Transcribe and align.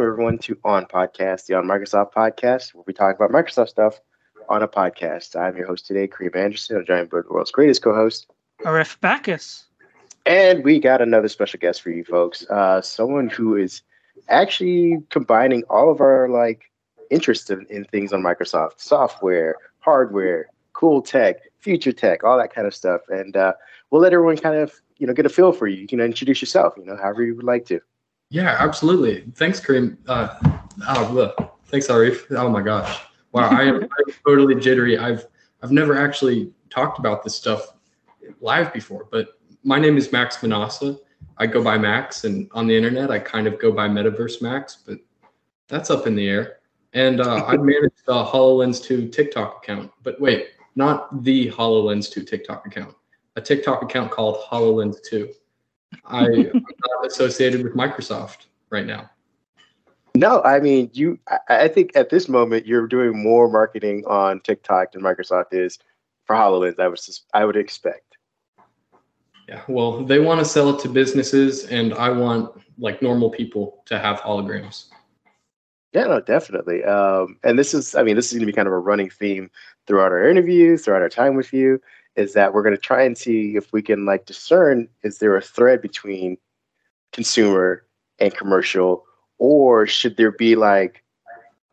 welcome 0.00 0.12
everyone 0.14 0.38
to 0.38 0.58
On 0.64 0.86
Podcast, 0.86 1.44
the 1.44 1.52
On 1.52 1.64
Microsoft 1.64 2.14
podcast, 2.14 2.74
where 2.74 2.82
we 2.86 2.94
talk 2.94 3.16
about 3.16 3.30
Microsoft 3.32 3.68
stuff 3.68 4.00
on 4.48 4.62
a 4.62 4.66
podcast. 4.66 5.38
I'm 5.38 5.54
your 5.58 5.66
host 5.66 5.86
today, 5.86 6.08
Kareem 6.08 6.34
Anderson. 6.34 6.78
I'm 6.78 6.86
joined 6.86 7.10
by 7.10 7.20
the 7.20 7.28
world's 7.28 7.50
greatest 7.50 7.82
co-host, 7.82 8.26
Arif 8.64 8.98
Bacchus. 9.02 9.66
And 10.24 10.64
we 10.64 10.80
got 10.80 11.02
another 11.02 11.28
special 11.28 11.60
guest 11.60 11.82
for 11.82 11.90
you 11.90 12.02
folks. 12.02 12.48
Uh, 12.48 12.80
someone 12.80 13.28
who 13.28 13.56
is 13.56 13.82
actually 14.30 15.02
combining 15.10 15.64
all 15.68 15.90
of 15.90 16.00
our 16.00 16.30
like 16.30 16.70
interests 17.10 17.50
in, 17.50 17.66
in 17.68 17.84
things 17.84 18.14
on 18.14 18.22
Microsoft, 18.22 18.80
software, 18.80 19.56
hardware, 19.80 20.48
cool 20.72 21.02
tech, 21.02 21.40
future 21.58 21.92
tech, 21.92 22.24
all 22.24 22.38
that 22.38 22.54
kind 22.54 22.66
of 22.66 22.74
stuff. 22.74 23.02
And 23.10 23.36
uh, 23.36 23.52
we'll 23.90 24.00
let 24.00 24.14
everyone 24.14 24.38
kind 24.38 24.56
of 24.56 24.80
you 24.96 25.06
know 25.06 25.12
get 25.12 25.26
a 25.26 25.28
feel 25.28 25.52
for 25.52 25.66
you. 25.66 25.76
You 25.76 25.86
can 25.86 26.00
introduce 26.00 26.40
yourself, 26.40 26.72
you 26.78 26.86
know, 26.86 26.96
however 26.96 27.22
you 27.22 27.36
would 27.36 27.44
like 27.44 27.66
to. 27.66 27.82
Yeah, 28.30 28.56
absolutely. 28.58 29.24
Thanks, 29.34 29.60
Kareem. 29.60 29.96
Uh, 30.06 30.38
oh, 30.88 31.10
look. 31.12 31.58
Thanks, 31.66 31.88
Arif. 31.88 32.26
Oh 32.30 32.48
my 32.48 32.62
gosh. 32.62 33.02
Wow, 33.32 33.48
I 33.50 33.64
am 33.64 33.88
totally 34.26 34.54
jittery. 34.54 34.98
I've 34.98 35.26
I've 35.62 35.72
never 35.72 35.96
actually 35.96 36.52
talked 36.70 36.98
about 36.98 37.22
this 37.22 37.34
stuff 37.34 37.74
live 38.40 38.72
before, 38.72 39.06
but 39.10 39.40
my 39.62 39.78
name 39.78 39.96
is 39.96 40.10
Max 40.10 40.38
Manassa. 40.38 40.98
I 41.36 41.46
go 41.46 41.62
by 41.62 41.78
Max, 41.78 42.24
and 42.24 42.48
on 42.52 42.66
the 42.66 42.76
internet, 42.76 43.10
I 43.10 43.18
kind 43.18 43.46
of 43.46 43.58
go 43.58 43.72
by 43.72 43.88
Metaverse 43.88 44.42
Max, 44.42 44.78
but 44.86 44.98
that's 45.68 45.90
up 45.90 46.06
in 46.06 46.14
the 46.14 46.28
air. 46.28 46.58
And 46.92 47.20
uh, 47.20 47.44
I 47.46 47.56
manage 47.56 47.92
the 48.04 48.24
HoloLens 48.24 48.82
2 48.82 49.08
TikTok 49.08 49.62
account. 49.62 49.90
But 50.02 50.20
wait, 50.20 50.50
not 50.76 51.22
the 51.22 51.50
HoloLens 51.50 52.10
2 52.10 52.24
TikTok 52.24 52.66
account, 52.66 52.94
a 53.36 53.40
TikTok 53.40 53.82
account 53.82 54.10
called 54.10 54.38
HoloLens 54.50 54.96
2. 55.08 55.30
I, 56.04 56.24
am 56.24 56.52
not 56.52 57.06
associated 57.06 57.62
with 57.62 57.74
Microsoft 57.74 58.46
right 58.70 58.86
now. 58.86 59.10
No, 60.14 60.42
I 60.42 60.60
mean 60.60 60.90
you. 60.92 61.18
I, 61.28 61.64
I 61.64 61.68
think 61.68 61.92
at 61.94 62.10
this 62.10 62.28
moment 62.28 62.66
you're 62.66 62.86
doing 62.86 63.22
more 63.22 63.48
marketing 63.48 64.04
on 64.06 64.40
TikTok 64.40 64.92
than 64.92 65.02
Microsoft 65.02 65.52
is 65.52 65.78
for 66.24 66.34
Hololens. 66.34 66.78
I 66.78 66.88
would 66.88 67.00
I 67.34 67.44
would 67.44 67.56
expect. 67.56 68.16
Yeah, 69.48 69.62
well, 69.66 70.04
they 70.04 70.20
want 70.20 70.38
to 70.38 70.44
sell 70.44 70.70
it 70.70 70.80
to 70.82 70.88
businesses, 70.88 71.66
and 71.66 71.92
I 71.94 72.10
want 72.10 72.52
like 72.78 73.02
normal 73.02 73.30
people 73.30 73.82
to 73.86 73.98
have 73.98 74.20
holograms. 74.20 74.86
Yeah, 75.92 76.04
no, 76.04 76.20
definitely. 76.20 76.84
Um, 76.84 77.36
and 77.42 77.58
this 77.58 77.74
is, 77.74 77.96
I 77.96 78.04
mean, 78.04 78.14
this 78.14 78.26
is 78.26 78.34
going 78.34 78.42
to 78.42 78.46
be 78.46 78.52
kind 78.52 78.68
of 78.68 78.72
a 78.74 78.78
running 78.78 79.10
theme 79.10 79.50
throughout 79.86 80.12
our 80.12 80.28
interviews, 80.28 80.84
throughout 80.84 81.02
our 81.02 81.08
time 81.08 81.34
with 81.34 81.52
you, 81.52 81.80
is 82.16 82.32
that 82.34 82.52
we're 82.52 82.62
going 82.62 82.74
to 82.74 82.80
try 82.80 83.02
and 83.02 83.16
see 83.16 83.56
if 83.56 83.72
we 83.72 83.82
can 83.82 84.04
like 84.04 84.26
discern 84.26 84.88
is 85.02 85.18
there 85.18 85.36
a 85.36 85.42
thread 85.42 85.80
between 85.80 86.36
consumer 87.12 87.84
and 88.18 88.34
commercial, 88.34 89.04
or 89.38 89.86
should 89.86 90.16
there 90.16 90.32
be 90.32 90.56
like 90.56 91.02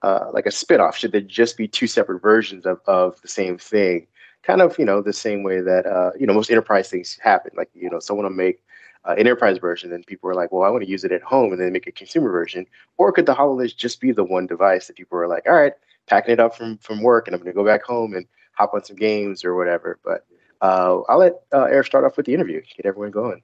uh, 0.02 0.30
like 0.34 0.46
a 0.46 0.50
spinoff? 0.50 0.96
Should 0.96 1.12
there 1.12 1.22
just 1.22 1.58
be 1.58 1.68
two 1.68 1.88
separate 1.88 2.22
versions 2.22 2.66
of, 2.66 2.80
of 2.88 3.22
the 3.22 3.28
same 3.28 3.58
thing? 3.58 4.08
Kind 4.44 4.62
of, 4.62 4.78
you 4.80 4.86
know, 4.86 5.02
the 5.02 5.14
same 5.14 5.44
way 5.44 5.62
that 5.62 5.86
uh, 5.86 6.12
you 6.20 6.26
know 6.26 6.34
most 6.34 6.50
enterprise 6.50 6.90
things 6.90 7.20
happen. 7.22 7.52
Like, 7.56 7.70
you 7.74 7.90
know, 7.90 8.00
someone 8.00 8.26
will 8.26 8.32
make 8.32 8.64
uh, 9.06 9.12
an 9.12 9.20
enterprise 9.20 9.58
version, 9.58 9.92
and 9.92 10.06
people 10.06 10.30
are 10.30 10.36
like, 10.36 10.52
well, 10.52 10.64
I 10.64 10.70
want 10.70 10.84
to 10.84 10.90
use 10.90 11.04
it 11.04 11.12
at 11.12 11.22
home, 11.24 11.52
and 11.52 11.62
then 11.62 11.74
make 11.74 11.88
a 11.88 11.92
consumer 11.92 12.32
version. 12.32 12.66
Or 12.98 13.12
could 13.12 13.26
the 13.26 13.36
HoloLens 13.36 13.76
just 13.76 14.00
be 14.00 14.12
the 14.12 14.24
one 14.24 14.48
device 14.48 14.88
that 14.88 14.96
people 14.96 15.18
are 15.18 15.28
like, 15.28 15.46
all 15.48 15.56
right, 15.56 15.74
packing 16.08 16.34
it 16.34 16.40
up 16.40 16.56
from 16.56 16.78
from 16.78 17.02
work, 17.02 17.28
and 17.28 17.36
I'm 17.36 17.42
going 17.42 17.52
to 17.52 17.58
go 17.58 17.66
back 17.66 17.84
home 17.84 18.14
and 18.14 18.26
hop 18.58 18.74
on 18.74 18.84
some 18.84 18.96
games 18.96 19.46
or 19.46 19.56
whatever. 19.56 20.00
But 20.04 20.26
uh, 20.62 21.02
I'll 21.08 21.20
let 21.20 21.34
uh, 21.52 21.66
Arif 21.66 21.86
start 21.86 22.06
off 22.06 22.18
with 22.18 22.26
the 22.26 22.34
interview, 22.34 22.62
get 22.76 22.86
everyone 22.86 23.12
going. 23.12 23.42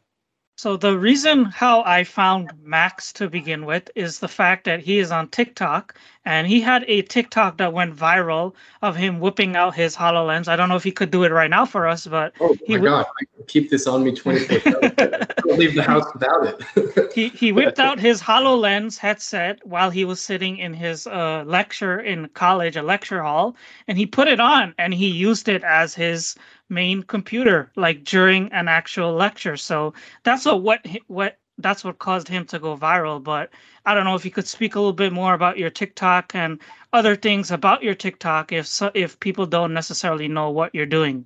So 0.55 0.77
the 0.77 0.97
reason 0.97 1.45
how 1.45 1.83
I 1.83 2.03
found 2.03 2.51
Max 2.63 3.11
to 3.13 3.27
begin 3.27 3.65
with 3.65 3.89
is 3.95 4.19
the 4.19 4.27
fact 4.27 4.65
that 4.65 4.81
he 4.81 4.99
is 4.99 5.11
on 5.11 5.29
TikTok 5.29 5.95
and 6.25 6.47
he 6.47 6.61
had 6.61 6.85
a 6.88 7.01
TikTok 7.01 7.57
that 7.57 7.73
went 7.73 7.95
viral 7.95 8.53
of 8.83 8.95
him 8.95 9.19
whipping 9.19 9.55
out 9.55 9.73
his 9.73 9.95
HoloLens. 9.95 10.47
I 10.47 10.55
don't 10.55 10.69
know 10.69 10.75
if 10.75 10.83
he 10.83 10.91
could 10.91 11.09
do 11.09 11.23
it 11.23 11.31
right 11.31 11.50
now 11.50 11.66
for 11.66 11.88
us, 11.88 12.05
but 12.05 12.33
oh 12.39 12.55
my 12.67 12.78
god, 12.78 13.05
I 13.19 13.44
keep 13.47 13.72
this 13.72 13.88
on 13.88 14.03
me 14.03 14.16
24 14.16 14.59
Don't 14.59 15.57
leave 15.57 15.73
the 15.73 15.83
house 15.83 16.05
without 16.13 16.45
it. 16.45 17.11
he 17.13 17.29
he 17.29 17.51
whipped 17.51 17.79
out 17.79 17.99
his 17.99 18.22
HoloLens 18.22 18.97
headset 18.97 19.66
while 19.66 19.89
he 19.89 20.05
was 20.05 20.22
sitting 20.22 20.57
in 20.59 20.73
his 20.73 21.07
uh, 21.07 21.44
lecture 21.47 21.99
in 21.99 22.29
college, 22.29 22.78
a 22.78 22.83
lecture 22.83 23.23
hall, 23.23 23.55
and 23.88 23.97
he 23.97 24.05
put 24.05 24.28
it 24.28 24.39
on 24.39 24.75
and 24.78 24.94
he 24.94 25.07
used 25.07 25.49
it 25.49 25.63
as 25.63 25.95
his 25.95 26.35
main 26.69 27.03
computer 27.03 27.72
like 27.75 28.03
during 28.03 28.51
an 28.51 28.68
actual 28.68 29.13
lecture. 29.13 29.57
So 29.57 29.94
that's 30.24 30.46
what 30.46 30.62
what 30.62 30.88
what 31.07 31.38
that's 31.59 31.84
what 31.84 32.00
caused 32.00 32.28
him 32.28 32.46
to 32.47 32.59
go 32.59 32.75
viral. 32.75 33.24
But 33.24 33.51
i 33.85 33.94
don't 33.94 34.06
know 34.06 34.16
if 34.16 34.25
you 34.25 34.31
could 34.31 34.47
speak 34.47 34.75
a 34.75 34.79
little 34.79 34.94
bit 34.94 35.13
more 35.13 35.34
about 35.34 35.57
your 35.57 35.69
tiktok 35.69 36.34
and 36.35 36.59
other 36.94 37.16
things 37.16 37.52
about 37.52 37.84
your 37.84 37.94
tiktok 37.96 38.52
if 38.52 38.66
so, 38.66 38.91
if 38.94 39.19
people 39.19 39.46
don't 39.46 39.73
necessarily 39.73 40.28
know 40.28 40.50
what 40.50 40.73
you're 40.73 40.85
doing. 40.85 41.25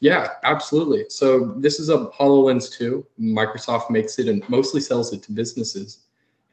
Yeah 0.00 0.28
absolutely. 0.42 1.06
So 1.08 1.54
this 1.56 1.80
is 1.80 1.88
a 1.88 2.06
hololens 2.18 2.70
2 2.72 3.04
microsoft 3.20 3.90
makes 3.90 4.18
it 4.18 4.28
and 4.28 4.46
mostly 4.48 4.80
sells 4.80 5.12
it 5.12 5.22
to 5.24 5.32
businesses. 5.32 6.00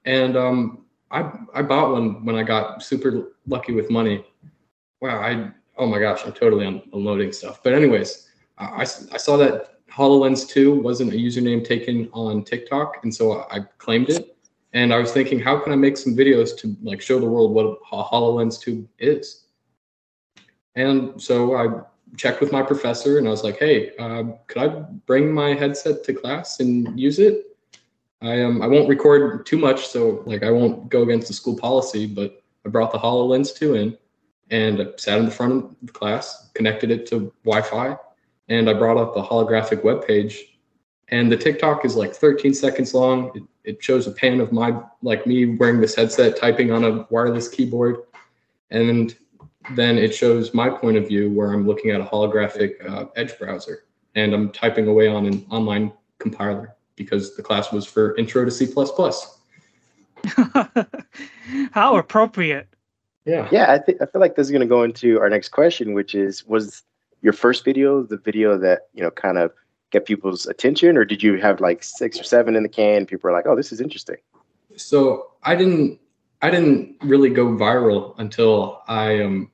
And 0.05 0.35
um, 0.35 0.85
I, 1.11 1.31
I 1.53 1.61
bought 1.61 1.91
one 1.91 2.25
when 2.25 2.35
i 2.35 2.43
got 2.43 2.81
super 2.81 3.33
lucky 3.45 3.73
with 3.73 3.89
money. 3.89 4.25
Wow 5.01 5.19
i 5.21 5.51
oh 5.81 5.87
my 5.87 5.99
gosh, 5.99 6.21
I'm 6.23 6.31
totally 6.31 6.65
un- 6.67 6.83
unloading 6.93 7.33
stuff. 7.33 7.61
But 7.63 7.73
anyways, 7.73 8.29
I, 8.59 8.81
I 8.81 9.17
saw 9.17 9.35
that 9.37 9.83
HoloLens 9.91 10.47
2 10.47 10.79
wasn't 10.79 11.11
a 11.11 11.15
username 11.15 11.65
taken 11.65 12.07
on 12.13 12.43
TikTok. 12.43 12.99
And 13.03 13.13
so 13.13 13.47
I 13.51 13.61
claimed 13.79 14.09
it. 14.09 14.37
And 14.73 14.93
I 14.93 14.99
was 14.99 15.11
thinking, 15.11 15.39
how 15.39 15.59
can 15.59 15.73
I 15.73 15.75
make 15.75 15.97
some 15.97 16.15
videos 16.15 16.55
to 16.59 16.77
like 16.83 17.01
show 17.01 17.19
the 17.19 17.25
world 17.25 17.51
what 17.51 17.81
HoloLens 17.83 18.61
2 18.61 18.87
is? 18.99 19.47
And 20.75 21.19
so 21.19 21.55
I 21.55 21.81
checked 22.15 22.41
with 22.41 22.51
my 22.51 22.61
professor 22.61 23.17
and 23.17 23.27
I 23.27 23.31
was 23.31 23.43
like, 23.43 23.57
hey, 23.57 23.91
uh, 23.97 24.23
could 24.45 24.61
I 24.61 24.67
bring 25.07 25.33
my 25.33 25.55
headset 25.55 26.03
to 26.03 26.13
class 26.13 26.59
and 26.59 26.97
use 26.97 27.17
it? 27.17 27.57
I 28.21 28.43
um 28.43 28.61
I 28.61 28.67
won't 28.67 28.87
record 28.87 29.47
too 29.47 29.57
much, 29.57 29.87
so 29.87 30.21
like 30.27 30.43
I 30.43 30.51
won't 30.51 30.89
go 30.89 31.01
against 31.01 31.27
the 31.27 31.33
school 31.33 31.57
policy, 31.57 32.05
but 32.05 32.43
I 32.63 32.69
brought 32.69 32.91
the 32.91 32.99
HoloLens 32.99 33.55
2 33.55 33.73
in 33.73 33.97
and 34.51 34.81
I 34.81 34.87
sat 34.97 35.17
in 35.17 35.25
the 35.25 35.31
front 35.31 35.53
of 35.53 35.75
the 35.81 35.91
class, 35.91 36.49
connected 36.53 36.91
it 36.91 37.07
to 37.07 37.33
Wi-Fi, 37.43 37.97
and 38.49 38.69
I 38.69 38.73
brought 38.73 38.97
up 38.97 39.13
the 39.13 39.23
holographic 39.23 39.83
web 39.83 40.05
page. 40.05 40.59
And 41.07 41.31
the 41.31 41.37
TikTok 41.37 41.83
is 41.83 41.95
like 41.95 42.13
13 42.13 42.53
seconds 42.53 42.93
long. 42.93 43.31
It, 43.35 43.43
it 43.63 43.83
shows 43.83 44.07
a 44.07 44.11
pan 44.11 44.39
of 44.39 44.51
my 44.51 44.79
like 45.01 45.25
me 45.25 45.55
wearing 45.55 45.81
this 45.81 45.95
headset, 45.95 46.37
typing 46.37 46.71
on 46.71 46.83
a 46.83 47.07
wireless 47.09 47.47
keyboard, 47.47 47.97
and 48.69 49.15
then 49.75 49.97
it 49.97 50.13
shows 50.13 50.53
my 50.53 50.69
point 50.69 50.97
of 50.97 51.07
view 51.07 51.31
where 51.31 51.51
I'm 51.51 51.67
looking 51.67 51.91
at 51.91 52.01
a 52.01 52.05
holographic 52.05 52.85
uh, 52.87 53.05
Edge 53.15 53.37
browser 53.37 53.85
and 54.15 54.33
I'm 54.33 54.51
typing 54.51 54.87
away 54.87 55.07
on 55.07 55.25
an 55.25 55.45
online 55.49 55.93
compiler 56.19 56.75
because 56.95 57.35
the 57.35 57.43
class 57.43 57.71
was 57.71 57.85
for 57.85 58.15
Intro 58.17 58.43
to 58.45 58.51
C++. 58.51 58.67
How 61.71 61.97
appropriate. 61.97 62.70
Yeah. 63.25 63.47
Yeah, 63.51 63.71
I 63.71 63.77
think 63.77 64.01
I 64.01 64.05
feel 64.05 64.21
like 64.21 64.35
this 64.35 64.47
is 64.47 64.51
going 64.51 64.61
to 64.61 64.67
go 64.67 64.83
into 64.83 65.19
our 65.19 65.29
next 65.29 65.49
question, 65.49 65.93
which 65.93 66.15
is 66.15 66.45
was 66.45 66.83
your 67.21 67.33
first 67.33 67.63
video 67.63 68.03
the 68.03 68.17
video 68.17 68.57
that, 68.57 68.87
you 68.93 69.03
know, 69.03 69.11
kind 69.11 69.37
of 69.37 69.51
get 69.91 70.05
people's 70.05 70.47
attention 70.47 70.97
or 70.97 71.05
did 71.05 71.21
you 71.21 71.39
have 71.39 71.59
like 71.59 71.83
6 71.83 72.19
or 72.19 72.23
7 72.23 72.55
in 72.55 72.63
the 72.63 72.69
can 72.69 73.05
people 73.05 73.29
are 73.29 73.33
like, 73.33 73.45
"Oh, 73.45 73.55
this 73.55 73.71
is 73.71 73.81
interesting." 73.81 74.17
So, 74.75 75.31
I 75.43 75.55
didn't 75.55 75.99
I 76.41 76.49
didn't 76.49 76.95
really 77.01 77.29
go 77.29 77.47
viral 77.47 78.15
until 78.17 78.81
I 78.87 79.21
um 79.21 79.51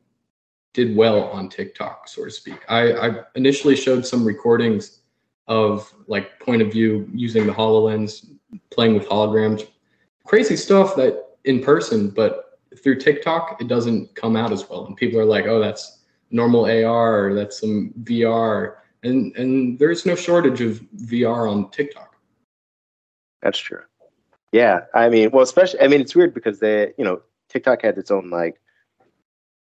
did 0.73 0.95
well 0.95 1.23
on 1.23 1.49
TikTok, 1.49 2.07
so 2.07 2.23
to 2.23 2.31
speak. 2.31 2.59
I, 2.69 2.93
I 2.93 3.23
initially 3.35 3.75
showed 3.75 4.05
some 4.05 4.23
recordings 4.23 4.99
of 5.47 5.91
like 6.07 6.39
point 6.39 6.61
of 6.61 6.71
view 6.71 7.09
using 7.13 7.47
the 7.47 7.53
HoloLens, 7.53 8.27
playing 8.69 8.93
with 8.93 9.07
holograms, 9.07 9.67
crazy 10.25 10.55
stuff 10.55 10.95
that 10.95 11.29
in 11.45 11.63
person, 11.63 12.09
but 12.09 12.46
through 12.83 12.99
TikTok, 12.99 13.61
it 13.61 13.67
doesn't 13.67 14.15
come 14.15 14.35
out 14.35 14.51
as 14.51 14.69
well. 14.69 14.85
And 14.85 14.95
people 14.95 15.19
are 15.19 15.25
like, 15.25 15.45
oh, 15.45 15.59
that's 15.59 15.99
normal 16.31 16.65
AR 16.65 17.27
or 17.27 17.33
that's 17.33 17.59
some 17.59 17.93
VR. 18.03 18.75
And 19.03 19.35
and 19.35 19.79
there's 19.79 20.05
no 20.05 20.15
shortage 20.15 20.61
of 20.61 20.81
VR 20.95 21.49
on 21.49 21.69
TikTok. 21.71 22.15
That's 23.41 23.59
true. 23.59 23.81
Yeah. 24.51 24.81
I 24.93 25.09
mean, 25.09 25.31
well, 25.31 25.43
especially 25.43 25.81
I 25.81 25.87
mean 25.87 26.01
it's 26.01 26.15
weird 26.15 26.33
because 26.33 26.59
they, 26.59 26.93
you 26.97 27.03
know, 27.03 27.21
TikTok 27.49 27.81
had 27.81 27.97
its 27.97 28.11
own 28.11 28.29
like 28.29 28.59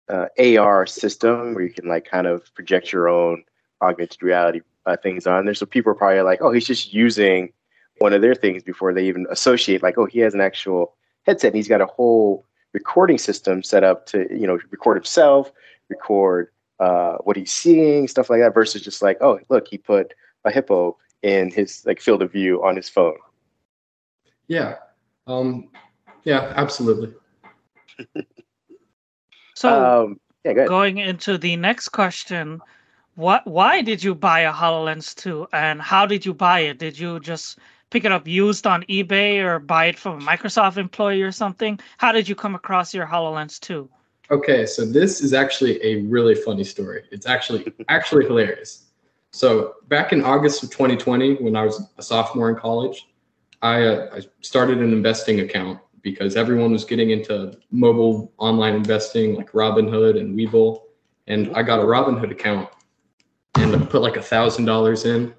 uh, 0.09 0.27
AR 0.39 0.87
system 0.87 1.55
where 1.55 1.65
you 1.65 1.73
can 1.73 1.89
like 1.89 2.05
kind 2.05 2.27
of 2.27 2.53
project 2.55 2.93
your 2.93 3.09
own 3.09 3.43
augmented 3.83 4.23
reality 4.23 4.61
uh, 4.87 4.97
things 4.97 5.27
on 5.27 5.45
there. 5.45 5.55
So 5.55 5.67
people 5.67 5.93
are 5.93 5.97
probably 5.97 6.21
like, 6.21 6.41
oh, 6.43 6.53
he's 6.53 6.67
just 6.67 6.93
using 6.93 7.53
one 7.99 8.13
of 8.13 8.23
their 8.23 8.35
things 8.35 8.63
before 8.63 8.93
they 8.93 9.07
even 9.07 9.27
associate 9.31 9.83
like, 9.83 9.99
oh, 9.99 10.07
he 10.07 10.19
has 10.21 10.35
an 10.35 10.41
actual 10.41 10.95
headset 11.25 11.49
and 11.49 11.57
he's 11.57 11.69
got 11.69 11.81
a 11.81 11.87
whole 11.87 12.45
recording 12.75 13.17
system 13.17 13.63
set 13.63 13.83
up 13.83 14.05
to 14.07 14.27
you 14.31 14.47
know 14.47 14.59
record 14.71 14.97
himself, 14.99 15.51
record 15.89 16.51
uh, 16.81 17.17
what 17.25 17.37
he's 17.37 17.53
seeing, 17.53 18.07
stuff 18.07 18.29
like 18.29 18.41
that, 18.41 18.53
versus 18.53 18.83
just 18.83 19.01
like, 19.01 19.17
oh, 19.23 19.41
look, 19.49 19.69
he 19.69 19.79
put 19.79 20.13
a 20.45 20.51
hippo 20.51 20.99
in 21.23 21.51
his 21.51 21.87
like 21.87 22.01
field 22.01 22.21
of 22.21 22.31
view 22.31 22.63
on 22.63 22.77
his 22.77 22.89
phone. 22.89 23.17
Yeah, 24.49 24.77
um, 25.27 25.71
yeah, 26.25 26.53
absolutely. 26.57 27.15
So 29.57 30.03
um, 30.05 30.21
yeah, 30.45 30.53
go 30.53 30.67
going 30.67 30.99
into 30.99 31.39
the 31.39 31.57
next 31.57 31.91
question, 31.91 32.61
what 33.15 33.47
why 33.47 33.83
did 33.83 34.03
you 34.03 34.15
buy 34.15 34.41
a 34.41 34.53
HoloLens 34.53 35.15
2 35.15 35.47
and 35.53 35.81
how 35.81 36.07
did 36.07 36.27
you 36.27 36.35
buy 36.35 36.61
it? 36.61 36.79
Did 36.79 36.99
you 36.99 37.21
just 37.21 37.59
pick 37.91 38.05
it 38.05 38.13
up 38.13 38.27
used 38.27 38.67
on 38.67 38.83
eBay 38.85 39.43
or 39.43 39.59
buy 39.59 39.87
it 39.87 39.99
from 39.99 40.21
a 40.21 40.25
Microsoft 40.25 40.77
employee 40.77 41.23
or 41.23 41.33
something? 41.33 41.79
How 41.99 42.13
did 42.13 42.29
you 42.29 42.35
come 42.35 42.55
across 42.55 42.95
your 42.95 43.07
HoloLens 43.07 43.61
2? 43.61 43.89
Okay, 44.31 44.67
so 44.67 44.87
this 44.87 45.21
is 45.21 45.35
actually 45.35 45.83
a 45.85 46.03
really 46.03 46.35
funny 46.35 46.65
story. 46.65 47.05
It's 47.11 47.27
actually 47.27 47.73
actually 47.89 48.25
hilarious. 48.25 48.87
So 49.33 49.75
back 49.89 50.13
in 50.13 50.23
August 50.23 50.63
of 50.63 50.71
2020, 50.71 51.43
when 51.43 51.57
I 51.57 51.65
was 51.65 51.83
a 51.99 52.03
sophomore 52.03 52.49
in 52.51 52.57
college, 52.57 53.09
I, 53.63 53.83
uh, 53.83 54.17
I 54.17 54.21
started 54.41 54.79
an 54.79 54.93
investing 54.93 55.41
account 55.41 55.81
because 56.03 56.37
everyone 56.37 56.73
was 56.73 56.85
getting 56.85 57.11
into 57.11 57.59
mobile 57.71 58.33
online 58.39 58.75
investing 58.75 59.35
like 59.35 59.51
Robinhood 59.53 60.21
and 60.21 60.39
Webull, 60.39 60.83
and 61.27 61.55
I 61.57 61.63
got 61.63 61.81
a 61.81 61.83
Robinhood 61.83 62.31
account 62.31 62.69
and 63.57 63.75
I 63.75 63.79
put 63.87 64.03
like 64.03 64.17
a 64.17 64.23
thousand 64.23 64.67
dollars 64.67 65.05
in, 65.05 65.35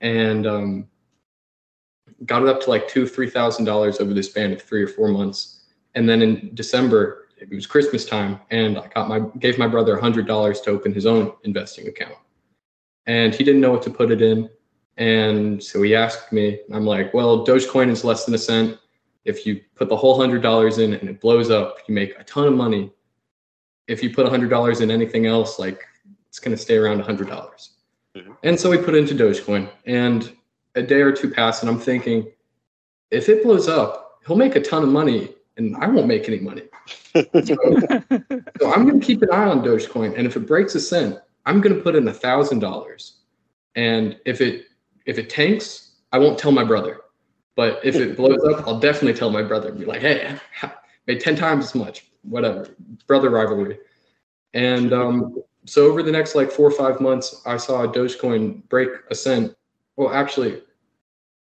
and 0.00 0.46
um, 0.46 0.88
got 2.26 2.42
it 2.42 2.48
up 2.48 2.60
to 2.62 2.70
like 2.70 2.88
two 2.88 3.06
three 3.06 3.28
thousand 3.28 3.64
dollars 3.64 4.00
over 4.00 4.14
the 4.14 4.22
span 4.22 4.52
of 4.52 4.62
three 4.62 4.82
or 4.82 4.88
four 4.88 5.08
months, 5.08 5.64
and 5.94 6.08
then 6.08 6.22
in 6.22 6.54
December 6.54 7.28
it 7.38 7.50
was 7.50 7.66
Christmas 7.66 8.04
time, 8.04 8.38
and 8.50 8.78
I 8.78 8.86
got 8.88 9.08
my 9.08 9.20
gave 9.38 9.58
my 9.58 9.66
brother 9.66 9.96
a 9.96 10.00
hundred 10.00 10.26
dollars 10.26 10.60
to 10.62 10.70
open 10.70 10.92
his 10.92 11.06
own 11.06 11.32
investing 11.44 11.88
account, 11.88 12.14
and 13.06 13.34
he 13.34 13.42
didn't 13.44 13.60
know 13.60 13.72
what 13.72 13.82
to 13.82 13.90
put 13.90 14.10
it 14.10 14.22
in, 14.22 14.48
and 14.96 15.62
so 15.62 15.82
he 15.82 15.94
asked 15.94 16.32
me. 16.32 16.60
I'm 16.72 16.86
like, 16.86 17.12
well, 17.12 17.44
Dogecoin 17.44 17.88
is 17.88 18.04
less 18.04 18.24
than 18.24 18.34
a 18.34 18.38
cent. 18.38 18.78
If 19.24 19.46
you 19.46 19.60
put 19.74 19.88
the 19.88 19.96
whole 19.96 20.16
hundred 20.18 20.42
dollars 20.42 20.78
in 20.78 20.94
and 20.94 21.08
it 21.08 21.20
blows 21.20 21.50
up, 21.50 21.78
you 21.86 21.94
make 21.94 22.18
a 22.18 22.24
ton 22.24 22.46
of 22.46 22.54
money. 22.54 22.92
If 23.88 24.02
you 24.02 24.14
put 24.14 24.26
a 24.26 24.30
hundred 24.30 24.50
dollars 24.50 24.80
in 24.80 24.90
anything 24.90 25.26
else, 25.26 25.58
like 25.58 25.82
it's 26.28 26.38
going 26.38 26.56
to 26.56 26.62
stay 26.62 26.76
around 26.76 27.00
a 27.00 27.04
hundred 27.04 27.28
dollars. 27.28 27.70
Mhm. 28.16 28.36
And 28.42 28.58
so 28.58 28.70
we 28.70 28.78
put 28.78 28.94
it 28.94 28.98
into 28.98 29.14
Dogecoin, 29.14 29.70
and 29.86 30.32
a 30.74 30.82
day 30.82 31.00
or 31.00 31.12
two 31.12 31.30
pass, 31.30 31.62
and 31.62 31.70
I'm 31.70 31.78
thinking, 31.78 32.30
if 33.10 33.28
it 33.28 33.42
blows 33.42 33.68
up, 33.68 34.20
he'll 34.26 34.36
make 34.36 34.56
a 34.56 34.60
ton 34.60 34.82
of 34.82 34.88
money, 34.88 35.34
and 35.56 35.76
I 35.76 35.86
won't 35.86 36.06
make 36.06 36.28
any 36.28 36.40
money. 36.40 36.62
So 38.60 38.72
I'm 38.72 38.86
going 38.86 39.00
to 39.00 39.06
keep 39.06 39.22
an 39.22 39.30
eye 39.30 39.46
on 39.46 39.62
Dogecoin, 39.62 40.16
and 40.16 40.26
if 40.26 40.36
it 40.36 40.46
breaks 40.46 40.74
a 40.74 40.80
cent, 40.80 41.18
I'm 41.46 41.60
going 41.60 41.74
to 41.74 41.82
put 41.82 41.94
in 41.94 42.06
a 42.08 42.12
thousand 42.12 42.60
dollars. 42.60 43.18
And 43.74 44.18
if 44.24 44.40
it 44.40 44.66
if 45.06 45.18
it 45.18 45.28
tanks, 45.30 45.92
I 46.12 46.18
won't 46.18 46.38
tell 46.38 46.52
my 46.52 46.64
brother. 46.64 47.00
But 47.54 47.80
if 47.84 47.96
it 47.96 48.16
blows 48.16 48.42
up, 48.44 48.66
I'll 48.66 48.78
definitely 48.78 49.14
tell 49.14 49.30
my 49.30 49.42
brother 49.42 49.68
and 49.68 49.78
be 49.78 49.84
like, 49.84 50.00
"Hey, 50.00 50.38
made 51.06 51.20
ten 51.20 51.36
times 51.36 51.66
as 51.66 51.74
much, 51.74 52.06
whatever." 52.22 52.68
Brother 53.06 53.30
rivalry. 53.30 53.78
And 54.54 54.92
um, 54.92 55.42
so 55.64 55.86
over 55.86 56.02
the 56.02 56.12
next 56.12 56.34
like 56.34 56.50
four 56.50 56.66
or 56.66 56.70
five 56.70 57.00
months, 57.00 57.42
I 57.46 57.56
saw 57.56 57.86
Dogecoin 57.86 58.68
break 58.68 58.90
a 59.10 59.14
cent. 59.14 59.54
Well, 59.96 60.12
actually, 60.12 60.62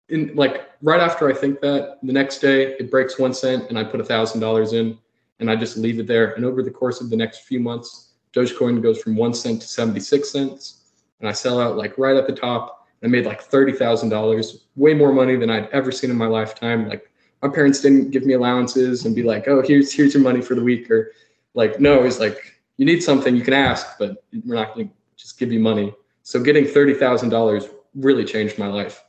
in 0.09 0.35
like 0.35 0.69
right 0.81 0.99
after 0.99 1.29
I 1.29 1.33
think 1.33 1.61
that, 1.61 1.99
the 2.03 2.13
next 2.13 2.39
day 2.39 2.75
it 2.79 2.91
breaks 2.91 3.17
one 3.19 3.33
cent, 3.33 3.69
and 3.69 3.77
I 3.77 3.83
put 3.83 4.01
a 4.01 4.05
thousand 4.05 4.41
dollars 4.41 4.73
in 4.73 4.97
and 5.41 5.49
I 5.49 5.55
just 5.55 5.75
leave 5.75 5.99
it 5.99 6.07
there. 6.07 6.33
And 6.33 6.45
over 6.45 6.61
the 6.61 6.71
course 6.71 7.01
of 7.01 7.09
the 7.09 7.15
next 7.17 7.39
few 7.39 7.59
months, 7.59 8.13
Dogecoin 8.33 8.81
goes 8.81 9.01
from 9.01 9.15
one 9.15 9.33
cent 9.33 9.61
to 9.61 9.67
76 9.67 10.31
cents. 10.31 10.83
And 11.19 11.27
I 11.27 11.33
sell 11.33 11.59
out 11.59 11.77
like 11.77 11.97
right 11.97 12.15
at 12.15 12.27
the 12.27 12.33
top. 12.33 12.87
And 13.01 13.09
I 13.09 13.11
made 13.11 13.25
like 13.25 13.49
$30,000, 13.49 14.61
way 14.75 14.93
more 14.93 15.11
money 15.11 15.35
than 15.35 15.49
I'd 15.49 15.67
ever 15.69 15.91
seen 15.91 16.11
in 16.11 16.15
my 16.15 16.27
lifetime. 16.27 16.87
Like 16.87 17.11
my 17.41 17.49
parents 17.49 17.81
didn't 17.81 18.11
give 18.11 18.23
me 18.23 18.33
allowances 18.33 19.05
and 19.05 19.15
be 19.15 19.23
like, 19.23 19.47
oh, 19.47 19.63
here's, 19.63 19.91
here's 19.91 20.13
your 20.13 20.21
money 20.21 20.41
for 20.41 20.53
the 20.53 20.63
week. 20.63 20.89
Or 20.91 21.11
like, 21.55 21.79
no, 21.79 22.03
it's 22.03 22.19
like, 22.19 22.61
you 22.77 22.85
need 22.85 23.01
something, 23.01 23.35
you 23.35 23.43
can 23.43 23.55
ask, 23.55 23.97
but 23.97 24.23
we're 24.45 24.55
not 24.55 24.75
going 24.75 24.89
to 24.89 24.93
just 25.17 25.39
give 25.39 25.51
you 25.51 25.59
money. 25.59 25.93
So 26.21 26.39
getting 26.41 26.65
$30,000 26.65 27.71
really 27.95 28.25
changed 28.25 28.57
my 28.57 28.67
life. 28.67 29.03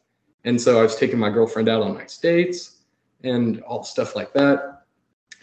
And 0.45 0.61
so 0.61 0.79
I 0.79 0.83
was 0.83 0.97
taking 0.97 1.19
my 1.19 1.31
girlfriend 1.31 1.69
out 1.69 1.83
on 1.83 1.95
nice 1.95 2.19
dates 2.19 2.79
and 3.23 3.61
all 3.63 3.85
stuff 3.85 4.17
like 4.17 4.33
that 4.33 4.73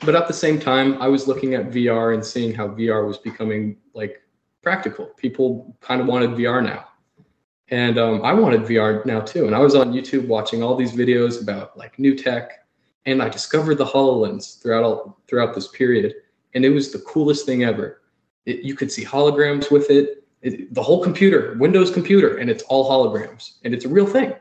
but 0.02 0.16
at 0.16 0.28
the 0.28 0.34
same 0.34 0.60
time, 0.60 1.02
I 1.02 1.08
was 1.08 1.28
looking 1.28 1.56
at 1.56 1.72
VR 1.72 2.14
and 2.14 2.26
seeing 2.26 2.54
how 2.54 2.70
VR 2.70 3.06
was 3.06 3.18
becoming 3.18 3.78
like 3.94 4.22
practical. 4.62 5.08
People 5.18 5.76
kind 5.82 6.00
of 6.00 6.08
wanted 6.08 6.32
VR 6.32 6.64
now. 6.64 6.86
And 7.70 8.00
um, 8.00 8.24
I 8.24 8.34
wanted 8.34 8.62
VR 8.62 9.06
now 9.06 9.20
too. 9.20 9.46
And 9.46 9.56
I 9.56 9.60
was 9.60 9.76
on 9.76 9.94
YouTube 9.94 10.28
watching 10.28 10.64
all 10.64 10.76
these 10.76 10.94
videos 10.94 11.42
about 11.42 11.78
like 11.78 12.00
new 12.00 12.16
tech. 12.16 12.66
And 13.06 13.22
I 13.22 13.30
discovered 13.30 13.76
the 13.76 13.86
HoloLens 13.86 14.62
throughout 14.62 14.84
all, 14.84 15.20
throughout 15.28 15.54
this 15.54 15.68
period. 15.68 16.14
And 16.54 16.64
it 16.64 16.70
was 16.70 16.92
the 16.92 17.00
coolest 17.00 17.46
thing 17.46 17.64
ever. 17.64 18.02
It, 18.46 18.64
you 18.64 18.76
could 18.76 18.92
see 18.92 19.04
holograms 19.04 19.70
with 19.70 19.90
it. 19.90 20.24
It. 20.42 20.74
The 20.74 20.84
whole 20.84 21.04
computer, 21.04 21.56
Windows 21.60 21.92
computer, 21.92 22.38
and 22.38 22.50
it's 22.50 22.64
all 22.64 22.90
holograms. 22.90 23.54
And 23.64 23.74
it's 23.74 23.86
a 23.86 23.90
real 23.90 24.08
thing. 24.08 24.34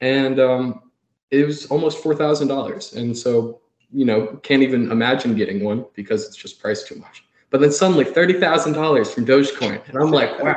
And 0.00 0.40
um, 0.40 0.90
it 1.30 1.46
was 1.46 1.66
almost 1.66 2.02
$4,000. 2.02 2.96
And 2.96 3.16
so 3.16 3.60
you 3.92 4.04
know, 4.04 4.38
can't 4.42 4.62
even 4.62 4.90
imagine 4.90 5.34
getting 5.34 5.64
one 5.64 5.84
because 5.94 6.26
it's 6.26 6.36
just 6.36 6.60
priced 6.60 6.86
too 6.86 6.96
much. 6.96 7.24
But 7.50 7.60
then 7.60 7.72
suddenly 7.72 8.04
thirty 8.04 8.34
thousand 8.34 8.74
dollars 8.74 9.12
from 9.12 9.26
Dogecoin, 9.26 9.86
and 9.88 9.98
I'm 9.98 10.10
like, 10.10 10.40
wow, 10.42 10.54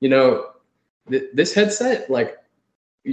you 0.00 0.10
know, 0.10 0.50
th- 1.08 1.30
this 1.32 1.54
headset, 1.54 2.10
like, 2.10 2.36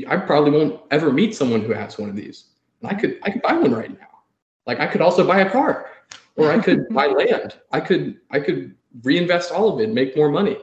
I 0.08 0.18
probably 0.18 0.52
won't 0.52 0.82
ever 0.92 1.12
meet 1.12 1.34
someone 1.34 1.62
who 1.62 1.72
has 1.72 1.98
one 1.98 2.10
of 2.10 2.16
these. 2.16 2.46
And 2.82 2.92
I 2.92 2.96
could, 2.96 3.20
I 3.24 3.32
could 3.32 3.42
buy 3.42 3.54
one 3.54 3.74
right 3.74 3.90
now. 3.90 4.08
Like, 4.66 4.82
I 4.82 4.88
could 4.88 5.00
also 5.00 5.26
buy 5.26 5.40
a 5.40 5.50
car, 5.50 5.90
or 6.36 6.52
I 6.52 6.60
could 6.60 6.90
buy 6.94 7.08
land. 7.08 7.56
I 7.72 7.80
could, 7.80 8.20
I 8.32 8.42
could 8.42 8.76
reinvest 9.04 9.52
all 9.52 9.74
of 9.74 9.80
it, 9.80 9.94
make 9.94 10.16
more 10.16 10.30
money. 10.30 10.58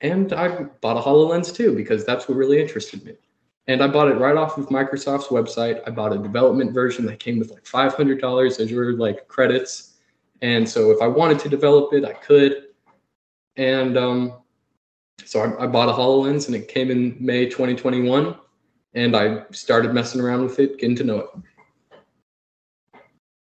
And 0.00 0.32
I 0.32 0.64
bought 0.80 0.96
a 0.96 1.00
Hololens 1.00 1.54
2 1.54 1.74
because 1.74 2.04
that's 2.04 2.28
what 2.28 2.36
really 2.36 2.60
interested 2.60 3.04
me. 3.04 3.14
And 3.68 3.82
I 3.82 3.86
bought 3.86 4.08
it 4.08 4.14
right 4.14 4.36
off 4.36 4.58
of 4.58 4.66
Microsoft's 4.66 5.28
website. 5.28 5.80
I 5.86 5.90
bought 5.90 6.12
a 6.12 6.18
development 6.18 6.72
version 6.72 7.06
that 7.06 7.20
came 7.20 7.38
with 7.38 7.50
like 7.50 7.64
$500 7.64 8.60
Azure 8.60 8.92
like 8.94 9.28
credits. 9.28 9.94
And 10.40 10.68
so 10.68 10.90
if 10.90 11.00
I 11.00 11.06
wanted 11.06 11.38
to 11.40 11.48
develop 11.48 11.92
it, 11.92 12.04
I 12.04 12.14
could. 12.14 12.64
And 13.56 13.96
um, 13.96 14.34
so 15.24 15.40
I, 15.40 15.64
I 15.64 15.66
bought 15.68 15.88
a 15.88 15.92
HoloLens 15.92 16.46
and 16.46 16.56
it 16.56 16.66
came 16.66 16.90
in 16.90 17.16
May 17.20 17.46
2021. 17.46 18.34
And 18.94 19.16
I 19.16 19.44
started 19.52 19.94
messing 19.94 20.20
around 20.20 20.42
with 20.42 20.58
it, 20.58 20.78
getting 20.78 20.96
to 20.96 21.04
know 21.04 21.18
it. 21.20 21.28
I 22.94 22.98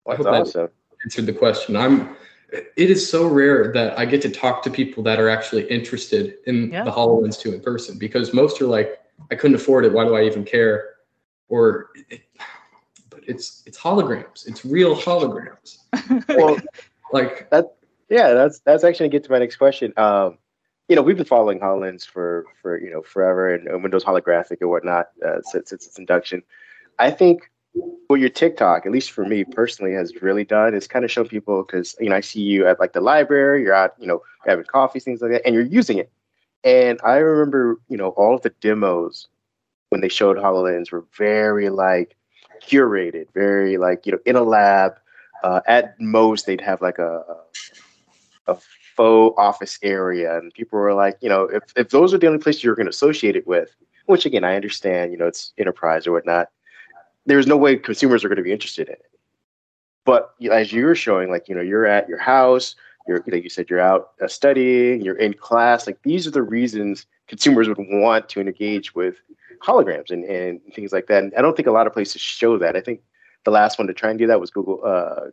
That's 0.06 0.16
hope 0.16 0.24
that 0.24 0.42
awesome. 0.42 0.68
answered 1.04 1.26
the 1.26 1.32
question. 1.32 1.76
I'm 1.76 2.16
it 2.52 2.90
is 2.90 3.08
so 3.08 3.26
rare 3.26 3.72
that 3.72 3.98
I 3.98 4.04
get 4.04 4.22
to 4.22 4.30
talk 4.30 4.62
to 4.64 4.70
people 4.70 5.02
that 5.04 5.20
are 5.20 5.28
actually 5.28 5.64
interested 5.70 6.36
in 6.46 6.70
Yeah. 6.70 6.84
the 6.84 6.90
HoloLens 6.90 7.38
2 7.38 7.54
in 7.54 7.60
person 7.60 7.98
because 7.98 8.32
most 8.34 8.60
are 8.60 8.66
like, 8.66 8.98
I 9.30 9.34
couldn't 9.34 9.56
afford 9.56 9.84
it. 9.84 9.92
Why 9.92 10.04
do 10.04 10.14
I 10.16 10.24
even 10.24 10.44
care? 10.44 10.94
Or, 11.48 11.90
it, 12.08 12.22
but 13.10 13.20
it's 13.26 13.62
it's 13.66 13.78
holograms. 13.78 14.46
It's 14.46 14.64
real 14.64 14.96
holograms. 14.96 15.78
Well, 16.28 16.58
Like, 17.12 17.50
that. 17.50 17.74
yeah, 18.08 18.32
that's 18.34 18.60
that's 18.60 18.84
actually 18.84 19.08
gonna 19.08 19.12
get 19.18 19.24
to 19.24 19.32
my 19.32 19.38
next 19.40 19.56
question. 19.56 19.92
Um, 19.96 20.38
you 20.88 20.96
know, 20.96 21.02
we've 21.02 21.16
been 21.16 21.26
following 21.26 21.58
Hololens 21.60 22.06
for 22.06 22.46
for 22.62 22.80
you 22.80 22.90
know 22.90 23.02
forever 23.02 23.52
and, 23.54 23.66
and 23.68 23.82
Windows 23.82 24.04
holographic 24.04 24.58
and 24.60 24.70
whatnot 24.70 25.08
uh, 25.26 25.40
since, 25.42 25.70
since 25.70 25.86
its 25.86 25.98
induction. 25.98 26.42
I 26.98 27.10
think 27.10 27.49
what 27.72 28.20
your 28.20 28.28
TikTok, 28.28 28.86
at 28.86 28.92
least 28.92 29.12
for 29.12 29.24
me 29.24 29.44
personally, 29.44 29.92
has 29.92 30.20
really 30.20 30.44
done 30.44 30.74
is 30.74 30.86
kind 30.86 31.04
of 31.04 31.10
show 31.10 31.24
people 31.24 31.62
because 31.62 31.94
you 32.00 32.08
know 32.08 32.16
I 32.16 32.20
see 32.20 32.40
you 32.40 32.66
at 32.66 32.80
like 32.80 32.92
the 32.92 33.00
library, 33.00 33.62
you're 33.62 33.74
out, 33.74 33.94
you 33.98 34.06
know, 34.06 34.22
having 34.46 34.64
coffee, 34.64 35.00
things 35.00 35.20
like 35.20 35.30
that, 35.30 35.46
and 35.46 35.54
you're 35.54 35.64
using 35.64 35.98
it. 35.98 36.10
And 36.64 37.00
I 37.04 37.16
remember, 37.16 37.80
you 37.88 37.96
know, 37.96 38.08
all 38.10 38.34
of 38.34 38.42
the 38.42 38.50
demos 38.60 39.28
when 39.90 40.00
they 40.00 40.08
showed 40.08 40.36
Hololens 40.36 40.90
were 40.90 41.04
very 41.16 41.68
like 41.68 42.16
curated, 42.62 43.26
very 43.32 43.76
like 43.76 44.06
you 44.06 44.12
know 44.12 44.18
in 44.26 44.36
a 44.36 44.42
lab. 44.42 44.94
Uh, 45.42 45.60
at 45.66 45.98
most, 45.98 46.44
they'd 46.44 46.60
have 46.60 46.82
like 46.82 46.98
a, 46.98 47.22
a 48.46 48.58
faux 48.94 49.34
office 49.38 49.78
area, 49.82 50.36
and 50.36 50.52
people 50.52 50.78
were 50.78 50.92
like, 50.92 51.16
you 51.22 51.28
know, 51.28 51.44
if 51.44 51.62
if 51.76 51.90
those 51.90 52.12
are 52.12 52.18
the 52.18 52.26
only 52.26 52.38
places 52.38 52.62
you're 52.62 52.74
going 52.74 52.86
to 52.86 52.90
associate 52.90 53.36
it 53.36 53.46
with, 53.46 53.74
which 54.06 54.26
again 54.26 54.44
I 54.44 54.56
understand, 54.56 55.12
you 55.12 55.18
know, 55.18 55.26
it's 55.26 55.52
enterprise 55.56 56.06
or 56.06 56.12
whatnot. 56.12 56.48
There's 57.26 57.46
no 57.46 57.56
way 57.56 57.76
consumers 57.76 58.24
are 58.24 58.28
going 58.28 58.36
to 58.38 58.42
be 58.42 58.52
interested 58.52 58.88
in 58.88 58.94
it. 58.94 59.04
But 60.04 60.34
as 60.50 60.72
you 60.72 60.84
were 60.86 60.94
showing, 60.94 61.30
like 61.30 61.48
you 61.48 61.54
know, 61.54 61.60
you're 61.60 61.86
at 61.86 62.08
your 62.08 62.18
house, 62.18 62.74
you're 63.06 63.22
like 63.28 63.44
you 63.44 63.50
said, 63.50 63.68
you're 63.68 63.80
out 63.80 64.12
uh, 64.22 64.28
studying, 64.28 65.02
you're 65.02 65.18
in 65.18 65.34
class. 65.34 65.86
Like 65.86 66.02
these 66.02 66.26
are 66.26 66.30
the 66.30 66.42
reasons 66.42 67.06
consumers 67.28 67.68
would 67.68 67.76
want 67.78 68.28
to 68.30 68.40
engage 68.40 68.94
with 68.94 69.16
holograms 69.62 70.10
and, 70.10 70.24
and 70.24 70.60
things 70.74 70.92
like 70.92 71.06
that. 71.08 71.22
And 71.22 71.32
I 71.36 71.42
don't 71.42 71.54
think 71.54 71.68
a 71.68 71.72
lot 71.72 71.86
of 71.86 71.92
places 71.92 72.20
show 72.20 72.58
that. 72.58 72.76
I 72.76 72.80
think 72.80 73.02
the 73.44 73.50
last 73.50 73.78
one 73.78 73.86
to 73.88 73.94
try 73.94 74.10
and 74.10 74.18
do 74.18 74.26
that 74.26 74.40
was 74.40 74.50
Google. 74.50 74.80
Uh, 74.84 75.26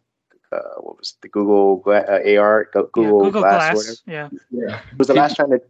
uh, 0.56 0.60
what 0.79 0.98
was 0.98 1.15
the 1.22 1.27
Google 1.27 1.84
uh, 1.88 1.91
AR? 2.39 2.70
Go- 2.74 2.82
Yeah, 2.82 2.88
Google, 2.94 3.20
Google 3.22 3.41
Glass. 3.41 3.74
Glass. 3.74 4.01
whatever 4.06 4.32
Yeah. 4.51 4.67
yeah. 4.70 4.82
was 4.98 5.08
the 5.08 5.13
last 5.13 5.36
trying 5.36 5.51
to 5.51 5.62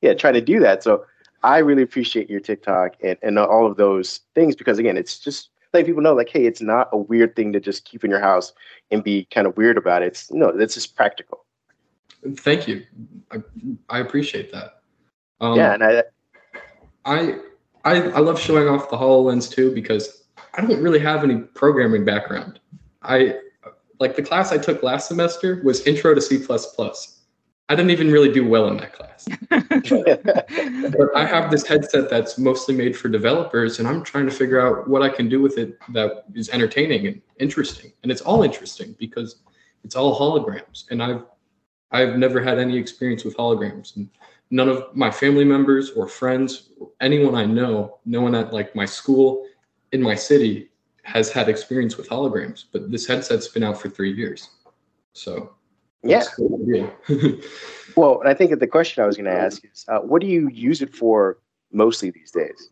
yeah 0.00 0.14
trying 0.14 0.34
to 0.34 0.40
do 0.40 0.60
that 0.60 0.82
so 0.84 1.04
i 1.42 1.58
really 1.58 1.82
appreciate 1.82 2.30
your 2.30 2.38
tiktok 2.40 2.94
and, 3.02 3.16
and 3.22 3.36
all 3.38 3.66
of 3.66 3.76
those 3.76 4.20
things 4.34 4.54
because 4.54 4.78
again 4.78 4.96
it's 4.96 5.18
just 5.18 5.50
letting 5.72 5.86
people 5.86 6.02
know 6.02 6.14
like, 6.14 6.28
hey, 6.28 6.46
it's 6.46 6.60
not 6.60 6.88
a 6.92 6.96
weird 6.96 7.36
thing 7.36 7.52
to 7.52 7.60
just 7.60 7.84
keep 7.84 8.04
in 8.04 8.10
your 8.10 8.20
house 8.20 8.52
and 8.90 9.02
be 9.02 9.26
kind 9.30 9.46
of 9.46 9.56
weird 9.56 9.76
about 9.76 10.02
it. 10.02 10.06
It's 10.06 10.30
no, 10.32 10.48
it's 10.48 10.74
just 10.74 10.96
practical. 10.96 11.44
Thank 12.36 12.66
you. 12.66 12.84
I, 13.30 13.38
I 13.88 13.98
appreciate 14.00 14.52
that. 14.52 14.82
Um, 15.40 15.56
yeah, 15.56 15.74
and 15.74 15.84
I, 15.84 16.02
I, 17.04 17.38
I, 17.84 17.94
I 18.10 18.18
love 18.18 18.40
showing 18.40 18.68
off 18.68 18.90
the 18.90 18.96
Hololens 18.96 19.50
2 19.50 19.72
because 19.72 20.24
I 20.54 20.62
don't 20.62 20.82
really 20.82 20.98
have 20.98 21.22
any 21.22 21.38
programming 21.38 22.04
background. 22.04 22.58
I 23.02 23.36
like 24.00 24.16
the 24.16 24.22
class 24.22 24.52
I 24.52 24.58
took 24.58 24.82
last 24.82 25.06
semester 25.06 25.60
was 25.64 25.86
Intro 25.86 26.14
to 26.14 26.20
C++. 26.20 26.44
I 27.70 27.74
didn't 27.74 27.90
even 27.90 28.10
really 28.10 28.32
do 28.32 28.48
well 28.48 28.68
in 28.68 28.78
that 28.78 28.94
class. 28.94 29.28
but 29.50 31.16
I 31.16 31.26
have 31.26 31.50
this 31.50 31.66
headset 31.66 32.08
that's 32.08 32.38
mostly 32.38 32.74
made 32.74 32.96
for 32.96 33.08
developers, 33.08 33.78
and 33.78 33.86
I'm 33.86 34.02
trying 34.02 34.24
to 34.24 34.30
figure 34.30 34.60
out 34.60 34.88
what 34.88 35.02
I 35.02 35.10
can 35.10 35.28
do 35.28 35.42
with 35.42 35.58
it 35.58 35.78
that 35.90 36.24
is 36.34 36.48
entertaining 36.48 37.06
and 37.06 37.20
interesting. 37.38 37.92
And 38.02 38.10
it's 38.10 38.22
all 38.22 38.42
interesting 38.42 38.96
because 38.98 39.36
it's 39.84 39.96
all 39.96 40.18
holograms, 40.18 40.90
and 40.90 41.02
I've 41.02 41.24
I've 41.90 42.16
never 42.16 42.42
had 42.42 42.58
any 42.58 42.76
experience 42.76 43.24
with 43.24 43.36
holograms, 43.36 43.96
and 43.96 44.08
none 44.50 44.68
of 44.70 44.94
my 44.94 45.10
family 45.10 45.44
members 45.44 45.90
or 45.90 46.08
friends, 46.08 46.70
or 46.80 46.90
anyone 47.00 47.34
I 47.34 47.44
know, 47.44 47.98
no 48.06 48.22
one 48.22 48.34
at 48.34 48.52
like 48.52 48.74
my 48.74 48.86
school, 48.86 49.46
in 49.92 50.02
my 50.02 50.14
city, 50.14 50.70
has 51.02 51.30
had 51.30 51.50
experience 51.50 51.98
with 51.98 52.08
holograms. 52.08 52.64
But 52.72 52.90
this 52.90 53.06
headset's 53.06 53.48
been 53.48 53.62
out 53.62 53.78
for 53.80 53.90
three 53.90 54.12
years, 54.12 54.48
so 55.12 55.57
yeah. 56.02 56.22
well, 57.96 58.20
and 58.20 58.28
I 58.28 58.34
think 58.34 58.58
the 58.58 58.66
question 58.66 59.02
I 59.02 59.06
was 59.06 59.16
going 59.16 59.26
to 59.26 59.32
ask 59.32 59.62
is, 59.64 59.84
uh, 59.88 59.98
what 60.00 60.20
do 60.20 60.28
you 60.28 60.48
use 60.48 60.82
it 60.82 60.94
for 60.94 61.38
mostly 61.72 62.10
these 62.10 62.30
days? 62.30 62.70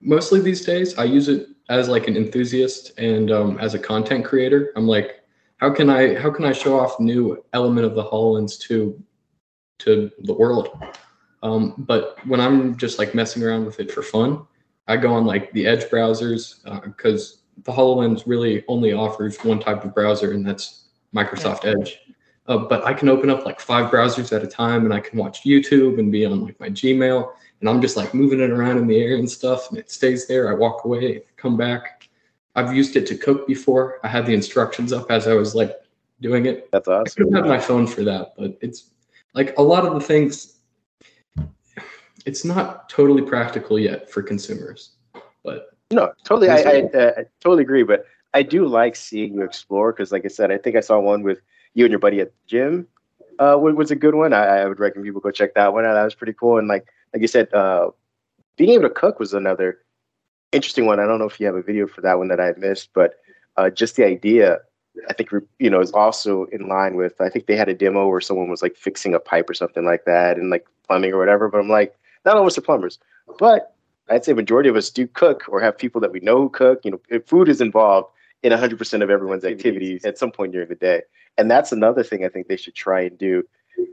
Mostly 0.00 0.40
these 0.40 0.64
days, 0.64 0.96
I 0.98 1.04
use 1.04 1.28
it 1.28 1.48
as 1.68 1.88
like 1.88 2.08
an 2.08 2.16
enthusiast 2.16 2.98
and 2.98 3.30
um, 3.30 3.58
as 3.58 3.74
a 3.74 3.78
content 3.78 4.24
creator. 4.24 4.72
I'm 4.76 4.86
like, 4.86 5.20
how 5.58 5.70
can 5.70 5.90
I 5.90 6.14
how 6.18 6.30
can 6.30 6.44
I 6.44 6.52
show 6.52 6.78
off 6.78 7.00
new 7.00 7.42
element 7.52 7.84
of 7.84 7.94
the 7.94 8.04
Hololens 8.04 8.58
to 8.60 9.02
to 9.80 10.10
the 10.20 10.34
world? 10.34 10.80
Um, 11.42 11.74
but 11.78 12.16
when 12.26 12.40
I'm 12.40 12.76
just 12.76 12.98
like 12.98 13.14
messing 13.14 13.42
around 13.42 13.64
with 13.64 13.80
it 13.80 13.90
for 13.90 14.02
fun, 14.02 14.46
I 14.86 14.96
go 14.96 15.12
on 15.12 15.24
like 15.24 15.52
the 15.52 15.66
Edge 15.66 15.84
browsers 15.84 16.62
because 16.84 17.42
uh, 17.58 17.62
the 17.64 17.72
Hololens 17.72 18.22
really 18.26 18.64
only 18.68 18.92
offers 18.92 19.36
one 19.44 19.58
type 19.58 19.84
of 19.84 19.94
browser, 19.94 20.32
and 20.32 20.46
that's 20.46 20.86
Microsoft 21.14 21.64
Edge. 21.64 21.98
Uh, 22.48 22.56
but 22.56 22.82
I 22.84 22.94
can 22.94 23.10
open 23.10 23.28
up 23.28 23.44
like 23.44 23.60
five 23.60 23.90
browsers 23.90 24.34
at 24.34 24.42
a 24.42 24.46
time 24.46 24.84
and 24.86 24.94
I 24.94 25.00
can 25.00 25.18
watch 25.18 25.42
YouTube 25.42 25.98
and 25.98 26.10
be 26.10 26.24
on 26.24 26.42
like 26.42 26.58
my 26.58 26.70
Gmail. 26.70 27.30
And 27.60 27.68
I'm 27.68 27.82
just 27.82 27.96
like 27.96 28.14
moving 28.14 28.40
it 28.40 28.50
around 28.50 28.78
in 28.78 28.86
the 28.86 28.98
air 28.98 29.16
and 29.16 29.30
stuff. 29.30 29.68
And 29.68 29.78
it 29.78 29.90
stays 29.90 30.26
there. 30.26 30.50
I 30.50 30.54
walk 30.54 30.84
away, 30.84 31.22
come 31.36 31.58
back. 31.58 32.08
I've 32.56 32.74
used 32.74 32.96
it 32.96 33.06
to 33.08 33.16
cook 33.16 33.46
before. 33.46 34.00
I 34.02 34.08
had 34.08 34.24
the 34.24 34.32
instructions 34.32 34.92
up 34.92 35.10
as 35.10 35.28
I 35.28 35.34
was 35.34 35.54
like 35.54 35.76
doing 36.20 36.46
it. 36.46 36.70
That's 36.72 36.88
awesome. 36.88 37.22
I 37.22 37.24
could 37.24 37.34
have 37.34 37.46
my 37.46 37.60
phone 37.60 37.86
for 37.86 38.02
that, 38.04 38.32
but 38.38 38.56
it's 38.62 38.90
like 39.34 39.56
a 39.58 39.62
lot 39.62 39.84
of 39.84 39.94
the 39.94 40.00
things, 40.00 40.56
it's 42.24 42.44
not 42.44 42.88
totally 42.88 43.22
practical 43.22 43.78
yet 43.78 44.10
for 44.10 44.22
consumers. 44.22 44.92
But 45.44 45.70
no, 45.92 46.12
totally. 46.24 46.48
I, 46.48 46.56
I, 46.56 46.82
uh, 46.82 47.12
I 47.18 47.24
totally 47.40 47.62
agree. 47.62 47.82
But 47.82 48.06
I 48.34 48.42
do 48.42 48.66
like 48.66 48.96
seeing 48.96 49.34
you 49.34 49.42
explore 49.42 49.92
because, 49.92 50.12
like 50.12 50.24
I 50.24 50.28
said, 50.28 50.50
I 50.50 50.58
think 50.58 50.76
I 50.76 50.80
saw 50.80 50.98
one 50.98 51.22
with 51.22 51.40
you 51.78 51.84
and 51.84 51.92
your 51.92 52.00
buddy 52.00 52.20
at 52.20 52.28
the 52.28 52.36
gym 52.48 52.88
uh, 53.38 53.56
was 53.56 53.92
a 53.92 53.96
good 53.96 54.16
one. 54.16 54.32
I, 54.32 54.44
I, 54.44 54.66
would 54.66 54.80
recommend 54.80 55.06
people 55.06 55.20
go 55.20 55.30
check 55.30 55.54
that 55.54 55.72
one 55.72 55.84
out. 55.84 55.94
That 55.94 56.02
was 56.02 56.14
pretty 56.14 56.32
cool. 56.32 56.58
And 56.58 56.66
like 56.66 56.88
like 57.14 57.22
you 57.22 57.28
said, 57.28 57.54
uh, 57.54 57.90
being 58.56 58.70
able 58.70 58.88
to 58.88 58.90
cook 58.94 59.20
was 59.20 59.32
another 59.32 59.78
interesting 60.50 60.86
one. 60.86 60.98
I 60.98 61.06
don't 61.06 61.20
know 61.20 61.26
if 61.26 61.38
you 61.38 61.46
have 61.46 61.54
a 61.54 61.62
video 61.62 61.86
for 61.86 62.00
that 62.00 62.18
one 62.18 62.28
that 62.28 62.40
I 62.40 62.52
missed, 62.58 62.90
but 62.94 63.14
uh, 63.56 63.70
just 63.70 63.94
the 63.94 64.04
idea, 64.04 64.58
I 65.08 65.12
think 65.12 65.30
you 65.60 65.70
know, 65.70 65.80
is 65.80 65.92
also 65.92 66.46
in 66.46 66.68
line 66.68 66.96
with. 66.96 67.20
I 67.20 67.28
think 67.28 67.46
they 67.46 67.56
had 67.56 67.68
a 67.68 67.74
demo 67.74 68.08
where 68.08 68.20
someone 68.20 68.50
was 68.50 68.60
like 68.60 68.76
fixing 68.76 69.14
a 69.14 69.20
pipe 69.20 69.48
or 69.48 69.54
something 69.54 69.84
like 69.84 70.04
that, 70.04 70.36
and 70.36 70.50
like 70.50 70.66
plumbing 70.88 71.12
or 71.12 71.18
whatever. 71.18 71.48
But 71.48 71.60
I'm 71.60 71.68
like, 71.68 71.96
not 72.24 72.36
almost 72.36 72.56
the 72.56 72.62
plumbers, 72.62 72.98
but 73.38 73.72
I'd 74.10 74.24
say 74.24 74.32
majority 74.32 74.68
of 74.68 74.74
us 74.74 74.90
do 74.90 75.06
cook 75.06 75.44
or 75.48 75.60
have 75.60 75.78
people 75.78 76.00
that 76.00 76.10
we 76.10 76.18
know 76.20 76.38
who 76.38 76.48
cook. 76.48 76.80
You 76.84 76.90
know, 76.90 77.00
if 77.08 77.24
food 77.26 77.48
is 77.48 77.60
involved 77.60 78.08
in 78.42 78.52
100% 78.52 79.02
of 79.02 79.10
everyone's 79.10 79.44
activities. 79.44 80.04
at 80.04 80.18
some 80.18 80.30
point 80.30 80.52
during 80.52 80.68
the 80.68 80.74
day. 80.74 81.02
And 81.36 81.50
that's 81.50 81.72
another 81.72 82.02
thing 82.02 82.24
I 82.24 82.28
think 82.28 82.48
they 82.48 82.56
should 82.56 82.74
try 82.74 83.02
and 83.02 83.18
do 83.18 83.44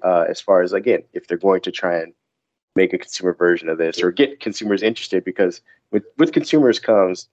uh, 0.03 0.25
as 0.27 0.41
far 0.41 0.61
as 0.61 0.73
again 0.73 1.03
if 1.13 1.27
they're 1.27 1.37
going 1.37 1.61
to 1.61 1.71
try 1.71 1.95
and 1.97 2.13
make 2.75 2.93
a 2.93 2.97
consumer 2.97 3.33
version 3.33 3.69
of 3.69 3.77
this 3.77 4.01
or 4.01 4.11
get 4.11 4.39
consumers 4.39 4.83
interested 4.83 5.23
because 5.23 5.61
with 5.91 6.03
with 6.17 6.31
consumers 6.31 6.79
comes 6.79 7.29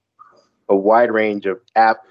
a 0.68 0.76
wide 0.76 1.10
range 1.10 1.46
of 1.46 1.60
app 1.74 2.02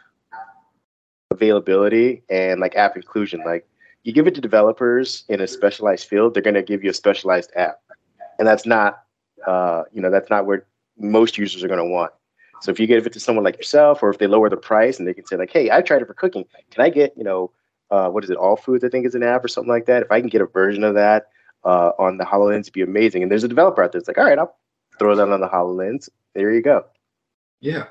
availability 1.30 2.24
and 2.30 2.60
like 2.60 2.76
app 2.76 2.96
inclusion. 2.96 3.42
Like 3.46 3.68
you 4.04 4.14
give 4.14 4.28
it 4.28 4.36
to 4.36 4.42
developers 4.42 5.24
in 5.30 5.40
a 5.42 5.48
specialized 5.48 6.08
field 6.08 6.34
they're 6.34 6.44
going 6.44 6.56
to 6.56 6.64
give 6.64 6.84
you 6.84 6.90
a 6.90 6.94
specialized 6.94 7.52
app. 7.56 7.80
And 8.40 8.48
that's 8.48 8.66
not 8.66 9.04
uh, 9.46 9.84
you 9.92 10.02
know 10.02 10.10
that's 10.10 10.30
not 10.30 10.46
where 10.46 10.66
most 10.98 11.38
users 11.38 11.64
are 11.64 11.68
going 11.68 11.80
to 11.80 11.86
want 11.86 12.12
so 12.62 12.72
if 12.72 12.80
you 12.80 12.88
give 12.88 13.06
it 13.06 13.14
to 13.14 13.20
someone 13.20 13.44
like 13.44 13.58
yourself 13.58 14.04
or 14.04 14.10
if 14.10 14.18
they 14.18 14.28
lower 14.28 14.50
the 14.50 14.58
price 14.58 15.00
and 15.00 15.08
they 15.08 15.14
can 15.14 15.26
say 15.26 15.36
like 15.36 15.52
hey 15.52 15.70
i 15.72 15.82
tried 15.82 16.02
it 16.02 16.08
for 16.08 16.14
cooking 16.14 16.46
can 16.70 16.84
i 16.84 16.90
get 16.90 17.14
you 17.18 17.24
know 17.24 17.52
uh, 17.92 18.10
what 18.10 18.24
is 18.24 18.30
it, 18.30 18.38
All 18.38 18.56
Foods, 18.56 18.84
I 18.84 18.90
think 18.90 19.06
is 19.06 19.16
an 19.16 19.24
app 19.24 19.44
or 19.44 19.48
something 19.50 19.70
like 19.70 19.86
that. 19.86 20.02
If 20.02 20.12
I 20.12 20.20
can 20.22 20.30
get 20.30 20.42
a 20.42 20.46
version 20.46 20.84
of 20.84 20.96
that 20.96 21.28
uh, 21.64 21.92
on 22.00 22.18
the 22.18 22.24
HoloLens, 22.24 22.62
it'd 22.62 22.74
be 22.74 22.82
amazing. 22.82 23.22
And 23.22 23.30
there's 23.32 23.44
a 23.44 23.50
developer 23.50 23.84
out 23.84 23.92
there 23.92 24.00
that's 24.00 24.08
like, 24.08 24.18
all 24.18 24.26
right, 24.26 24.40
I'll 24.40 24.56
throw 24.98 25.16
that 25.16 25.30
on 25.30 25.42
the 25.42 25.50
HoloLens. 25.50 26.10
There 26.34 26.54
you 26.54 26.62
go. 26.62 26.86
Yeah, 27.60 27.86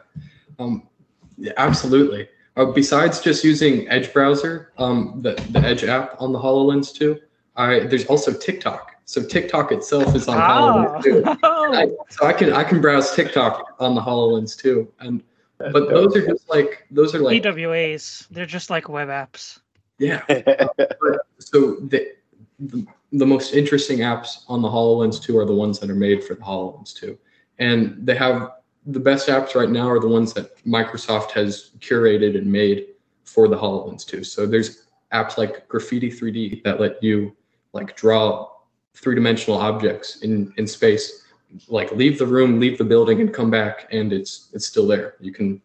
um, 0.59 0.89
yeah 1.37 1.53
absolutely. 1.59 2.29
Uh, 2.57 2.65
besides 2.67 3.21
just 3.21 3.45
using 3.45 3.89
Edge 3.89 4.12
browser, 4.12 4.73
um, 4.79 5.21
the, 5.23 5.35
the 5.50 5.61
Edge 5.61 5.85
app 5.85 6.21
on 6.21 6.33
the 6.33 6.39
HoloLens 6.39 6.93
2, 6.95 7.21
I, 7.57 7.81
there's 7.81 8.07
also 8.07 8.33
TikTok. 8.33 9.00
So 9.11 9.21
TikTok 9.21 9.73
itself 9.73 10.14
is 10.14 10.29
on 10.29 10.37
ah. 10.38 11.00
oh. 11.00 11.00
HoloLens 11.00 11.02
2. 11.02 11.25
I, 11.43 11.88
so 12.11 12.26
I 12.26 12.33
can 12.33 12.52
I 12.52 12.62
can 12.62 12.81
browse 12.81 13.12
TikTok 13.12 13.75
on 13.81 13.97
the 13.97 14.00
HoloLens 14.00 14.57
too. 14.57 14.88
And 15.00 15.21
but 15.59 15.88
those 15.88 16.14
are 16.14 16.25
just 16.25 16.49
like 16.49 16.87
those 16.93 17.12
are 17.12 17.19
like 17.19 17.43
PWAs. 17.43 18.29
They're 18.31 18.47
just 18.47 18.71
like 18.71 18.88
web 18.88 19.09
apps. 19.09 19.59
Yeah. 19.99 20.23
so 21.40 21.81
the, 21.88 22.12
the, 22.61 22.87
the 23.11 23.26
most 23.26 23.52
interesting 23.52 23.99
apps 23.99 24.45
on 24.47 24.62
the 24.62 24.69
HoloLens 24.69 25.21
2 25.21 25.37
are 25.38 25.45
the 25.45 25.57
ones 25.57 25.81
that 25.81 25.90
are 25.90 25.97
made 25.97 26.23
for 26.23 26.35
the 26.35 26.43
HoloLens 26.43 26.95
2. 26.95 27.19
And 27.59 27.97
they 28.00 28.14
have 28.14 28.52
the 28.87 29.00
best 29.00 29.29
apps 29.29 29.57
right 29.57 29.71
now 29.71 29.90
are 29.90 29.99
the 29.99 30.09
ones 30.09 30.33
that 30.35 30.57
Microsoft 30.64 31.33
has 31.33 31.73
curated 31.81 32.38
and 32.38 32.47
made 32.47 32.87
for 33.25 33.49
the 33.49 33.57
HoloLens 33.57 34.07
2. 34.07 34.23
So 34.23 34.47
there's 34.47 34.85
apps 35.12 35.37
like 35.37 35.67
Graffiti 35.67 36.12
3D 36.12 36.62
that 36.62 36.79
let 36.79 37.02
you 37.02 37.37
like 37.73 37.97
draw 37.97 38.50
three-dimensional 38.94 39.59
objects 39.59 40.20
in 40.23 40.52
in 40.56 40.66
space 40.66 41.25
like 41.68 41.90
leave 41.92 42.18
the 42.18 42.26
room 42.26 42.61
leave 42.61 42.78
the 42.78 42.85
building 42.85 43.20
and 43.20 43.35
come 43.35 43.50
back 43.50 43.88
and 43.92 44.12
it's 44.12 44.50
it's 44.52 44.66
still 44.66 44.87
there 44.87 45.14
you 45.20 45.32
can 45.32 45.61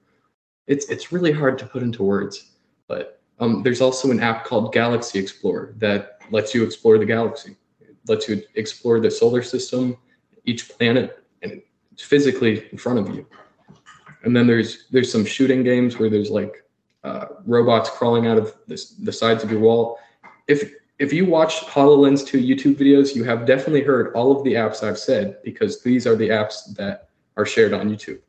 it's 0.67 0.89
it's 0.89 1.12
really 1.12 1.32
hard 1.32 1.58
to 1.58 1.65
put 1.65 1.84
into 1.84 2.03
words 2.03 2.51
but 2.88 3.15
um, 3.39 3.63
there's 3.63 3.82
also 3.82 4.12
an 4.12 4.20
app 4.20 4.46
called 4.46 4.74
Galaxy 4.74 5.20
Explorer 5.20 5.74
that 5.77 6.20
lets 6.32 6.53
you 6.53 6.63
explore 6.63 6.98
the 6.98 7.05
galaxy. 7.05 7.55
It 7.82 7.96
lets 8.08 8.29
you 8.29 8.41
explore 8.55 9.00
the 9.00 9.12
solar 9.12 9.44
system, 9.44 9.98
each 10.46 10.70
planet, 10.70 11.24
and 11.41 11.62
it's 11.91 12.03
physically 12.03 12.67
in 12.72 12.77
front 12.77 13.00
of 13.00 13.13
you. 13.13 13.25
And 14.24 14.36
then 14.36 14.48
there's 14.48 14.88
there's 14.89 15.12
some 15.12 15.25
shooting 15.25 15.63
games 15.63 16.00
where 16.00 16.10
there's 16.10 16.32
like 16.32 16.63
uh, 17.03 17.25
robots 17.46 17.89
crawling 17.89 18.25
out 18.27 18.38
of 18.38 18.55
this, 18.67 18.91
the 18.91 19.12
sides 19.12 19.44
of 19.44 19.51
your 19.51 19.60
wall. 19.60 20.00
If 20.48 20.72
if 20.98 21.12
you 21.12 21.25
watch 21.25 21.62
HoloLens 21.62 22.25
2 22.25 22.42
YouTube 22.42 22.75
videos, 22.75 23.16
you 23.16 23.24
have 23.24 23.46
definitely 23.46 23.84
heard 23.84 24.14
all 24.14 24.36
of 24.36 24.44
the 24.44 24.54
apps 24.54 24.82
I've 24.82 24.98
said 24.98 25.42
because 25.44 25.82
these 25.82 26.08
are 26.08 26.16
the 26.16 26.30
apps 26.30 26.74
that 26.75 27.10
are 27.36 27.46
shared 27.46 27.74
on 27.74 27.90
YouTube. 27.90 28.22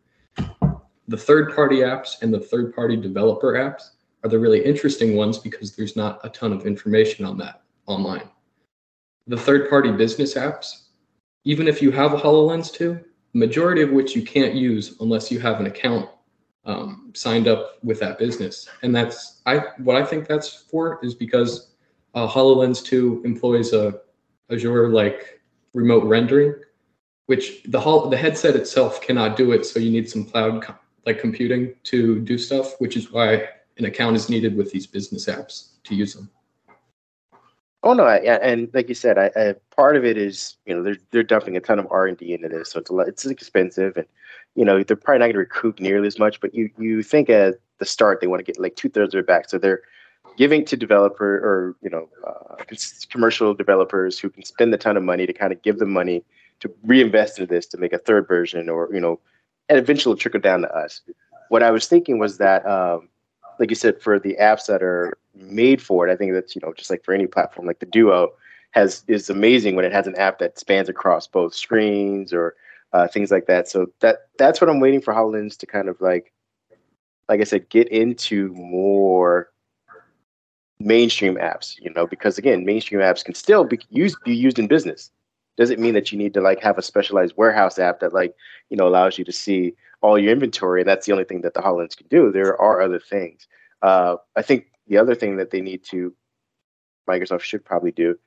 The 1.08 1.16
third 1.16 1.54
party 1.54 1.76
apps 1.76 2.22
and 2.22 2.34
the 2.34 2.40
third 2.40 2.74
party 2.74 2.96
developer 2.96 3.52
apps 3.52 3.90
are 4.24 4.28
the 4.28 4.38
really 4.38 4.64
interesting 4.64 5.14
ones 5.14 5.38
because 5.38 5.76
there's 5.76 5.94
not 5.94 6.18
a 6.24 6.28
ton 6.28 6.52
of 6.52 6.66
information 6.66 7.24
on 7.24 7.38
that 7.38 7.62
online. 7.86 8.28
The 9.28 9.36
third 9.36 9.70
party 9.70 9.92
business 9.92 10.34
apps, 10.34 10.86
even 11.44 11.68
if 11.68 11.80
you 11.80 11.92
have 11.92 12.12
a 12.12 12.18
HoloLens 12.18 12.72
2, 12.72 12.98
the 13.32 13.38
majority 13.38 13.82
of 13.82 13.90
which 13.90 14.16
you 14.16 14.22
can't 14.22 14.54
use 14.54 14.96
unless 14.98 15.30
you 15.30 15.38
have 15.38 15.60
an 15.60 15.66
account 15.66 16.08
um, 16.64 17.12
signed 17.14 17.46
up 17.46 17.78
with 17.84 18.00
that 18.00 18.18
business. 18.18 18.68
And 18.82 18.94
that's 18.94 19.42
I 19.46 19.58
what 19.78 19.94
I 19.94 20.04
think 20.04 20.26
that's 20.26 20.48
for 20.52 20.98
is 21.04 21.14
because 21.14 21.75
uh, 22.16 22.26
HoloLens 22.26 22.82
2 22.82 23.22
employs 23.24 23.72
a 23.72 24.00
Azure 24.50 24.88
like 24.88 25.40
remote 25.74 26.04
rendering, 26.04 26.54
which 27.26 27.62
the 27.64 27.78
hol- 27.78 28.08
the 28.08 28.16
headset 28.16 28.56
itself 28.56 29.02
cannot 29.02 29.36
do 29.36 29.52
it. 29.52 29.66
So 29.66 29.78
you 29.78 29.90
need 29.90 30.08
some 30.08 30.24
cloud 30.24 30.62
com- 30.62 30.78
like 31.04 31.20
computing 31.20 31.74
to 31.84 32.20
do 32.20 32.38
stuff, 32.38 32.80
which 32.80 32.96
is 32.96 33.12
why 33.12 33.48
an 33.76 33.84
account 33.84 34.16
is 34.16 34.30
needed 34.30 34.56
with 34.56 34.72
these 34.72 34.86
business 34.86 35.26
apps 35.26 35.72
to 35.84 35.94
use 35.94 36.14
them. 36.14 36.30
Oh 37.82 37.92
no, 37.92 38.04
I, 38.04 38.16
and 38.16 38.70
like 38.72 38.88
you 38.88 38.94
said, 38.94 39.18
I, 39.18 39.30
I, 39.36 39.54
part 39.76 39.96
of 39.96 40.04
it 40.04 40.16
is 40.16 40.56
you 40.64 40.74
know 40.74 40.82
they're 40.82 40.96
they're 41.10 41.22
dumping 41.22 41.56
a 41.56 41.60
ton 41.60 41.78
of 41.78 41.86
R 41.90 42.06
and 42.06 42.16
D 42.16 42.32
into 42.32 42.48
this, 42.48 42.70
so 42.70 42.80
it's 42.80 42.90
a 42.90 42.94
lot, 42.94 43.08
it's 43.08 43.26
expensive, 43.26 43.96
and 43.96 44.06
you 44.54 44.64
know 44.64 44.82
they're 44.82 44.96
probably 44.96 45.18
not 45.18 45.26
going 45.26 45.34
to 45.34 45.40
recoup 45.40 45.80
nearly 45.80 46.06
as 46.06 46.18
much. 46.18 46.40
But 46.40 46.54
you 46.54 46.70
you 46.78 47.02
think 47.02 47.28
at 47.28 47.60
the 47.78 47.84
start 47.84 48.20
they 48.20 48.26
want 48.26 48.40
to 48.40 48.50
get 48.50 48.58
like 48.58 48.74
two 48.74 48.88
thirds 48.88 49.14
of 49.14 49.20
it 49.20 49.26
back, 49.26 49.50
so 49.50 49.58
they're 49.58 49.82
giving 50.36 50.64
to 50.64 50.76
developer 50.76 51.36
or 51.36 51.76
you 51.82 51.90
know 51.90 52.08
uh, 52.26 52.56
commercial 53.10 53.54
developers 53.54 54.18
who 54.18 54.28
can 54.28 54.44
spend 54.44 54.72
a 54.74 54.76
ton 54.76 54.96
of 54.96 55.02
money 55.02 55.26
to 55.26 55.32
kind 55.32 55.52
of 55.52 55.62
give 55.62 55.78
them 55.78 55.92
money 55.92 56.24
to 56.60 56.72
reinvest 56.84 57.38
in 57.38 57.46
this 57.46 57.66
to 57.66 57.78
make 57.78 57.92
a 57.92 57.98
third 57.98 58.26
version 58.26 58.68
or 58.68 58.88
you 58.92 59.00
know 59.00 59.18
and 59.68 59.78
eventually 59.78 60.16
trickle 60.16 60.40
down 60.40 60.62
to 60.62 60.74
us. 60.74 61.00
What 61.48 61.62
I 61.62 61.70
was 61.70 61.86
thinking 61.86 62.18
was 62.18 62.38
that, 62.38 62.66
um, 62.66 63.08
like 63.58 63.70
you 63.70 63.76
said, 63.76 64.00
for 64.00 64.18
the 64.18 64.36
apps 64.40 64.66
that 64.66 64.82
are 64.82 65.16
made 65.34 65.80
for 65.82 66.06
it, 66.06 66.12
I 66.12 66.16
think 66.16 66.32
that's 66.32 66.54
you 66.54 66.60
know 66.62 66.72
just 66.72 66.90
like 66.90 67.04
for 67.04 67.14
any 67.14 67.26
platform, 67.26 67.66
like 67.66 67.78
the 67.78 67.86
Duo 67.86 68.32
has 68.72 69.04
is 69.06 69.30
amazing 69.30 69.76
when 69.76 69.84
it 69.84 69.92
has 69.92 70.06
an 70.06 70.16
app 70.16 70.38
that 70.38 70.58
spans 70.58 70.88
across 70.88 71.26
both 71.26 71.54
screens 71.54 72.32
or 72.32 72.54
uh, 72.92 73.08
things 73.08 73.30
like 73.30 73.46
that. 73.46 73.68
So 73.68 73.86
that 74.00 74.28
that's 74.38 74.60
what 74.60 74.68
I'm 74.68 74.80
waiting 74.80 75.00
for 75.00 75.14
Hololens 75.14 75.56
to 75.58 75.66
kind 75.66 75.88
of 75.88 76.00
like, 76.00 76.32
like 77.28 77.40
I 77.40 77.44
said, 77.44 77.68
get 77.68 77.88
into 77.88 78.52
more 78.52 79.50
mainstream 80.78 81.36
apps. 81.36 81.78
You 81.80 81.92
know, 81.94 82.06
because 82.06 82.38
again, 82.38 82.64
mainstream 82.64 83.00
apps 83.00 83.24
can 83.24 83.34
still 83.34 83.64
be 83.64 83.78
used 83.90 84.16
be 84.24 84.34
used 84.34 84.58
in 84.58 84.66
business 84.66 85.10
doesn't 85.56 85.80
mean 85.80 85.94
that 85.94 86.12
you 86.12 86.18
need 86.18 86.34
to 86.34 86.40
like 86.40 86.62
have 86.62 86.78
a 86.78 86.82
specialized 86.82 87.34
warehouse 87.36 87.78
app 87.78 88.00
that 88.00 88.12
like 88.12 88.34
you 88.70 88.76
know 88.76 88.86
allows 88.86 89.18
you 89.18 89.24
to 89.24 89.32
see 89.32 89.74
all 90.02 90.18
your 90.18 90.32
inventory 90.32 90.82
and 90.82 90.88
that's 90.88 91.06
the 91.06 91.12
only 91.12 91.24
thing 91.24 91.40
that 91.40 91.54
the 91.54 91.60
hololens 91.60 91.96
can 91.96 92.06
do 92.08 92.30
there 92.30 92.60
are 92.60 92.80
other 92.80 93.00
things 93.00 93.46
uh, 93.82 94.16
i 94.36 94.42
think 94.42 94.66
the 94.86 94.98
other 94.98 95.14
thing 95.14 95.36
that 95.36 95.50
they 95.50 95.60
need 95.60 95.82
to 95.82 96.14
microsoft 97.08 97.40
should 97.40 97.64
probably 97.64 97.90
do 97.92 98.18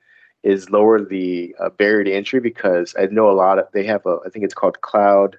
is 0.42 0.70
lower 0.70 1.00
the 1.00 1.54
uh, 1.60 1.68
barrier 1.70 2.04
to 2.04 2.12
entry 2.12 2.40
because 2.40 2.94
i 2.98 3.06
know 3.06 3.30
a 3.30 3.32
lot 3.32 3.58
of 3.58 3.66
they 3.72 3.84
have 3.84 4.04
a 4.06 4.18
i 4.26 4.28
think 4.28 4.44
it's 4.44 4.54
called 4.54 4.80
cloud 4.80 5.36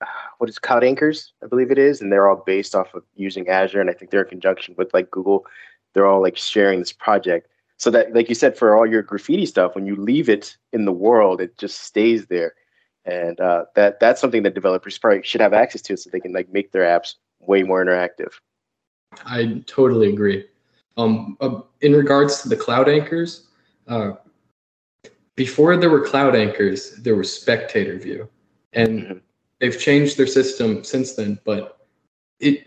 what 0.38 0.50
is 0.50 0.58
cloud 0.58 0.84
anchors 0.84 1.32
i 1.42 1.46
believe 1.46 1.70
it 1.70 1.78
is 1.78 2.00
and 2.00 2.12
they're 2.12 2.28
all 2.28 2.42
based 2.46 2.74
off 2.74 2.92
of 2.94 3.02
using 3.14 3.48
azure 3.48 3.80
and 3.80 3.90
i 3.90 3.92
think 3.92 4.10
they're 4.10 4.22
in 4.22 4.28
conjunction 4.28 4.74
with 4.76 4.92
like 4.92 5.10
google 5.10 5.46
they're 5.92 6.06
all 6.06 6.22
like 6.22 6.36
sharing 6.36 6.78
this 6.78 6.92
project. 6.92 7.48
So 7.76 7.90
that 7.90 8.14
like 8.14 8.28
you 8.28 8.34
said 8.34 8.56
for 8.56 8.76
all 8.76 8.86
your 8.86 9.02
graffiti 9.02 9.46
stuff 9.46 9.74
when 9.74 9.86
you 9.86 9.96
leave 9.96 10.28
it 10.28 10.56
in 10.72 10.84
the 10.84 10.92
world 10.92 11.40
it 11.40 11.56
just 11.56 11.82
stays 11.82 12.26
there. 12.26 12.54
And 13.06 13.40
uh, 13.40 13.64
that 13.74 14.00
that's 14.00 14.20
something 14.20 14.42
that 14.42 14.54
developers 14.54 14.98
probably 14.98 15.22
should 15.22 15.40
have 15.40 15.54
access 15.54 15.80
to 15.82 15.96
so 15.96 16.10
they 16.10 16.20
can 16.20 16.32
like 16.32 16.52
make 16.52 16.72
their 16.72 16.82
apps 16.82 17.14
way 17.40 17.62
more 17.62 17.84
interactive. 17.84 18.32
I 19.24 19.62
totally 19.66 20.12
agree. 20.12 20.44
Um, 20.96 21.36
uh, 21.40 21.60
in 21.80 21.94
regards 21.94 22.42
to 22.42 22.48
the 22.48 22.56
cloud 22.56 22.88
anchors 22.88 23.46
uh, 23.88 24.12
before 25.34 25.76
there 25.76 25.88
were 25.88 26.04
cloud 26.04 26.36
anchors 26.36 26.96
there 26.96 27.16
was 27.16 27.32
spectator 27.32 27.98
view. 27.98 28.28
And 28.74 29.00
mm-hmm. 29.00 29.18
they've 29.58 29.78
changed 29.78 30.18
their 30.18 30.26
system 30.26 30.84
since 30.84 31.14
then 31.14 31.38
but 31.44 31.78
it 32.40 32.66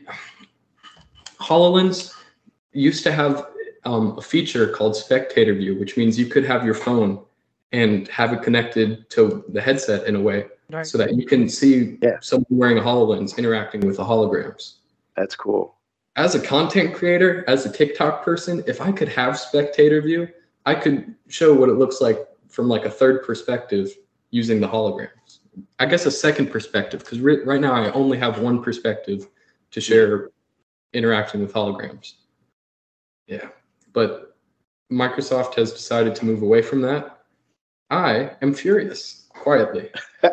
hololens 1.39 2.13
used 2.73 3.03
to 3.03 3.11
have 3.11 3.47
um, 3.85 4.17
a 4.17 4.21
feature 4.21 4.67
called 4.67 4.95
spectator 4.95 5.53
view, 5.53 5.77
which 5.79 5.97
means 5.97 6.17
you 6.17 6.27
could 6.27 6.45
have 6.45 6.65
your 6.65 6.73
phone 6.73 7.23
and 7.71 8.07
have 8.07 8.33
it 8.33 8.41
connected 8.41 9.09
to 9.09 9.43
the 9.49 9.61
headset 9.61 10.07
in 10.07 10.15
a 10.15 10.21
way 10.21 10.45
right. 10.69 10.85
so 10.85 10.97
that 10.97 11.15
you 11.15 11.25
can 11.25 11.49
see 11.49 11.97
yeah. 12.01 12.17
someone 12.21 12.45
wearing 12.49 12.77
a 12.77 12.81
HoloLens 12.81 13.37
interacting 13.37 13.81
with 13.81 13.97
the 13.97 14.03
holograms. 14.03 14.75
That's 15.17 15.35
cool. 15.35 15.75
As 16.15 16.35
a 16.35 16.39
content 16.39 16.93
creator, 16.93 17.43
as 17.47 17.65
a 17.65 17.71
TikTok 17.71 18.23
person, 18.23 18.63
if 18.67 18.79
I 18.79 18.91
could 18.91 19.09
have 19.09 19.39
spectator 19.39 20.01
view, 20.01 20.27
I 20.65 20.75
could 20.75 21.15
show 21.27 21.53
what 21.53 21.69
it 21.69 21.73
looks 21.73 21.99
like 21.99 22.19
from 22.47 22.67
like 22.67 22.85
a 22.85 22.89
third 22.89 23.23
perspective 23.23 23.89
using 24.29 24.61
the 24.61 24.67
holograms. 24.67 25.39
I 25.79 25.85
guess 25.87 26.05
a 26.05 26.11
second 26.11 26.51
perspective, 26.51 26.99
because 26.99 27.19
right 27.19 27.61
now 27.61 27.73
I 27.73 27.91
only 27.91 28.17
have 28.19 28.39
one 28.39 28.63
perspective 28.63 29.27
to 29.71 29.81
share 29.81 30.29
interacting 30.93 31.41
with 31.41 31.53
holograms. 31.53 32.13
Yeah 33.27 33.49
but 33.93 34.36
Microsoft 34.91 35.55
has 35.55 35.71
decided 35.71 36.15
to 36.15 36.25
move 36.25 36.41
away 36.41 36.62
from 36.62 36.81
that. 36.81 37.19
I 37.89 38.31
am 38.41 38.53
furious, 38.53 39.25
quietly. 39.29 39.89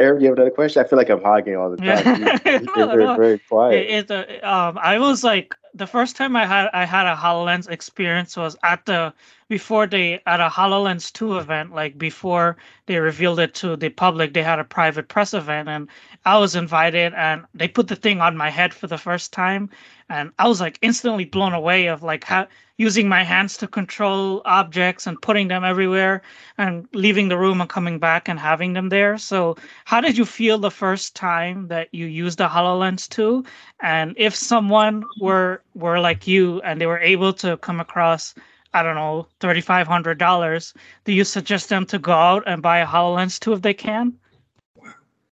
Arif, 0.00 0.20
you 0.20 0.28
have 0.28 0.36
another 0.36 0.50
question? 0.50 0.84
I 0.84 0.88
feel 0.88 0.98
like 0.98 1.10
I'm 1.10 1.22
hogging 1.22 1.56
all 1.56 1.70
the 1.70 1.76
time. 1.76 2.22
You're 2.76 2.88
very, 2.88 3.04
no. 3.04 3.16
very 3.16 3.38
quiet. 3.38 3.74
It, 3.74 4.10
it, 4.10 4.42
uh, 4.42 4.46
um, 4.46 4.78
I 4.78 4.98
was 4.98 5.22
like, 5.22 5.54
the 5.74 5.86
first 5.86 6.16
time 6.16 6.36
I 6.36 6.46
had 6.46 6.68
I 6.72 6.84
had 6.84 7.06
a 7.06 7.16
HoloLens 7.16 7.68
experience 7.70 8.36
was 8.36 8.56
at 8.62 8.84
the 8.86 9.14
before 9.48 9.86
they 9.86 10.20
at 10.26 10.40
a 10.40 10.48
HoloLens 10.48 11.12
2 11.12 11.38
event, 11.38 11.72
like 11.74 11.98
before 11.98 12.56
they 12.86 12.98
revealed 12.98 13.38
it 13.38 13.54
to 13.56 13.76
the 13.76 13.88
public, 13.88 14.32
they 14.34 14.42
had 14.42 14.58
a 14.58 14.64
private 14.64 15.08
press 15.08 15.34
event 15.34 15.68
and 15.68 15.88
I 16.24 16.38
was 16.38 16.56
invited 16.56 17.14
and 17.14 17.44
they 17.54 17.68
put 17.68 17.88
the 17.88 17.96
thing 17.96 18.20
on 18.20 18.36
my 18.36 18.50
head 18.50 18.74
for 18.74 18.86
the 18.86 18.98
first 18.98 19.32
time 19.32 19.70
and 20.08 20.32
I 20.38 20.48
was 20.48 20.60
like 20.60 20.78
instantly 20.82 21.24
blown 21.24 21.52
away 21.54 21.86
of 21.86 22.02
like 22.02 22.24
how 22.24 22.48
using 22.82 23.08
my 23.08 23.22
hands 23.22 23.56
to 23.58 23.68
control 23.68 24.42
objects 24.44 25.06
and 25.06 25.22
putting 25.22 25.48
them 25.48 25.64
everywhere 25.64 26.20
and 26.58 26.88
leaving 26.92 27.28
the 27.28 27.38
room 27.38 27.60
and 27.60 27.70
coming 27.70 27.98
back 27.98 28.28
and 28.28 28.38
having 28.40 28.72
them 28.72 28.88
there. 28.88 29.16
So, 29.18 29.56
how 29.84 30.00
did 30.00 30.18
you 30.18 30.24
feel 30.24 30.58
the 30.58 30.70
first 30.70 31.14
time 31.14 31.68
that 31.68 31.88
you 31.92 32.06
used 32.06 32.38
the 32.38 32.48
HoloLens 32.48 33.08
2? 33.08 33.44
And 33.80 34.14
if 34.16 34.34
someone 34.34 35.04
were 35.20 35.62
were 35.74 36.00
like 36.00 36.26
you 36.26 36.60
and 36.62 36.80
they 36.80 36.86
were 36.86 36.98
able 37.14 37.32
to 37.44 37.56
come 37.58 37.80
across 37.80 38.34
I 38.74 38.82
don't 38.82 38.94
know, 38.96 39.26
thirty 39.38 39.60
five 39.60 39.86
hundred 39.86 40.18
dollars. 40.18 40.74
Do 41.04 41.12
you 41.12 41.24
suggest 41.24 41.68
them 41.68 41.84
to 41.86 41.98
go 41.98 42.12
out 42.12 42.42
and 42.46 42.62
buy 42.62 42.78
a 42.78 42.86
Hololens 42.86 43.38
2 43.38 43.52
if 43.52 43.60
they 43.60 43.74
can? 43.74 44.14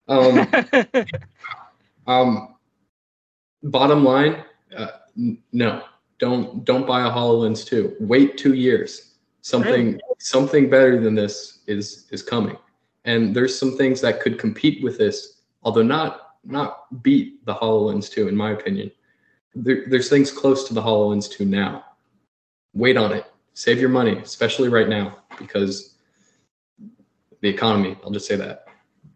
Um, 0.09 0.49
um, 2.07 2.55
bottom 3.63 4.03
line, 4.05 4.43
uh, 4.77 4.89
n- 5.17 5.39
no 5.53 5.83
don't 6.19 6.65
don't 6.65 6.87
buy 6.87 7.07
a 7.07 7.11
HoloLens 7.11 7.67
2. 7.67 7.97
Wait 8.01 8.37
two 8.37 8.55
years. 8.55 9.15
Something 9.43 9.87
really? 9.87 10.01
something 10.19 10.69
better 10.69 11.01
than 11.01 11.15
this 11.15 11.61
is 11.67 12.07
is 12.11 12.23
coming. 12.23 12.57
And 13.05 13.35
there's 13.35 13.59
some 13.59 13.77
things 13.77 14.01
that 14.03 14.21
could 14.21 14.39
compete 14.39 14.83
with 14.83 14.99
this, 14.99 15.41
although 15.63 15.83
not 15.83 16.37
not 16.45 17.03
beat 17.03 17.45
the 17.47 17.55
HoloLens 17.55 18.11
2, 18.11 18.29
in 18.29 18.37
my 18.37 18.53
opinion. 18.53 18.91
There, 19.55 19.85
there's 19.89 20.09
things 20.09 20.31
close 20.31 20.67
to 20.69 20.75
the 20.75 20.81
HoloLens 20.81 21.31
2 21.31 21.45
now. 21.45 21.85
Wait 22.75 22.97
on 22.97 23.13
it. 23.13 23.25
Save 23.55 23.81
your 23.81 23.89
money, 23.89 24.19
especially 24.19 24.69
right 24.69 24.89
now, 24.89 25.19
because 25.39 25.97
the 27.41 27.49
economy. 27.49 27.97
I'll 28.05 28.11
just 28.11 28.27
say 28.27 28.37
that. 28.37 28.67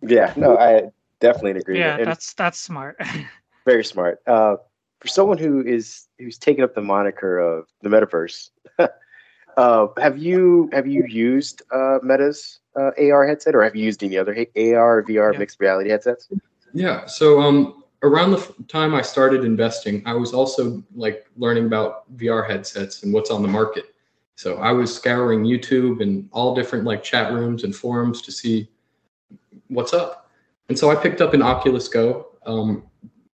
Yeah, 0.02 0.32
no, 0.36 0.58
I 0.58 0.90
definitely 1.20 1.60
agree. 1.60 1.78
Yeah, 1.78 1.96
and 1.98 2.06
that's 2.06 2.34
that's 2.34 2.58
smart. 2.58 3.00
very 3.64 3.84
smart. 3.84 4.20
Uh, 4.26 4.56
for 5.02 5.08
someone 5.08 5.36
who 5.36 5.64
is 5.66 6.06
who's 6.18 6.38
taken 6.38 6.62
up 6.62 6.76
the 6.76 6.80
moniker 6.80 7.38
of 7.40 7.66
the 7.82 7.88
metaverse, 7.88 8.50
uh, 9.56 9.86
have 9.98 10.16
you 10.16 10.70
have 10.72 10.86
you 10.86 11.04
used 11.08 11.62
uh, 11.72 11.98
Meta's 12.04 12.60
uh, 12.76 12.92
AR 12.96 13.26
headset, 13.26 13.56
or 13.56 13.64
have 13.64 13.74
you 13.74 13.84
used 13.84 14.04
any 14.04 14.16
other 14.16 14.32
AR 14.32 15.02
VR 15.02 15.32
yeah. 15.32 15.38
mixed 15.40 15.58
reality 15.58 15.90
headsets? 15.90 16.28
Yeah. 16.72 17.04
So 17.06 17.40
um, 17.40 17.82
around 18.04 18.30
the 18.30 18.54
time 18.68 18.94
I 18.94 19.02
started 19.02 19.44
investing, 19.44 20.04
I 20.06 20.14
was 20.14 20.32
also 20.32 20.80
like 20.94 21.26
learning 21.36 21.66
about 21.66 22.16
VR 22.16 22.48
headsets 22.48 23.02
and 23.02 23.12
what's 23.12 23.30
on 23.30 23.42
the 23.42 23.48
market. 23.48 23.86
So 24.36 24.58
I 24.58 24.70
was 24.70 24.94
scouring 24.94 25.42
YouTube 25.42 26.00
and 26.00 26.28
all 26.32 26.54
different 26.54 26.84
like 26.84 27.02
chat 27.02 27.32
rooms 27.32 27.64
and 27.64 27.74
forums 27.74 28.22
to 28.22 28.30
see 28.30 28.68
what's 29.66 29.92
up. 29.92 30.30
And 30.68 30.78
so 30.78 30.90
I 30.90 30.94
picked 30.94 31.20
up 31.20 31.34
an 31.34 31.42
Oculus 31.42 31.88
Go. 31.88 32.28
Um, 32.46 32.84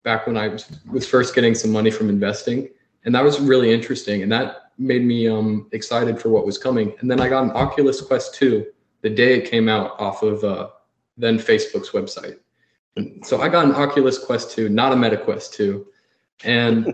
back 0.06 0.26
when 0.26 0.38
I 0.38 0.48
was, 0.48 0.66
was 0.90 1.06
first 1.06 1.36
getting 1.36 1.54
some 1.54 1.72
money 1.72 1.92
from 1.92 2.08
investing. 2.08 2.70
And 3.04 3.14
that 3.14 3.24
was 3.24 3.42
really 3.42 3.74
interesting. 3.74 4.24
And 4.24 4.32
that 4.32 4.72
made 4.78 5.04
me 5.04 5.28
um, 5.28 5.68
excited 5.74 6.22
for 6.22 6.30
what 6.30 6.46
was 6.46 6.58
coming. 6.58 6.94
And 7.00 7.12
then 7.12 7.20
I 7.20 7.28
got 7.28 7.44
an 7.44 7.52
Oculus 7.52 8.00
Quest 8.00 8.36
2 8.36 8.66
the 9.06 9.10
day 9.12 9.38
it 9.38 9.48
came 9.48 9.70
out 9.70 9.92
off 10.00 10.24
of 10.24 10.44
uh, 10.44 10.70
then 11.16 11.38
Facebook's 11.38 11.92
website. 11.92 12.40
So 13.24 13.40
I 13.40 13.50
got 13.50 13.66
an 13.66 13.72
Oculus 13.74 14.18
Quest 14.18 14.50
2, 14.56 14.68
not 14.70 14.94
a 14.94 14.96
Meta 14.96 15.16
Quest 15.16 15.54
2. 15.54 15.86
And 16.44 16.92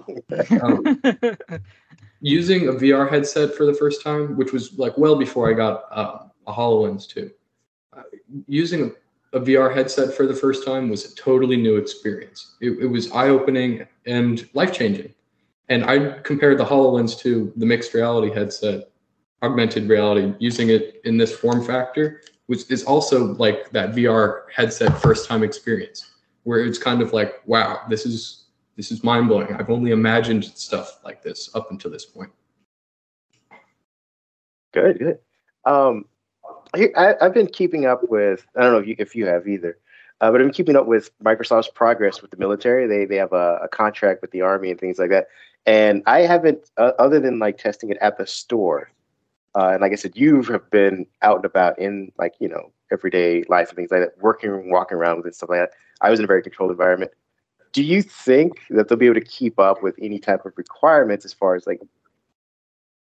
um, 0.62 0.84
using 2.20 2.68
a 2.68 2.74
VR 2.74 3.10
headset 3.10 3.56
for 3.56 3.66
the 3.66 3.74
first 3.74 4.04
time, 4.04 4.36
which 4.36 4.52
was 4.52 4.78
like 4.78 4.98
well 4.98 5.16
before 5.16 5.50
I 5.50 5.54
got 5.54 5.86
uh, 5.90 6.26
a 6.48 6.52
HoloLens 6.52 7.08
2. 7.08 7.32
Uh, 7.96 8.02
using 8.46 8.92
a 9.34 9.40
VR 9.40 9.74
headset 9.74 10.14
for 10.14 10.28
the 10.28 10.34
first 10.34 10.66
time 10.66 10.90
was 10.90 11.12
a 11.12 11.16
totally 11.16 11.58
new 11.58 11.78
experience. 11.78 12.56
It, 12.62 12.72
it 12.82 12.88
was 12.88 13.12
eye 13.12 13.30
opening 13.30 13.88
and 14.06 14.48
life 14.54 14.74
changing. 14.74 15.14
And 15.70 15.86
I 15.86 16.20
compared 16.20 16.58
the 16.58 16.66
HoloLens 16.66 17.18
to 17.20 17.54
the 17.56 17.66
mixed 17.66 17.94
reality 17.94 18.34
headset, 18.34 18.90
augmented 19.42 19.88
reality, 19.88 20.34
using 20.40 20.70
it 20.70 21.00
in 21.06 21.18
this 21.18 21.34
form 21.34 21.64
factor, 21.66 22.22
which 22.48 22.70
is 22.70 22.84
also 22.84 23.34
like 23.36 23.70
that 23.72 23.92
VR 23.92 24.42
headset 24.54 25.02
first 25.02 25.30
time 25.30 25.44
experience, 25.44 26.12
where 26.44 26.66
it's 26.66 26.78
kind 26.78 27.02
of 27.02 27.14
like, 27.14 27.36
wow, 27.46 27.82
this 27.90 28.06
is 28.06 28.46
this 28.76 28.92
is 28.92 29.04
mind 29.04 29.28
blowing. 29.28 29.54
I've 29.54 29.70
only 29.70 29.92
imagined 29.92 30.44
stuff 30.44 31.00
like 31.06 31.22
this 31.22 31.50
up 31.56 31.72
until 31.72 31.92
this 31.92 32.06
point. 32.06 32.32
Good, 34.74 35.00
good. 35.00 35.20
Um, 35.66 36.06
I, 36.74 37.16
have 37.20 37.34
been 37.34 37.48
keeping 37.48 37.86
up 37.86 38.10
with. 38.10 38.46
I 38.56 38.62
don't 38.62 38.74
know 38.74 38.80
if 38.80 38.88
you, 38.88 38.96
if 38.98 39.16
you 39.16 39.26
have 39.26 39.48
either, 39.48 39.78
uh, 40.22 40.32
but 40.32 40.40
I've 40.40 40.48
been 40.48 40.54
keeping 40.54 40.76
up 40.76 40.86
with 40.86 41.12
Microsoft's 41.20 41.70
progress 41.70 42.22
with 42.22 42.32
the 42.32 42.38
military. 42.38 42.88
They 42.88 43.06
they 43.06 43.18
have 43.18 43.34
a, 43.34 43.60
a 43.64 43.68
contract 43.68 44.22
with 44.22 44.32
the 44.32 44.42
army 44.42 44.72
and 44.72 44.80
things 44.80 45.00
like 45.00 45.10
that. 45.10 45.28
And 45.66 46.02
I 46.08 46.22
haven't, 46.22 46.70
uh, 46.78 46.94
other 46.98 47.20
than 47.20 47.40
like 47.40 47.58
testing 47.58 47.90
it 47.90 47.98
at 48.02 48.18
the 48.18 48.26
store. 48.26 48.92
Uh, 49.54 49.72
and 49.74 49.82
like 49.82 49.92
I 49.92 49.96
said, 49.96 50.14
you 50.16 50.42
have 50.44 50.70
been 50.72 51.06
out 51.22 51.38
and 51.38 51.46
about 51.46 51.78
in 51.78 52.12
like 52.18 52.36
you 52.40 52.48
know 52.48 52.72
everyday 52.92 53.44
life 53.50 53.70
and 53.70 53.76
things 53.76 53.92
like 53.92 54.02
that, 54.02 54.22
working, 54.22 54.70
walking 54.72 54.98
around 54.98 55.18
with 55.18 55.28
it, 55.28 55.36
stuff 55.36 55.50
like 55.50 55.60
that. 55.60 55.72
I 56.02 56.10
was 56.10 56.20
in 56.20 56.26
a 56.26 56.28
very 56.28 56.42
controlled 56.42 56.72
environment. 56.72 57.12
Do 57.74 57.84
you 57.84 58.02
think 58.02 58.62
that 58.70 58.88
they'll 58.88 58.98
be 58.98 59.06
able 59.06 59.16
to 59.16 59.26
keep 59.26 59.60
up 59.60 59.82
with 59.82 59.96
any 60.02 60.20
type 60.20 60.46
of 60.46 60.54
requirements 60.58 61.26
as 61.26 61.34
far 61.34 61.56
as 61.56 61.68
like 61.68 61.82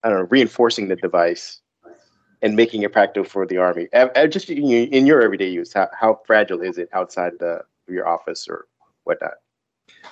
I 0.05 0.09
don't 0.09 0.19
know, 0.19 0.29
reinforcing 0.31 0.89
the 0.89 0.97
device 0.97 1.61
and 2.43 2.55
making 2.57 2.83
it 2.83 2.93
practical 2.93 3.25
for 3.25 3.47
the 3.47 3.59
army? 3.59 3.89
Just 4.29 4.51
in 4.51 5.07
your 5.07 5.23
everyday 5.23 5.49
use, 5.49 5.73
how, 5.73 5.89
how 5.99 6.21
fragile 6.27 6.61
is 6.61 6.79
it 6.79 6.89
outside 6.93 7.33
the, 7.39 7.63
your 7.89 8.07
office 8.07 8.49
or 8.49 8.67
whatnot? 9.05 9.35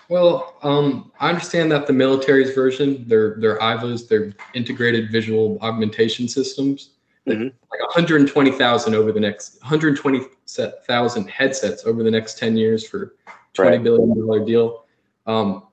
Well, 0.09 0.57
um, 0.63 1.13
I 1.21 1.29
understand 1.29 1.71
that 1.73 1.87
the 1.87 1.93
military's 1.93 2.55
version, 2.55 3.07
their 3.09 3.37
their 3.41 3.59
IVAs, 3.59 4.09
their 4.09 4.33
integrated 4.55 5.11
visual 5.11 5.59
augmentation 5.63 6.29
systems, 6.29 6.91
mm-hmm. 7.27 7.45
like 7.45 7.81
120,000 7.81 8.95
over 8.95 9.13
the 9.13 9.21
next 9.21 9.61
120,000 9.63 11.31
headsets 11.31 11.87
over 11.87 12.03
the 12.03 12.11
next 12.11 12.39
10 12.39 12.57
years 12.57 12.87
for 12.87 13.15
twenty 13.55 13.77
right. 13.77 13.85
billion 13.85 14.19
dollar 14.19 14.45
deal. 14.45 14.85
Um, 15.27 15.65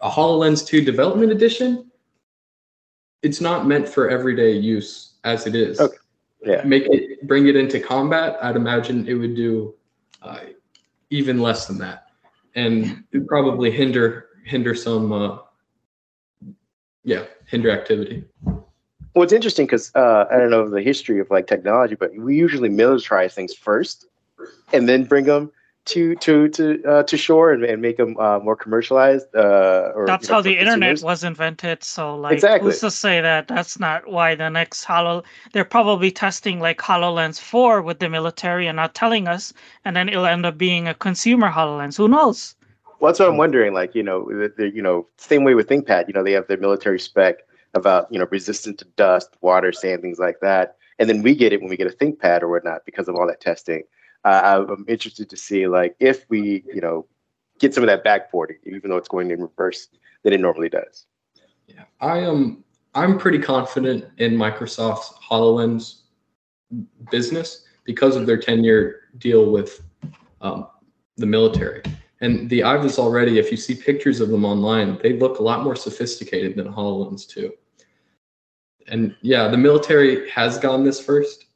a 0.00 0.08
Hololens 0.08 0.64
2 0.64 0.84
development 0.84 1.32
edition, 1.32 1.90
it's 3.22 3.40
not 3.40 3.66
meant 3.66 3.88
for 3.88 4.08
everyday 4.08 4.52
use 4.52 5.07
as 5.28 5.46
it 5.46 5.54
is. 5.54 5.80
Okay. 5.80 5.96
Yeah. 6.44 6.62
Make 6.64 6.84
it 6.86 7.26
bring 7.26 7.48
it 7.48 7.56
into 7.56 7.80
combat. 7.80 8.38
I'd 8.42 8.56
imagine 8.56 9.06
it 9.06 9.14
would 9.14 9.34
do 9.34 9.74
uh, 10.22 10.40
even 11.10 11.40
less 11.40 11.66
than 11.66 11.78
that, 11.78 12.10
and 12.54 13.04
probably 13.26 13.70
hinder 13.70 14.26
hinder 14.44 14.74
some. 14.74 15.12
Uh, 15.12 15.38
yeah, 17.04 17.24
hinder 17.46 17.70
activity. 17.70 18.24
Well, 19.14 19.24
it's 19.24 19.32
interesting 19.32 19.66
because 19.66 19.90
uh, 19.94 20.26
I 20.30 20.36
don't 20.36 20.50
know 20.50 20.68
the 20.68 20.82
history 20.82 21.20
of 21.20 21.30
like 21.30 21.46
technology, 21.46 21.94
but 21.94 22.14
we 22.14 22.36
usually 22.36 22.68
militarize 22.68 23.32
things 23.32 23.54
first, 23.54 24.06
and 24.72 24.88
then 24.88 25.04
bring 25.04 25.24
them 25.24 25.50
to 25.88 26.14
to 26.16 26.48
to 26.48 26.84
uh, 26.84 27.02
to 27.02 27.16
shore 27.16 27.52
and, 27.52 27.64
and 27.64 27.80
make 27.82 27.96
them 27.96 28.16
uh, 28.18 28.38
more 28.38 28.56
commercialized. 28.56 29.26
Uh, 29.34 29.92
or, 29.94 30.06
that's 30.06 30.28
you 30.28 30.32
know, 30.32 30.34
how 30.36 30.40
the 30.42 30.58
internet 30.58 31.02
was 31.02 31.24
invented. 31.24 31.82
So 31.82 32.16
like, 32.16 32.34
exactly. 32.34 32.70
who's 32.70 32.80
to 32.80 32.90
say 32.90 33.20
that 33.20 33.48
that's 33.48 33.78
not 33.78 34.06
why 34.06 34.34
the 34.34 34.48
next 34.48 34.84
Holo? 34.84 35.22
They're 35.52 35.64
probably 35.64 36.10
testing 36.10 36.60
like 36.60 36.78
Hololens 36.78 37.40
four 37.40 37.82
with 37.82 37.98
the 37.98 38.08
military 38.08 38.66
and 38.66 38.76
not 38.76 38.94
telling 38.94 39.26
us, 39.26 39.52
and 39.84 39.96
then 39.96 40.08
it'll 40.08 40.26
end 40.26 40.46
up 40.46 40.58
being 40.58 40.86
a 40.86 40.94
consumer 40.94 41.50
Hololens. 41.50 41.96
Who 41.96 42.08
knows? 42.08 42.54
Well, 43.00 43.10
that's 43.10 43.20
what 43.20 43.28
I'm 43.28 43.36
wondering. 43.36 43.74
Like, 43.74 43.94
you 43.94 44.02
know, 44.02 44.28
the, 44.28 44.52
the, 44.56 44.70
you 44.70 44.82
know, 44.82 45.06
same 45.16 45.44
way 45.44 45.54
with 45.54 45.68
ThinkPad. 45.68 46.08
You 46.08 46.14
know, 46.14 46.24
they 46.24 46.32
have 46.32 46.48
their 46.48 46.58
military 46.58 46.98
spec 46.98 47.38
about 47.74 48.12
you 48.12 48.18
know 48.18 48.26
resistant 48.30 48.78
to 48.78 48.84
dust, 48.96 49.30
water, 49.40 49.72
sand, 49.72 50.02
things 50.02 50.18
like 50.18 50.40
that, 50.40 50.76
and 50.98 51.08
then 51.08 51.22
we 51.22 51.34
get 51.34 51.52
it 51.52 51.60
when 51.60 51.70
we 51.70 51.76
get 51.76 51.86
a 51.86 51.96
ThinkPad 51.96 52.42
or 52.42 52.48
whatnot 52.48 52.84
because 52.84 53.08
of 53.08 53.14
all 53.14 53.26
that 53.26 53.40
testing 53.40 53.84
uh, 54.24 54.64
I'm 54.68 54.84
interested 54.88 55.30
to 55.30 55.36
see 55.36 55.66
like 55.68 55.96
if 56.00 56.28
we, 56.28 56.64
you 56.72 56.80
know, 56.80 57.06
get 57.58 57.74
some 57.74 57.82
of 57.82 57.88
that 57.88 58.04
backporting, 58.04 58.58
even 58.66 58.90
though 58.90 58.96
it's 58.96 59.08
going 59.08 59.30
in 59.30 59.42
reverse 59.42 59.88
than 60.22 60.32
it 60.32 60.40
normally 60.40 60.68
does. 60.68 61.06
Yeah, 61.66 61.84
I 62.00 62.18
am. 62.18 62.64
I'm 62.94 63.18
pretty 63.18 63.38
confident 63.38 64.06
in 64.18 64.32
Microsoft's 64.34 65.12
Hololens 65.30 66.02
business 67.10 67.64
because 67.84 68.16
of 68.16 68.26
their 68.26 68.38
10-year 68.38 69.00
deal 69.18 69.50
with 69.50 69.80
um, 70.40 70.68
the 71.16 71.26
military. 71.26 71.82
And 72.20 72.50
the 72.50 72.60
IVAs 72.60 72.98
already, 72.98 73.38
if 73.38 73.50
you 73.50 73.56
see 73.56 73.74
pictures 73.74 74.20
of 74.20 74.30
them 74.30 74.44
online, 74.44 74.98
they 75.02 75.18
look 75.18 75.38
a 75.38 75.42
lot 75.42 75.62
more 75.62 75.76
sophisticated 75.76 76.56
than 76.56 76.72
HoloLens 76.72 77.28
2. 77.28 77.52
And 78.88 79.14
yeah, 79.22 79.48
the 79.48 79.56
military 79.56 80.28
has 80.30 80.58
gone 80.58 80.82
this 80.82 81.00
first, 81.00 81.46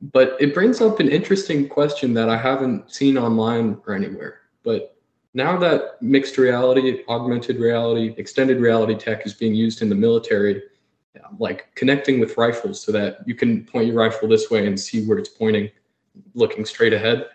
but 0.00 0.36
it 0.40 0.54
brings 0.54 0.80
up 0.80 1.00
an 1.00 1.08
interesting 1.08 1.68
question 1.68 2.14
that 2.14 2.28
I 2.28 2.36
haven't 2.36 2.92
seen 2.92 3.16
online 3.16 3.80
or 3.86 3.94
anywhere. 3.94 4.40
But 4.62 4.96
now 5.34 5.56
that 5.58 6.00
mixed 6.02 6.38
reality, 6.38 7.02
augmented 7.08 7.58
reality, 7.58 8.14
extended 8.16 8.60
reality 8.60 8.94
tech 8.94 9.26
is 9.26 9.34
being 9.34 9.54
used 9.54 9.82
in 9.82 9.88
the 9.88 9.94
military, 9.94 10.62
um, 11.24 11.36
like 11.38 11.74
connecting 11.74 12.20
with 12.20 12.36
rifles 12.36 12.80
so 12.80 12.92
that 12.92 13.18
you 13.26 13.34
can 13.34 13.64
point 13.64 13.86
your 13.86 13.96
rifle 13.96 14.28
this 14.28 14.50
way 14.50 14.66
and 14.66 14.78
see 14.78 15.06
where 15.06 15.18
it's 15.18 15.28
pointing, 15.28 15.70
looking 16.34 16.64
straight 16.64 16.92
ahead, 16.92 17.26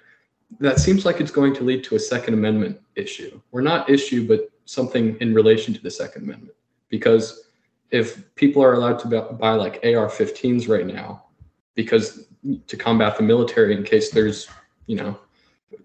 that 0.59 0.79
seems 0.79 1.05
like 1.05 1.19
it's 1.19 1.31
going 1.31 1.53
to 1.55 1.63
lead 1.63 1.83
to 1.83 1.95
a 1.95 1.99
Second 1.99 2.33
Amendment 2.33 2.79
issue. 2.95 3.39
Or 3.51 3.61
not 3.61 3.89
issue, 3.89 4.27
but 4.27 4.49
something 4.65 5.17
in 5.19 5.33
relation 5.33 5.73
to 5.73 5.81
the 5.81 5.91
Second 5.91 6.23
Amendment. 6.23 6.55
Because 6.89 7.49
if 7.91 8.33
people 8.35 8.63
are 8.63 8.73
allowed 8.73 8.99
to 8.99 9.21
buy 9.33 9.53
like 9.53 9.75
AR 9.83 10.07
15s 10.07 10.69
right 10.69 10.85
now, 10.85 11.25
because 11.75 12.28
to 12.67 12.77
combat 12.77 13.17
the 13.17 13.23
military 13.23 13.75
in 13.75 13.83
case 13.83 14.11
there's, 14.11 14.47
you 14.85 14.95
know, 14.95 15.17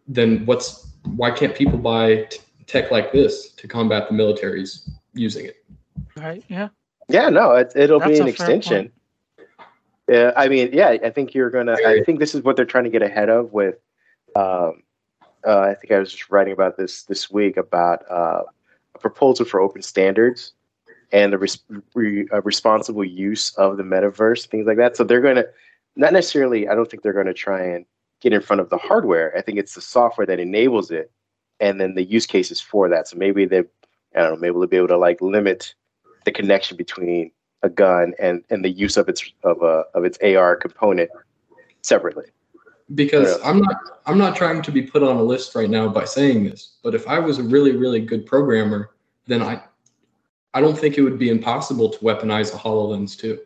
then 0.06 0.44
what's 0.46 0.86
why 1.16 1.30
can't 1.30 1.54
people 1.54 1.78
buy 1.78 2.24
t- 2.30 2.40
tech 2.66 2.90
like 2.90 3.12
this 3.12 3.50
to 3.52 3.68
combat 3.68 4.08
the 4.08 4.14
militaries 4.14 4.88
using 5.12 5.46
it? 5.46 5.64
Right. 6.16 6.44
Yeah. 6.48 6.68
Yeah. 7.08 7.28
No, 7.28 7.52
it, 7.52 7.72
it'll 7.74 7.98
That's 7.98 8.12
be 8.12 8.18
an 8.18 8.28
extension. 8.28 8.92
Yeah. 10.08 10.32
I 10.36 10.48
mean, 10.48 10.70
yeah. 10.72 10.96
I 11.02 11.10
think 11.10 11.34
you're 11.34 11.50
gonna. 11.50 11.76
I 11.84 12.02
think 12.04 12.18
this 12.18 12.34
is 12.34 12.42
what 12.42 12.56
they're 12.56 12.64
trying 12.64 12.84
to 12.84 12.90
get 12.90 13.02
ahead 13.02 13.28
of 13.28 13.52
with. 13.52 13.76
Um, 14.36 14.82
uh, 15.46 15.60
I 15.60 15.74
think 15.74 15.92
I 15.92 15.98
was 15.98 16.10
just 16.10 16.30
writing 16.30 16.52
about 16.52 16.76
this 16.76 17.02
this 17.04 17.30
week 17.30 17.56
about 17.56 18.10
uh, 18.10 18.42
a 18.94 18.98
proposal 18.98 19.44
for 19.44 19.60
open 19.60 19.82
standards 19.82 20.52
and 21.12 21.32
the 21.32 21.38
res- 21.38 21.62
re- 21.94 22.26
uh, 22.32 22.42
responsible 22.42 23.04
use 23.04 23.54
of 23.56 23.76
the 23.76 23.82
metaverse, 23.82 24.46
things 24.46 24.66
like 24.66 24.78
that. 24.78 24.96
So 24.96 25.04
they're 25.04 25.20
going 25.20 25.36
to 25.36 25.48
not 25.96 26.12
necessarily 26.12 26.68
i 26.68 26.74
don't 26.74 26.90
think 26.90 27.02
they're 27.02 27.12
going 27.12 27.26
to 27.26 27.35
try 27.35 27.62
and 27.62 27.85
get 28.24 28.33
in 28.33 28.40
front 28.40 28.61
of 28.61 28.70
the 28.70 28.78
hardware. 28.78 29.37
I 29.37 29.42
think 29.42 29.59
it's 29.59 29.74
the 29.74 29.83
software 29.83 30.26
that 30.26 30.40
enables 30.40 30.90
it 30.90 31.12
and 31.61 31.78
then 31.78 31.94
the 31.94 32.02
use 32.02 32.26
cases 32.26 32.59
for 32.59 32.88
that. 32.88 33.07
So 33.07 33.16
maybe 33.16 33.44
they 33.44 33.61
i 34.16 34.20
don't 34.20 34.33
know 34.33 34.37
maybe 34.37 34.54
they'll 34.54 34.66
be 34.66 34.76
able 34.78 34.88
to 34.88 34.96
like 34.96 35.20
limit 35.20 35.74
the 36.24 36.33
connection 36.33 36.76
between 36.76 37.30
a 37.62 37.68
gun 37.68 38.14
and 38.18 38.42
and 38.50 38.64
the 38.64 38.70
use 38.70 38.96
of 38.96 39.09
its 39.09 39.30
of 39.42 39.62
a 39.62 39.85
of 39.94 40.04
its 40.04 40.18
ar 40.22 40.57
component 40.57 41.11
separately. 41.83 42.26
Because 42.94 43.38
i'm 43.44 43.59
not 43.59 43.76
i'm 44.07 44.18
not 44.18 44.37
trying 44.37 44.62
to 44.62 44.70
be 44.70 44.83
put 44.83 45.02
on 45.02 45.16
a 45.16 45.22
list 45.22 45.54
right 45.54 45.70
now 45.70 45.88
by 45.88 46.04
saying 46.04 46.44
this 46.44 46.76
but 46.83 46.94
if 46.94 47.09
i 47.09 47.18
was 47.18 47.38
a 47.38 47.42
really 47.42 47.74
really 47.74 47.98
good 47.98 48.26
programmer 48.26 48.90
then 49.26 49.40
i 49.40 49.59
i 50.52 50.61
don't 50.61 50.78
think 50.78 50.98
it 50.98 51.02
would 51.02 51.18
be 51.18 51.30
impossible 51.30 51.88
to 51.88 51.98
weaponize 52.00 52.54
a 52.54 52.59
hololens 52.59 53.18
2 53.18 53.40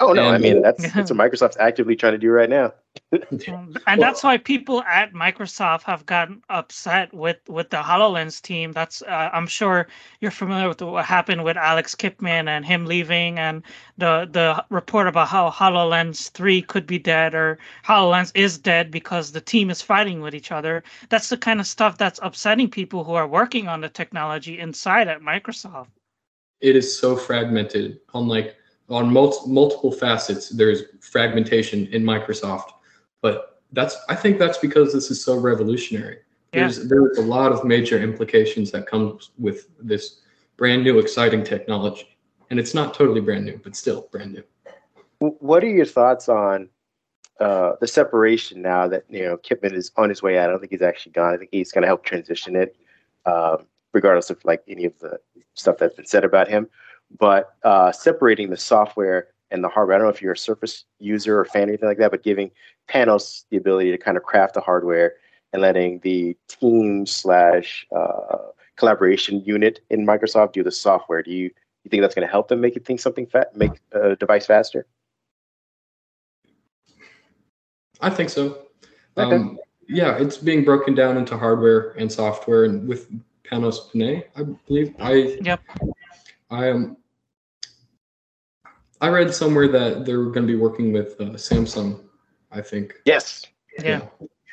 Oh 0.00 0.12
no, 0.12 0.28
and, 0.28 0.36
I 0.36 0.38
mean 0.38 0.62
that's 0.62 0.92
that's 0.92 1.10
what 1.12 1.18
Microsoft's 1.18 1.56
actively 1.58 1.96
trying 1.96 2.12
to 2.12 2.18
do 2.18 2.30
right 2.30 2.48
now. 2.48 2.72
and 3.12 4.00
that's 4.00 4.22
why 4.22 4.36
people 4.36 4.82
at 4.82 5.12
Microsoft 5.12 5.82
have 5.82 6.06
gotten 6.06 6.40
upset 6.50 7.12
with 7.12 7.38
with 7.48 7.70
the 7.70 7.78
Hololens 7.78 8.40
team. 8.40 8.70
That's 8.70 9.02
uh, 9.02 9.30
I'm 9.32 9.48
sure 9.48 9.88
you're 10.20 10.30
familiar 10.30 10.68
with 10.68 10.82
what 10.82 11.04
happened 11.04 11.42
with 11.42 11.56
Alex 11.56 11.96
Kipman 11.96 12.46
and 12.46 12.64
him 12.64 12.86
leaving, 12.86 13.40
and 13.40 13.62
the 13.96 14.28
the 14.30 14.64
report 14.70 15.08
about 15.08 15.28
how 15.28 15.50
Hololens 15.50 16.30
three 16.30 16.62
could 16.62 16.86
be 16.86 17.00
dead 17.00 17.34
or 17.34 17.58
Hololens 17.84 18.30
is 18.36 18.56
dead 18.56 18.92
because 18.92 19.32
the 19.32 19.40
team 19.40 19.68
is 19.68 19.82
fighting 19.82 20.20
with 20.20 20.34
each 20.34 20.52
other. 20.52 20.84
That's 21.08 21.28
the 21.28 21.36
kind 21.36 21.58
of 21.58 21.66
stuff 21.66 21.98
that's 21.98 22.20
upsetting 22.22 22.70
people 22.70 23.02
who 23.02 23.14
are 23.14 23.26
working 23.26 23.66
on 23.66 23.80
the 23.80 23.88
technology 23.88 24.60
inside 24.60 25.08
at 25.08 25.22
Microsoft. 25.22 25.88
It 26.60 26.76
is 26.76 26.98
so 26.98 27.16
fragmented. 27.16 27.98
Unlike 28.14 28.57
on 28.88 29.12
mul- 29.12 29.46
multiple 29.46 29.92
facets 29.92 30.48
there's 30.50 30.82
fragmentation 31.00 31.86
in 31.88 32.02
microsoft 32.02 32.70
but 33.20 33.62
that's 33.72 33.96
i 34.08 34.14
think 34.14 34.38
that's 34.38 34.58
because 34.58 34.92
this 34.92 35.10
is 35.10 35.22
so 35.22 35.36
revolutionary 35.38 36.18
yeah. 36.52 36.60
there's 36.60 36.88
there's 36.88 37.18
a 37.18 37.22
lot 37.22 37.52
of 37.52 37.64
major 37.64 38.00
implications 38.00 38.70
that 38.70 38.86
come 38.86 39.18
with 39.38 39.68
this 39.78 40.20
brand 40.56 40.82
new 40.82 40.98
exciting 40.98 41.44
technology 41.44 42.16
and 42.50 42.58
it's 42.58 42.74
not 42.74 42.94
totally 42.94 43.20
brand 43.20 43.44
new 43.44 43.60
but 43.62 43.76
still 43.76 44.08
brand 44.10 44.32
new 44.32 44.42
what 45.18 45.64
are 45.64 45.68
your 45.68 45.86
thoughts 45.86 46.28
on 46.28 46.68
uh, 47.40 47.72
the 47.80 47.86
separation 47.86 48.62
now 48.62 48.88
that 48.88 49.04
you 49.08 49.22
know 49.22 49.36
Kipman 49.36 49.72
is 49.72 49.92
on 49.96 50.08
his 50.08 50.22
way 50.22 50.38
out? 50.38 50.48
I 50.48 50.52
don't 50.52 50.60
think 50.60 50.72
he's 50.72 50.82
actually 50.82 51.12
gone. 51.12 51.34
I 51.34 51.36
think 51.36 51.50
he's 51.52 51.72
going 51.72 51.82
to 51.82 51.88
help 51.88 52.04
transition 52.04 52.56
it, 52.56 52.76
um, 53.26 53.66
regardless 53.92 54.30
of 54.30 54.44
like 54.44 54.62
any 54.68 54.84
of 54.84 54.98
the 54.98 55.20
stuff 55.54 55.78
that's 55.78 55.94
been 55.94 56.06
said 56.06 56.24
about 56.24 56.48
him 56.48 56.68
but 57.16 57.54
uh, 57.62 57.92
separating 57.92 58.50
the 58.50 58.56
software 58.56 59.28
and 59.50 59.64
the 59.64 59.68
hardware. 59.68 59.96
I 59.96 59.98
don't 59.98 60.06
know 60.06 60.12
if 60.12 60.20
you're 60.20 60.32
a 60.32 60.38
Surface 60.38 60.84
user 60.98 61.40
or 61.40 61.44
fan 61.44 61.64
or 61.64 61.68
anything 61.68 61.88
like 61.88 61.98
that, 61.98 62.10
but 62.10 62.22
giving 62.22 62.50
Panos 62.88 63.44
the 63.50 63.56
ability 63.56 63.90
to 63.90 63.98
kind 63.98 64.16
of 64.16 64.22
craft 64.22 64.54
the 64.54 64.60
hardware 64.60 65.14
and 65.52 65.62
letting 65.62 66.00
the 66.00 66.36
team 66.48 67.06
slash 67.06 67.86
uh, 67.96 68.38
collaboration 68.76 69.42
unit 69.44 69.80
in 69.90 70.06
Microsoft 70.06 70.52
do 70.52 70.62
the 70.62 70.70
software. 70.70 71.22
Do 71.22 71.30
you 71.30 71.50
you 71.84 71.90
think 71.90 72.02
that's 72.02 72.14
going 72.14 72.26
to 72.26 72.30
help 72.30 72.48
them 72.48 72.60
make 72.60 72.76
it 72.76 72.84
think 72.84 73.00
something 73.00 73.26
fa- 73.26 73.46
make 73.54 73.80
a 73.92 74.16
device 74.16 74.46
faster? 74.46 74.86
I 78.00 78.10
think 78.10 78.30
so. 78.30 78.66
Okay. 79.16 79.36
Um, 79.36 79.58
yeah, 79.88 80.16
it's 80.18 80.36
being 80.36 80.64
broken 80.64 80.94
down 80.94 81.16
into 81.16 81.36
hardware 81.36 81.92
and 81.92 82.12
software, 82.12 82.64
and 82.64 82.86
with 82.86 83.08
Panos 83.44 83.90
Panay, 83.90 84.24
I 84.36 84.42
believe. 84.66 84.94
I 85.00 85.38
Yep. 85.42 85.60
I 86.50 86.66
am. 86.66 86.96
I 89.00 89.08
read 89.08 89.32
somewhere 89.32 89.68
that 89.68 90.04
they're 90.04 90.24
going 90.24 90.46
to 90.46 90.52
be 90.52 90.56
working 90.56 90.92
with 90.92 91.20
uh, 91.20 91.34
Samsung. 91.34 92.00
I 92.50 92.60
think 92.62 92.94
Yes. 93.04 93.46
Yeah. 93.78 94.06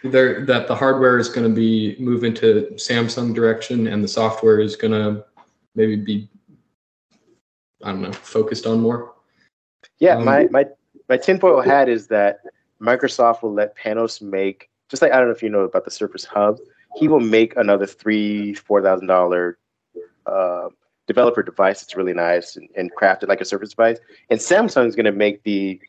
There 0.03 0.45
that 0.45 0.67
the 0.67 0.75
hardware 0.75 1.17
is 1.17 1.29
going 1.29 1.47
to 1.47 1.53
be 1.53 1.95
move 1.99 2.23
into 2.23 2.69
Samsung 2.75 3.33
direction, 3.33 3.87
and 3.87 4.03
the 4.03 4.07
software 4.07 4.59
is 4.59 4.75
going 4.75 4.91
to 4.91 5.25
maybe 5.73 5.95
be 5.95 6.29
I 7.83 7.91
don't 7.91 8.01
know 8.01 8.11
focused 8.11 8.67
on 8.67 8.81
more. 8.81 9.13
Yeah, 9.99 10.17
Um, 10.17 10.25
my 10.25 10.47
my 10.51 10.65
my 11.09 11.17
tinfoil 11.17 11.61
hat 11.61 11.89
is 11.89 12.07
that 12.07 12.39
Microsoft 12.81 13.41
will 13.41 13.53
let 13.53 13.75
Panos 13.75 14.21
make 14.21 14.69
just 14.89 15.01
like 15.01 15.11
I 15.11 15.17
don't 15.17 15.27
know 15.27 15.33
if 15.33 15.41
you 15.41 15.49
know 15.49 15.61
about 15.61 15.85
the 15.85 15.91
Surface 15.91 16.25
Hub. 16.25 16.59
He 16.97 17.07
will 17.07 17.19
make 17.19 17.55
another 17.57 17.85
three 17.87 18.53
four 18.53 18.81
thousand 18.81 19.07
dollar 19.07 19.57
uh, 20.25 20.69
developer 21.07 21.43
device. 21.43 21.83
It's 21.83 21.95
really 21.95 22.13
nice 22.13 22.55
and, 22.55 22.67
and 22.75 22.91
crafted 22.95 23.27
like 23.27 23.41
a 23.41 23.45
Surface 23.45 23.69
device. 23.69 23.97
And 24.29 24.39
Samsung's 24.39 24.95
going 24.95 25.05
to 25.05 25.11
make 25.11 25.43
the 25.43 25.79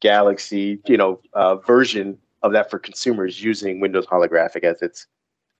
Galaxy, 0.00 0.80
you 0.86 0.96
know, 0.96 1.20
uh, 1.32 1.56
version 1.56 2.18
of 2.42 2.52
that 2.52 2.70
for 2.70 2.78
consumers 2.78 3.42
using 3.42 3.80
Windows 3.80 4.06
Holographic 4.06 4.64
as 4.64 4.82
its 4.82 5.06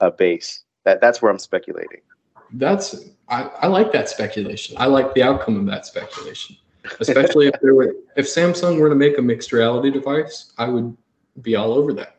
uh, 0.00 0.10
base. 0.10 0.64
That 0.84 1.00
that's 1.00 1.22
where 1.22 1.30
I'm 1.30 1.38
speculating. 1.38 2.00
That's 2.52 3.08
I, 3.28 3.44
I 3.62 3.66
like 3.68 3.90
that 3.92 4.08
speculation. 4.08 4.76
I 4.78 4.86
like 4.86 5.14
the 5.14 5.22
outcome 5.22 5.56
of 5.56 5.66
that 5.66 5.86
speculation. 5.86 6.56
Especially 7.00 7.46
if 7.46 7.54
there 7.62 7.74
were 7.74 7.94
if 8.16 8.26
Samsung 8.26 8.78
were 8.78 8.90
to 8.90 8.94
make 8.94 9.16
a 9.16 9.22
mixed 9.22 9.50
reality 9.50 9.90
device, 9.90 10.52
I 10.58 10.68
would 10.68 10.94
be 11.40 11.56
all 11.56 11.72
over 11.72 11.94
that. 11.94 12.13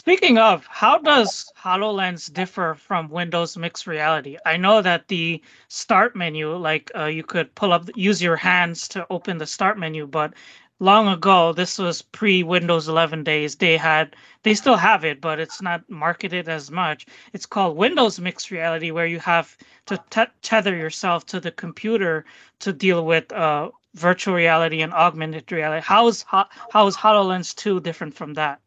Speaking 0.00 0.38
of, 0.38 0.66
how 0.66 0.96
does 0.96 1.52
HoloLens 1.62 2.32
differ 2.32 2.74
from 2.74 3.10
Windows 3.10 3.56
Mixed 3.58 3.86
Reality? 3.86 4.38
I 4.46 4.56
know 4.56 4.80
that 4.80 5.08
the 5.08 5.42
start 5.68 6.16
menu, 6.16 6.56
like 6.56 6.90
uh, 6.96 7.04
you 7.04 7.22
could 7.22 7.54
pull 7.54 7.70
up, 7.74 7.90
use 7.94 8.22
your 8.22 8.36
hands 8.36 8.88
to 8.88 9.06
open 9.10 9.36
the 9.36 9.46
start 9.46 9.78
menu, 9.78 10.06
but 10.06 10.32
long 10.78 11.06
ago, 11.06 11.52
this 11.52 11.78
was 11.78 12.00
pre 12.00 12.42
Windows 12.42 12.88
11 12.88 13.24
days. 13.24 13.56
They 13.56 13.76
had, 13.76 14.16
they 14.42 14.54
still 14.54 14.76
have 14.76 15.04
it, 15.04 15.20
but 15.20 15.38
it's 15.38 15.60
not 15.60 15.88
marketed 15.90 16.48
as 16.48 16.70
much. 16.70 17.04
It's 17.34 17.44
called 17.44 17.76
Windows 17.76 18.18
Mixed 18.18 18.50
Reality, 18.50 18.90
where 18.92 19.06
you 19.06 19.18
have 19.20 19.54
to 19.84 19.98
te- 20.08 20.32
tether 20.40 20.74
yourself 20.74 21.26
to 21.26 21.40
the 21.40 21.52
computer 21.52 22.24
to 22.60 22.72
deal 22.72 23.04
with 23.04 23.30
uh, 23.32 23.70
virtual 23.94 24.34
reality 24.34 24.80
and 24.80 24.94
augmented 24.94 25.52
reality. 25.52 25.84
How 25.84 26.08
is 26.08 26.22
Ho- 26.22 26.48
how 26.70 26.86
is 26.86 26.96
HoloLens 26.96 27.54
2 27.54 27.80
different 27.80 28.14
from 28.14 28.32
that? 28.34 28.60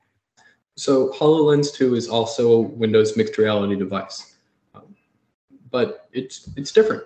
So 0.75 1.09
HoloLens 1.09 1.73
2 1.73 1.95
is 1.95 2.07
also 2.07 2.51
a 2.51 2.62
Windows 2.62 3.15
mixed 3.15 3.38
reality 3.38 3.75
device, 3.75 4.36
um, 4.73 4.95
but 5.69 6.09
it's 6.13 6.49
it's 6.55 6.71
different. 6.71 7.03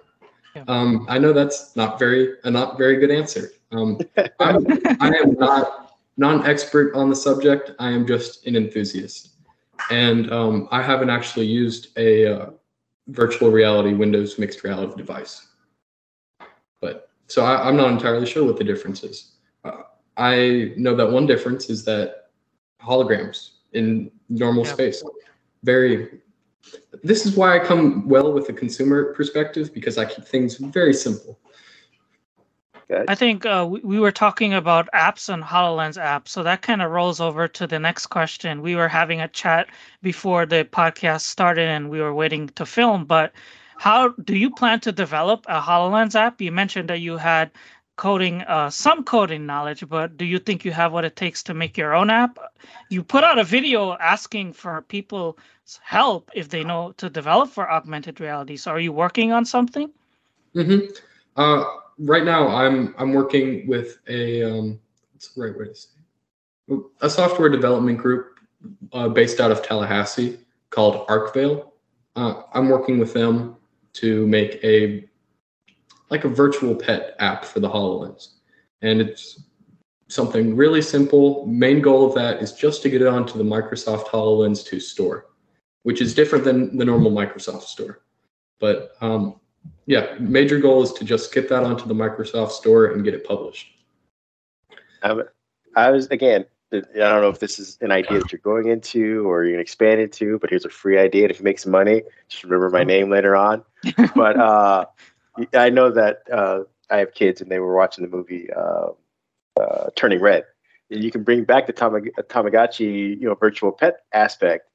Yeah. 0.55 0.63
Um, 0.67 1.05
I 1.09 1.19
know 1.19 1.33
that's 1.33 1.75
not 1.75 1.99
very 1.99 2.35
a 2.45 2.51
not 2.51 2.77
very 2.77 2.95
good 2.97 3.11
answer. 3.11 3.51
Um, 3.71 3.99
I'm, 4.39 4.65
I 5.01 5.09
am 5.09 5.33
not 5.33 5.97
not 6.15 6.35
an 6.35 6.49
expert 6.49 6.95
on 6.95 7.09
the 7.09 7.15
subject. 7.15 7.71
I 7.77 7.89
am 7.89 8.07
just 8.07 8.47
an 8.47 8.55
enthusiast, 8.55 9.31
and 9.91 10.31
um, 10.31 10.69
I 10.71 10.81
haven't 10.81 11.09
actually 11.09 11.47
used 11.47 11.89
a 11.97 12.25
uh, 12.25 12.49
virtual 13.07 13.51
reality 13.51 13.93
Windows 13.93 14.39
mixed 14.39 14.63
reality 14.63 14.95
device. 14.95 15.45
But 16.79 17.09
so 17.27 17.43
I, 17.43 17.67
I'm 17.67 17.75
not 17.75 17.91
entirely 17.91 18.25
sure 18.25 18.45
what 18.45 18.57
the 18.57 18.63
difference 18.63 19.03
is. 19.03 19.33
Uh, 19.65 19.81
I 20.15 20.71
know 20.77 20.95
that 20.95 21.11
one 21.11 21.27
difference 21.27 21.69
is 21.69 21.83
that 21.83 22.29
holograms 22.81 23.56
in 23.77 24.11
normal 24.29 24.65
Yeah. 24.65 24.73
space. 24.73 25.03
Very. 25.63 26.21
This 27.03 27.25
is 27.25 27.35
why 27.37 27.55
I 27.57 27.59
come 27.59 28.07
well 28.07 28.33
with 28.33 28.47
the 28.47 28.53
consumer 28.53 29.13
perspective 29.13 29.73
because 29.73 29.97
I 29.97 30.05
keep 30.05 30.25
things 30.25 30.57
very 30.57 30.93
simple. 30.93 31.39
I 33.07 33.15
think 33.15 33.45
uh, 33.45 33.67
we, 33.69 33.81
we 33.81 33.99
were 33.99 34.11
talking 34.11 34.53
about 34.53 34.89
apps 34.93 35.29
and 35.29 35.43
HoloLens 35.43 36.01
apps. 36.01 36.29
So 36.29 36.43
that 36.43 36.61
kind 36.61 36.81
of 36.81 36.91
rolls 36.91 37.19
over 37.19 37.47
to 37.47 37.67
the 37.67 37.79
next 37.79 38.07
question. 38.07 38.61
We 38.61 38.75
were 38.75 38.87
having 38.87 39.21
a 39.21 39.27
chat 39.27 39.67
before 40.01 40.45
the 40.45 40.67
podcast 40.71 41.21
started 41.21 41.67
and 41.67 41.89
we 41.89 41.99
were 41.99 42.13
waiting 42.13 42.47
to 42.49 42.65
film. 42.65 43.05
But 43.05 43.33
how 43.77 44.09
do 44.23 44.35
you 44.35 44.49
plan 44.49 44.79
to 44.81 44.91
develop 44.91 45.45
a 45.47 45.61
HoloLens 45.61 46.15
app? 46.15 46.41
You 46.41 46.51
mentioned 46.51 46.89
that 46.89 46.99
you 46.99 47.17
had 47.17 47.51
coding, 47.97 48.41
uh, 48.43 48.69
some 48.69 49.03
coding 49.03 49.45
knowledge, 49.45 49.83
but 49.89 50.17
do 50.17 50.25
you 50.25 50.39
think 50.39 50.63
you 50.63 50.71
have 50.71 50.93
what 50.93 51.05
it 51.05 51.15
takes 51.15 51.43
to 51.43 51.53
make 51.53 51.77
your 51.77 51.93
own 51.95 52.09
app? 52.09 52.39
You 52.89 53.03
put 53.03 53.23
out 53.23 53.37
a 53.39 53.43
video 53.43 53.97
asking 53.97 54.53
for 54.53 54.81
people's 54.83 55.35
help 55.83 56.31
if 56.33 56.49
they 56.49 56.63
know 56.63 56.93
to 56.97 57.09
develop 57.09 57.49
for 57.49 57.69
augmented 57.69 58.19
reality. 58.21 58.57
So 58.57 58.71
are 58.71 58.79
you 58.79 58.93
working 58.93 59.31
on 59.33 59.45
something? 59.45 59.91
hmm 60.53 60.79
Uh, 61.35 61.63
right 61.99 62.23
now, 62.25 62.47
I'm 62.47 62.95
I'm 62.97 63.13
working 63.13 63.67
with 63.67 63.99
a 64.07 64.43
um, 64.43 64.79
what's 65.13 65.29
the 65.29 65.41
right 65.41 65.57
way 65.57 65.65
to 65.65 65.75
say 65.75 65.89
it? 66.69 66.81
a 67.01 67.09
software 67.09 67.49
development 67.49 67.97
group 67.97 68.39
uh, 68.93 69.07
based 69.09 69.39
out 69.39 69.51
of 69.51 69.61
Tallahassee 69.63 70.39
called 70.69 71.07
Arcvale. 71.07 71.71
Uh, 72.15 72.43
I'm 72.53 72.69
working 72.69 72.97
with 72.99 73.13
them 73.13 73.55
to 73.93 74.27
make 74.27 74.59
a 74.63 75.06
like 76.09 76.23
a 76.23 76.29
virtual 76.29 76.75
pet 76.75 77.15
app 77.19 77.45
for 77.45 77.59
the 77.59 77.69
Hololens, 77.69 78.29
and 78.81 79.01
it's 79.01 79.41
something 80.07 80.55
really 80.55 80.81
simple. 80.81 81.45
Main 81.45 81.81
goal 81.81 82.07
of 82.07 82.15
that 82.15 82.41
is 82.41 82.53
just 82.53 82.81
to 82.83 82.89
get 82.89 83.01
it 83.01 83.07
onto 83.07 83.37
the 83.37 83.43
Microsoft 83.43 84.05
Hololens 84.05 84.65
2 84.65 84.79
store, 84.79 85.27
which 85.83 86.01
is 86.01 86.13
different 86.15 86.43
than 86.43 86.77
the 86.77 86.85
normal 86.85 87.11
Microsoft 87.11 87.63
store. 87.63 88.01
But 88.59 88.95
um, 89.01 89.39
yeah, 89.85 90.15
major 90.19 90.59
goal 90.59 90.83
is 90.83 90.93
to 90.93 91.05
just 91.05 91.33
get 91.33 91.49
that 91.49 91.63
onto 91.63 91.87
the 91.87 91.93
Microsoft 91.93 92.51
store 92.51 92.87
and 92.87 93.03
get 93.03 93.13
it 93.13 93.25
published. 93.25 93.67
Um, 95.03 95.23
I 95.75 95.91
was 95.91 96.07
again. 96.07 96.45
I 96.73 96.81
don't 96.81 97.21
know 97.21 97.29
if 97.29 97.39
this 97.39 97.59
is 97.59 97.77
an 97.79 97.93
idea 97.93 98.19
that 98.19 98.29
you're 98.29 98.41
going 98.43 98.67
into 98.67 99.25
or 99.25 99.45
you're 99.45 99.53
gonna 99.53 99.61
expand 99.61 100.01
into, 100.01 100.37
but 100.39 100.49
here's 100.49 100.65
a 100.65 100.69
free 100.69 100.97
idea. 100.97 101.23
And 101.23 101.31
if 101.31 101.39
you 101.39 101.45
make 101.45 101.59
some 101.59 101.71
money, 101.71 102.01
just 102.27 102.43
remember 102.43 102.69
my 102.69 102.83
name 102.83 103.09
later 103.09 103.37
on. 103.37 103.63
But 104.15 104.37
uh, 104.37 104.85
I 105.53 105.69
know 105.69 105.91
that 105.91 106.21
uh, 106.31 106.63
I 106.89 106.97
have 106.97 107.13
kids 107.13 107.41
and 107.41 107.51
they 107.51 107.59
were 107.59 107.75
watching 107.75 108.03
the 108.03 108.15
movie 108.15 108.49
uh, 108.53 108.89
uh, 109.59 109.89
Turning 109.95 110.21
Red. 110.21 110.45
And 110.89 111.03
you 111.03 111.11
can 111.11 111.23
bring 111.23 111.43
back 111.43 111.67
the 111.67 111.73
Tamag- 111.73 112.11
Tamagotchi, 112.29 113.19
you 113.19 113.27
know, 113.27 113.35
virtual 113.35 113.71
pet 113.73 114.01
aspect, 114.13 114.69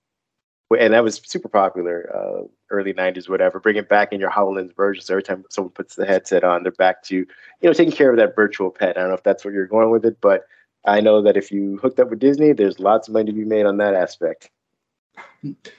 and 0.78 0.92
that 0.92 1.02
was 1.02 1.22
super 1.24 1.48
popular 1.48 2.10
uh, 2.14 2.42
early 2.70 2.92
'90s, 2.92 3.30
whatever. 3.30 3.58
Bring 3.58 3.76
it 3.76 3.88
back 3.88 4.12
in 4.12 4.20
your 4.20 4.30
Hololens 4.30 4.76
version. 4.76 5.02
So 5.02 5.14
every 5.14 5.22
time 5.22 5.44
someone 5.48 5.72
puts 5.72 5.96
the 5.96 6.04
headset 6.04 6.44
on, 6.44 6.64
they're 6.64 6.72
back 6.72 7.02
to 7.04 7.16
you 7.16 7.26
know 7.62 7.72
taking 7.72 7.94
care 7.94 8.10
of 8.10 8.18
that 8.18 8.36
virtual 8.36 8.70
pet. 8.70 8.98
I 8.98 9.00
don't 9.00 9.08
know 9.08 9.14
if 9.14 9.22
that's 9.22 9.42
where 9.42 9.54
you're 9.54 9.66
going 9.66 9.88
with 9.90 10.04
it, 10.04 10.18
but 10.20 10.46
I 10.86 11.00
know 11.00 11.22
that 11.22 11.38
if 11.38 11.50
you 11.50 11.78
hooked 11.78 11.98
up 11.98 12.10
with 12.10 12.18
Disney, 12.18 12.52
there's 12.52 12.78
lots 12.78 13.08
of 13.08 13.14
money 13.14 13.26
to 13.26 13.32
be 13.32 13.44
made 13.46 13.64
on 13.64 13.78
that 13.78 13.94
aspect. 13.94 14.50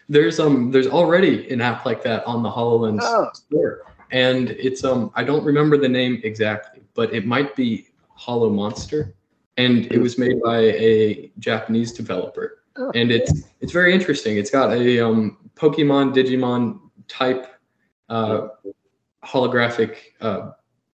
There's 0.10 0.40
um 0.40 0.72
there's 0.72 0.88
already 0.88 1.48
an 1.52 1.62
app 1.62 1.86
like 1.86 2.02
that 2.04 2.26
on 2.26 2.42
the 2.42 2.50
HoloLens 2.50 3.02
Oh. 3.04 3.30
store. 3.34 3.82
And 4.14 4.52
it's 4.52 4.84
um 4.84 5.12
I 5.16 5.24
don't 5.24 5.44
remember 5.44 5.76
the 5.76 5.90
name 5.90 6.22
exactly, 6.24 6.84
but 6.94 7.14
it 7.14 7.26
might 7.26 7.56
be 7.56 7.88
Hollow 8.10 8.50
Monster. 8.50 9.16
And 9.58 9.92
it 9.92 10.00
was 10.00 10.18
made 10.18 10.42
by 10.42 10.60
a 10.60 11.32
Japanese 11.40 11.92
developer. 11.92 12.64
Oh. 12.78 12.92
And 12.96 13.12
it's 13.12 13.44
it's 13.60 13.72
very 13.74 13.94
interesting. 13.94 14.38
It's 14.38 14.52
got 14.52 14.72
a 14.72 15.00
um 15.06 15.38
Pokemon 15.56 16.14
Digimon 16.14 16.80
type 17.08 17.48
uh 18.10 18.50
holographic 19.26 19.96
uh 20.22 20.52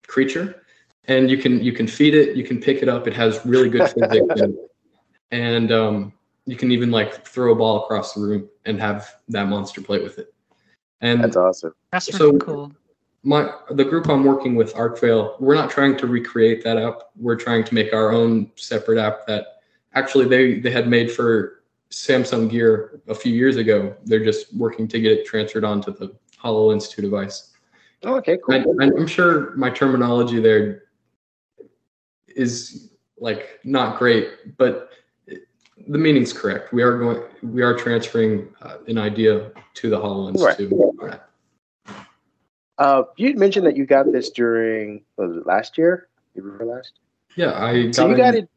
creature. 0.07 0.61
And 1.07 1.31
you 1.31 1.37
can 1.37 1.63
you 1.63 1.71
can 1.71 1.87
feed 1.87 2.15
it, 2.15 2.35
you 2.35 2.43
can 2.43 2.59
pick 2.59 2.81
it 2.83 2.89
up, 2.89 3.07
it 3.07 3.13
has 3.13 3.45
really 3.45 3.69
good 3.69 3.89
physics 3.95 4.41
and, 4.41 4.57
and 5.31 5.71
um 5.71 6.13
you 6.45 6.57
can 6.57 6.69
even 6.71 6.91
like 6.91 7.25
throw 7.25 7.53
a 7.53 7.55
ball 7.55 7.83
across 7.83 8.13
the 8.13 8.21
room 8.21 8.49
and 8.65 8.79
have 8.79 9.15
that 9.29 9.47
monster 9.47 9.81
play 9.81 9.99
with 10.03 10.19
it. 10.19 10.33
And 10.99 11.23
That's 11.23 11.37
awesome. 11.37 11.73
That's 11.93 12.05
So- 12.05 12.25
really 12.27 12.39
cool. 12.39 12.71
My 13.25 13.51
the 13.71 13.83
group 13.83 14.07
I'm 14.07 14.23
working 14.23 14.55
with, 14.55 14.73
Arcvale, 14.75 15.39
we're 15.41 15.55
not 15.55 15.71
trying 15.71 15.97
to 15.97 16.07
recreate 16.07 16.63
that 16.63 16.77
app. 16.77 16.99
We're 17.17 17.35
trying 17.35 17.63
to 17.63 17.73
make 17.73 17.91
our 17.91 18.11
own 18.11 18.51
separate 18.55 18.99
app 18.99 19.25
that 19.25 19.61
actually 19.95 20.25
they 20.27 20.59
they 20.59 20.69
had 20.69 20.87
made 20.87 21.11
for 21.11 21.63
Samsung 21.91 22.49
Gear 22.49 23.01
a 23.07 23.15
few 23.15 23.33
years 23.33 23.57
ago. 23.57 23.95
They're 24.05 24.23
just 24.23 24.55
working 24.55 24.87
to 24.89 25.01
get 25.01 25.11
it 25.11 25.25
transferred 25.25 25.63
onto 25.63 25.91
the 25.91 26.15
HoloLens 26.41 26.89
2 26.89 27.01
device. 27.01 27.51
Oh, 28.03 28.15
okay, 28.17 28.37
cool. 28.45 28.63
I, 28.79 28.85
I'm 28.85 29.07
sure 29.07 29.55
my 29.55 29.71
terminology 29.71 30.39
there 30.39 30.83
is 32.27 32.91
like 33.17 33.59
not 33.63 33.97
great, 33.97 34.55
but 34.57 34.91
the 35.87 35.97
meaning's 35.97 36.31
correct. 36.31 36.73
We 36.73 36.83
are 36.83 36.99
going, 36.99 37.23
we 37.41 37.63
are 37.63 37.75
transferring 37.75 38.49
uh, 38.61 38.77
an 38.87 38.99
idea 38.99 39.51
to 39.75 39.89
the 39.89 39.97
HoloLens 39.97 40.41
Right. 40.41 40.57
2. 40.57 41.19
Uh, 42.77 43.03
you 43.17 43.33
mentioned 43.35 43.65
that 43.65 43.77
you 43.77 43.85
got 43.85 44.11
this 44.11 44.29
during 44.29 45.03
was 45.17 45.37
it 45.37 45.45
last 45.45 45.77
year? 45.77 46.07
You 46.33 46.43
remember 46.43 46.65
last? 46.65 46.93
Yeah, 47.35 47.51
I 47.51 47.91
So 47.91 48.09
you 48.09 48.17
got 48.17 48.35
it. 48.35 48.49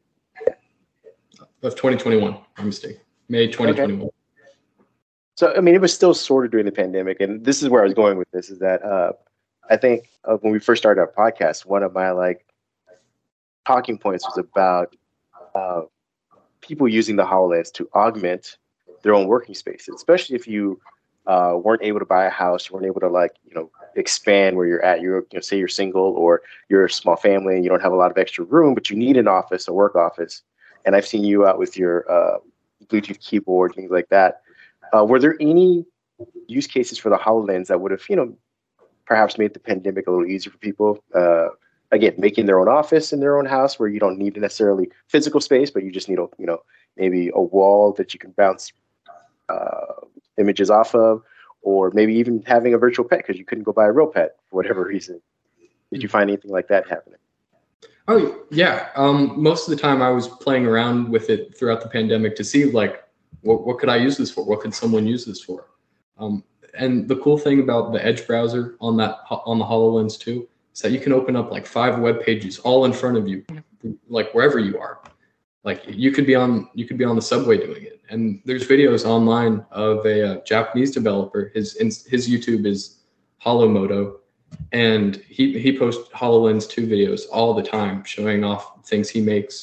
of 1.63 1.75
2021. 1.75 2.37
My 2.57 2.63
mistake. 2.63 2.99
May 3.29 3.47
2021. 3.47 4.01
Okay. 4.01 4.11
So 5.35 5.53
I 5.55 5.61
mean, 5.61 5.75
it 5.75 5.81
was 5.81 5.93
still 5.93 6.13
sort 6.13 6.45
of 6.45 6.51
during 6.51 6.65
the 6.65 6.71
pandemic, 6.71 7.21
and 7.21 7.45
this 7.45 7.63
is 7.63 7.69
where 7.69 7.81
I 7.81 7.85
was 7.85 7.93
going 7.93 8.17
with 8.17 8.29
this. 8.31 8.49
Is 8.49 8.59
that 8.59 8.83
uh, 8.83 9.13
I 9.69 9.77
think 9.77 10.09
uh, 10.25 10.35
when 10.37 10.51
we 10.51 10.59
first 10.59 10.81
started 10.81 10.99
our 10.99 11.11
podcast, 11.11 11.65
one 11.65 11.83
of 11.83 11.93
my 11.93 12.11
like 12.11 12.45
talking 13.65 13.97
points 13.97 14.25
was 14.25 14.37
about 14.37 14.95
uh, 15.55 15.83
people 16.61 16.87
using 16.87 17.15
the 17.15 17.23
HoloLens 17.23 17.71
to 17.73 17.89
augment 17.93 18.57
their 19.03 19.13
own 19.13 19.27
working 19.27 19.55
spaces, 19.55 19.95
especially 19.95 20.35
if 20.35 20.47
you 20.47 20.79
uh, 21.29 21.55
weren't 21.55 21.83
able 21.83 21.99
to 21.99 22.05
buy 22.05 22.25
a 22.25 22.29
house, 22.31 22.71
weren't 22.71 22.87
able 22.87 22.99
to 22.99 23.07
like 23.07 23.35
you 23.47 23.53
know 23.53 23.69
expand 23.95 24.57
where 24.57 24.65
you're 24.65 24.83
at. 24.83 24.99
You're 24.99 25.19
you 25.31 25.35
know 25.35 25.41
say 25.41 25.59
you're 25.59 25.67
single 25.67 26.13
or 26.17 26.41
you're 26.69 26.85
a 26.85 26.89
small 26.89 27.15
family 27.15 27.53
and 27.53 27.63
you 27.63 27.69
don't 27.69 27.83
have 27.83 27.91
a 27.91 27.95
lot 27.95 28.09
of 28.09 28.17
extra 28.17 28.43
room, 28.43 28.73
but 28.73 28.89
you 28.89 28.97
need 28.97 29.15
an 29.15 29.27
office, 29.27 29.67
a 29.67 29.73
work 29.73 29.95
office. 29.95 30.41
And 30.85 30.95
I've 30.95 31.05
seen 31.05 31.23
you 31.23 31.45
out 31.45 31.59
with 31.59 31.77
your 31.77 32.11
uh, 32.11 32.39
Bluetooth 32.87 33.19
keyboard, 33.19 33.75
things 33.75 33.91
like 33.91 34.09
that. 34.09 34.41
Uh, 34.91 35.05
were 35.05 35.19
there 35.19 35.37
any 35.39 35.85
use 36.47 36.65
cases 36.65 36.97
for 36.97 37.09
the 37.09 37.17
Hololens 37.17 37.67
that 37.67 37.79
would 37.79 37.91
have 37.91 38.01
you 38.09 38.15
know 38.15 38.35
perhaps 39.05 39.37
made 39.37 39.53
the 39.53 39.59
pandemic 39.59 40.07
a 40.07 40.11
little 40.11 40.25
easier 40.25 40.51
for 40.51 40.57
people? 40.57 41.03
Uh, 41.13 41.49
again, 41.91 42.15
making 42.17 42.47
their 42.47 42.59
own 42.59 42.67
office 42.67 43.13
in 43.13 43.19
their 43.19 43.37
own 43.37 43.45
house 43.45 43.77
where 43.77 43.89
you 43.89 43.99
don't 43.99 44.17
need 44.17 44.35
necessarily 44.35 44.89
physical 45.07 45.41
space, 45.41 45.69
but 45.69 45.83
you 45.83 45.91
just 45.91 46.09
need 46.09 46.17
a 46.17 46.27
you 46.39 46.47
know 46.47 46.63
maybe 46.97 47.29
a 47.35 47.41
wall 47.41 47.93
that 47.93 48.15
you 48.15 48.19
can 48.19 48.31
bounce 48.31 48.73
uh, 49.49 49.93
images 50.39 50.69
off 50.69 50.95
of, 50.95 51.21
or 51.61 51.91
maybe 51.93 52.13
even 52.15 52.41
having 52.45 52.73
a 52.73 52.77
virtual 52.77 53.05
pet 53.05 53.19
because 53.19 53.37
you 53.37 53.45
couldn't 53.45 53.63
go 53.63 53.73
buy 53.73 53.85
a 53.85 53.91
real 53.91 54.07
pet 54.07 54.37
for 54.49 54.57
whatever 54.57 54.83
reason. 54.87 55.21
Did 55.91 56.03
you 56.03 56.09
find 56.09 56.29
anything 56.29 56.51
like 56.51 56.67
that 56.67 56.87
happening? 56.87 57.19
Oh 58.07 58.43
yeah, 58.49 58.89
um, 58.95 59.41
most 59.41 59.67
of 59.67 59.75
the 59.75 59.81
time 59.81 60.01
I 60.01 60.09
was 60.09 60.27
playing 60.27 60.65
around 60.65 61.09
with 61.09 61.29
it 61.29 61.55
throughout 61.57 61.81
the 61.81 61.89
pandemic 61.89 62.35
to 62.37 62.43
see 62.43 62.65
like 62.65 63.03
what 63.41 63.65
what 63.65 63.77
could 63.77 63.89
I 63.89 63.97
use 63.97 64.17
this 64.17 64.31
for? 64.31 64.43
What 64.43 64.61
could 64.61 64.73
someone 64.73 65.05
use 65.05 65.25
this 65.25 65.41
for? 65.41 65.67
Um, 66.17 66.43
and 66.73 67.07
the 67.07 67.17
cool 67.17 67.37
thing 67.37 67.59
about 67.59 67.93
the 67.93 68.03
Edge 68.03 68.25
browser 68.25 68.75
on 68.81 68.97
that 68.97 69.19
on 69.29 69.59
the 69.59 69.65
Hololens 69.65 70.19
2 70.19 70.47
is 70.73 70.81
that 70.81 70.91
you 70.91 70.99
can 70.99 71.13
open 71.13 71.35
up 71.35 71.51
like 71.51 71.65
five 71.65 71.99
web 71.99 72.21
pages 72.21 72.59
all 72.59 72.85
in 72.85 72.93
front 72.93 73.17
of 73.17 73.27
you, 73.27 73.45
like 74.07 74.33
wherever 74.33 74.59
you 74.59 74.79
are 74.79 74.99
like 75.69 75.83
you 75.87 76.11
could 76.11 76.25
be 76.25 76.35
on 76.35 76.67
you 76.73 76.85
could 76.87 76.97
be 76.97 77.05
on 77.05 77.15
the 77.15 77.21
subway 77.21 77.57
doing 77.57 77.83
it. 77.83 78.01
And 78.09 78.41
there's 78.45 78.67
videos 78.67 79.05
online 79.05 79.63
of 79.71 80.05
a, 80.05 80.17
uh, 80.29 80.43
japanese 80.43 80.91
developer. 80.91 81.51
His 81.53 81.67
his 82.13 82.27
youtube 82.31 82.65
is 82.65 82.79
holomoto 83.45 84.01
and 84.71 85.17
he 85.37 85.59
he 85.59 85.77
posts 85.77 86.09
hololens 86.21 86.67
2 86.67 86.87
videos 86.87 87.21
all 87.31 87.53
the 87.53 87.67
time 87.77 88.03
showing 88.03 88.43
off 88.43 88.63
things 88.91 89.09
he 89.09 89.21
makes 89.21 89.55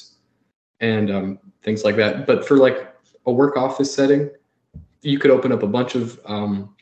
and 0.80 1.10
um, 1.10 1.38
things 1.62 1.84
like 1.84 1.96
that. 1.96 2.26
But 2.26 2.46
for 2.46 2.56
like 2.56 2.78
a 3.26 3.32
work 3.32 3.56
office 3.56 3.92
setting 3.92 4.30
you 5.02 5.18
could 5.18 5.30
open 5.30 5.52
up 5.52 5.62
a 5.62 5.72
bunch 5.78 5.94
of 5.94 6.20
um, 6.26 6.74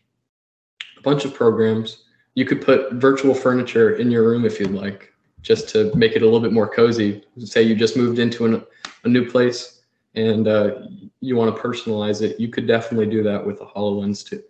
a 0.98 1.02
bunch 1.02 1.24
of 1.24 1.34
programs. 1.34 2.04
You 2.34 2.44
could 2.44 2.60
put 2.60 2.92
virtual 2.94 3.34
furniture 3.34 3.96
in 3.96 4.10
your 4.10 4.24
room 4.28 4.44
if 4.44 4.58
you'd 4.58 4.72
like 4.72 5.12
just 5.42 5.68
to 5.68 5.94
make 5.94 6.12
it 6.16 6.22
a 6.22 6.24
little 6.24 6.40
bit 6.40 6.52
more 6.52 6.68
cozy. 6.68 7.22
Say 7.38 7.62
you 7.62 7.76
just 7.76 7.96
moved 7.96 8.18
into 8.18 8.46
an 8.46 8.64
a 9.04 9.08
new 9.08 9.28
place 9.28 9.82
and 10.14 10.46
uh, 10.46 10.74
you 11.20 11.36
want 11.36 11.54
to 11.54 11.60
personalize 11.60 12.22
it, 12.22 12.38
you 12.38 12.48
could 12.48 12.66
definitely 12.66 13.06
do 13.06 13.22
that 13.22 13.44
with 13.44 13.58
the 13.58 13.66
HoloLens 13.66 14.26
too. 14.26 14.42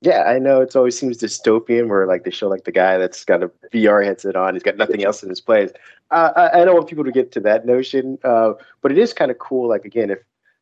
Yeah, 0.00 0.22
I 0.24 0.38
know 0.38 0.60
it's 0.60 0.76
always 0.76 0.96
seems 0.96 1.18
dystopian 1.18 1.88
where 1.88 2.06
like 2.06 2.24
they 2.24 2.30
show 2.30 2.48
like 2.48 2.64
the 2.64 2.72
guy 2.72 2.98
that's 2.98 3.24
got 3.24 3.42
a 3.42 3.50
VR 3.72 4.04
headset 4.04 4.36
on, 4.36 4.54
he's 4.54 4.62
got 4.62 4.76
nothing 4.76 5.04
else 5.04 5.22
in 5.22 5.28
his 5.28 5.40
place. 5.40 5.72
Uh, 6.10 6.30
I, 6.36 6.60
I, 6.60 6.64
don't 6.64 6.76
want 6.76 6.88
people 6.88 7.04
to 7.04 7.10
get 7.10 7.32
to 7.32 7.40
that 7.40 7.66
notion, 7.66 8.16
uh, 8.22 8.52
but 8.80 8.92
it 8.92 8.98
is 8.98 9.12
kind 9.12 9.30
of 9.30 9.38
cool. 9.38 9.68
Like 9.68 9.84
again, 9.84 10.10
if 10.10 10.18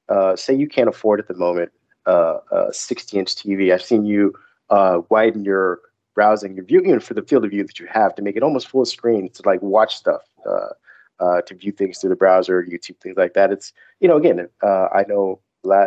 uh, 0.09 0.37
say 0.37 0.55
you 0.55 0.68
can't 0.68 0.88
afford 0.88 1.20
at 1.20 1.29
the 1.29 1.35
moment 1.35 1.70
uh, 2.07 2.38
a 2.51 2.72
60 2.72 3.18
inch 3.18 3.35
TV, 3.37 3.75
I've 3.75 3.83
seen 3.83 4.07
you 4.07 4.35
uh, 4.70 5.03
widen 5.11 5.44
your 5.44 5.81
browsing, 6.14 6.55
your 6.55 6.64
view, 6.64 6.81
even 6.81 7.01
for 7.01 7.12
the 7.12 7.22
field 7.22 7.44
of 7.44 7.51
view 7.51 7.62
that 7.62 7.79
you 7.79 7.87
have 7.90 8.14
to 8.14 8.22
make 8.22 8.37
it 8.37 8.42
almost 8.42 8.68
full 8.68 8.87
screen 8.87 9.29
to 9.31 9.42
like 9.44 9.61
watch 9.61 9.96
stuff. 9.96 10.22
Uh, 11.18 11.40
to 11.40 11.55
view 11.55 11.72
things 11.72 11.98
through 11.98 12.11
the 12.11 12.16
browser, 12.16 12.62
YouTube, 12.62 13.00
things 13.00 13.16
like 13.16 13.33
that. 13.33 13.50
It's 13.50 13.72
you 14.00 14.09
know 14.09 14.16
again, 14.16 14.48
uh, 14.62 14.88
I 14.94 15.05
know 15.09 15.40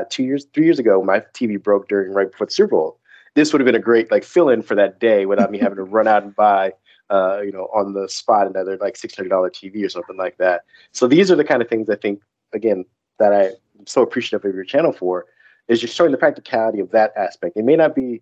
two 0.09 0.23
years, 0.23 0.45
three 0.53 0.65
years 0.65 0.79
ago, 0.79 1.03
my 1.03 1.19
TV 1.33 1.61
broke 1.61 1.87
during 1.87 2.13
right 2.13 2.31
before 2.31 2.47
the 2.47 2.51
Super 2.51 2.71
Bowl. 2.71 2.99
This 3.35 3.53
would 3.53 3.61
have 3.61 3.65
been 3.65 3.75
a 3.75 3.79
great 3.79 4.11
like 4.11 4.23
fill 4.23 4.49
in 4.49 4.61
for 4.61 4.75
that 4.75 4.99
day 4.99 5.25
without 5.25 5.51
me 5.51 5.59
having 5.59 5.77
to 5.77 5.83
run 5.83 6.07
out 6.07 6.23
and 6.23 6.35
buy. 6.35 6.73
Uh, 7.09 7.41
you 7.43 7.51
know, 7.51 7.67
on 7.73 7.93
the 7.93 8.07
spot, 8.07 8.45
another 8.45 8.77
like 8.77 8.95
six 8.95 9.15
hundred 9.15 9.29
dollar 9.29 9.49
TV 9.49 9.83
or 9.83 9.89
something 9.89 10.17
like 10.17 10.37
that. 10.37 10.61
So 10.91 11.07
these 11.07 11.31
are 11.31 11.35
the 11.35 11.43
kind 11.43 11.59
of 11.59 11.67
things 11.67 11.89
I 11.89 11.95
think, 11.95 12.21
again, 12.53 12.85
that 13.17 13.33
I'm 13.33 13.87
so 13.87 14.03
appreciative 14.03 14.47
of 14.47 14.53
your 14.53 14.63
channel 14.63 14.91
for, 14.91 15.25
is 15.67 15.81
just 15.81 15.95
showing 15.95 16.11
the 16.11 16.17
practicality 16.17 16.79
of 16.79 16.91
that 16.91 17.11
aspect. 17.15 17.57
It 17.57 17.65
may 17.65 17.75
not 17.75 17.95
be, 17.95 18.21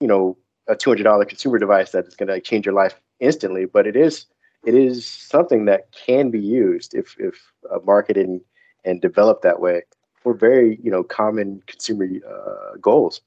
you 0.00 0.08
know, 0.08 0.38
a 0.68 0.74
two 0.74 0.88
hundred 0.88 1.02
dollar 1.02 1.26
consumer 1.26 1.58
device 1.58 1.90
that 1.90 2.06
is 2.06 2.14
going 2.14 2.28
to 2.28 2.34
like, 2.34 2.44
change 2.44 2.64
your 2.64 2.74
life 2.74 2.98
instantly, 3.20 3.66
but 3.66 3.86
it 3.86 3.96
is 3.96 4.24
it 4.68 4.74
is 4.74 5.06
something 5.06 5.64
that 5.64 5.90
can 5.92 6.30
be 6.30 6.38
used 6.38 6.94
if 6.94 7.16
if 7.18 7.36
uh, 7.70 7.78
marketed 7.86 8.26
and, 8.26 8.40
and 8.84 9.00
developed 9.00 9.42
that 9.42 9.60
way 9.60 9.80
for 10.14 10.34
very 10.34 10.78
you 10.82 10.90
know 10.90 11.02
common 11.02 11.62
consumer 11.66 12.06
uh, 12.28 12.76
goals. 12.78 13.22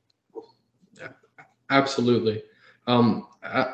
Absolutely. 1.71 2.43
Um, 2.85 3.27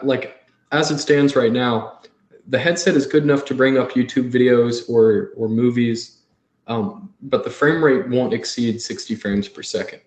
like 0.03 0.47
as 0.71 0.91
it 0.91 0.99
stands 0.99 1.35
right 1.35 1.51
now, 1.51 1.99
the 2.47 2.59
headset 2.59 2.95
is 2.95 3.05
good 3.05 3.23
enough 3.23 3.43
to 3.45 3.53
bring 3.53 3.77
up 3.77 3.91
YouTube 3.91 4.31
videos 4.31 4.89
or 4.89 5.31
or 5.35 5.49
movies, 5.49 6.19
um, 6.67 7.13
but 7.21 7.43
the 7.43 7.49
frame 7.49 7.83
rate 7.83 8.07
won't 8.07 8.33
exceed 8.33 8.81
60 8.81 9.15
frames 9.15 9.49
per 9.49 9.61
second. 9.61 10.01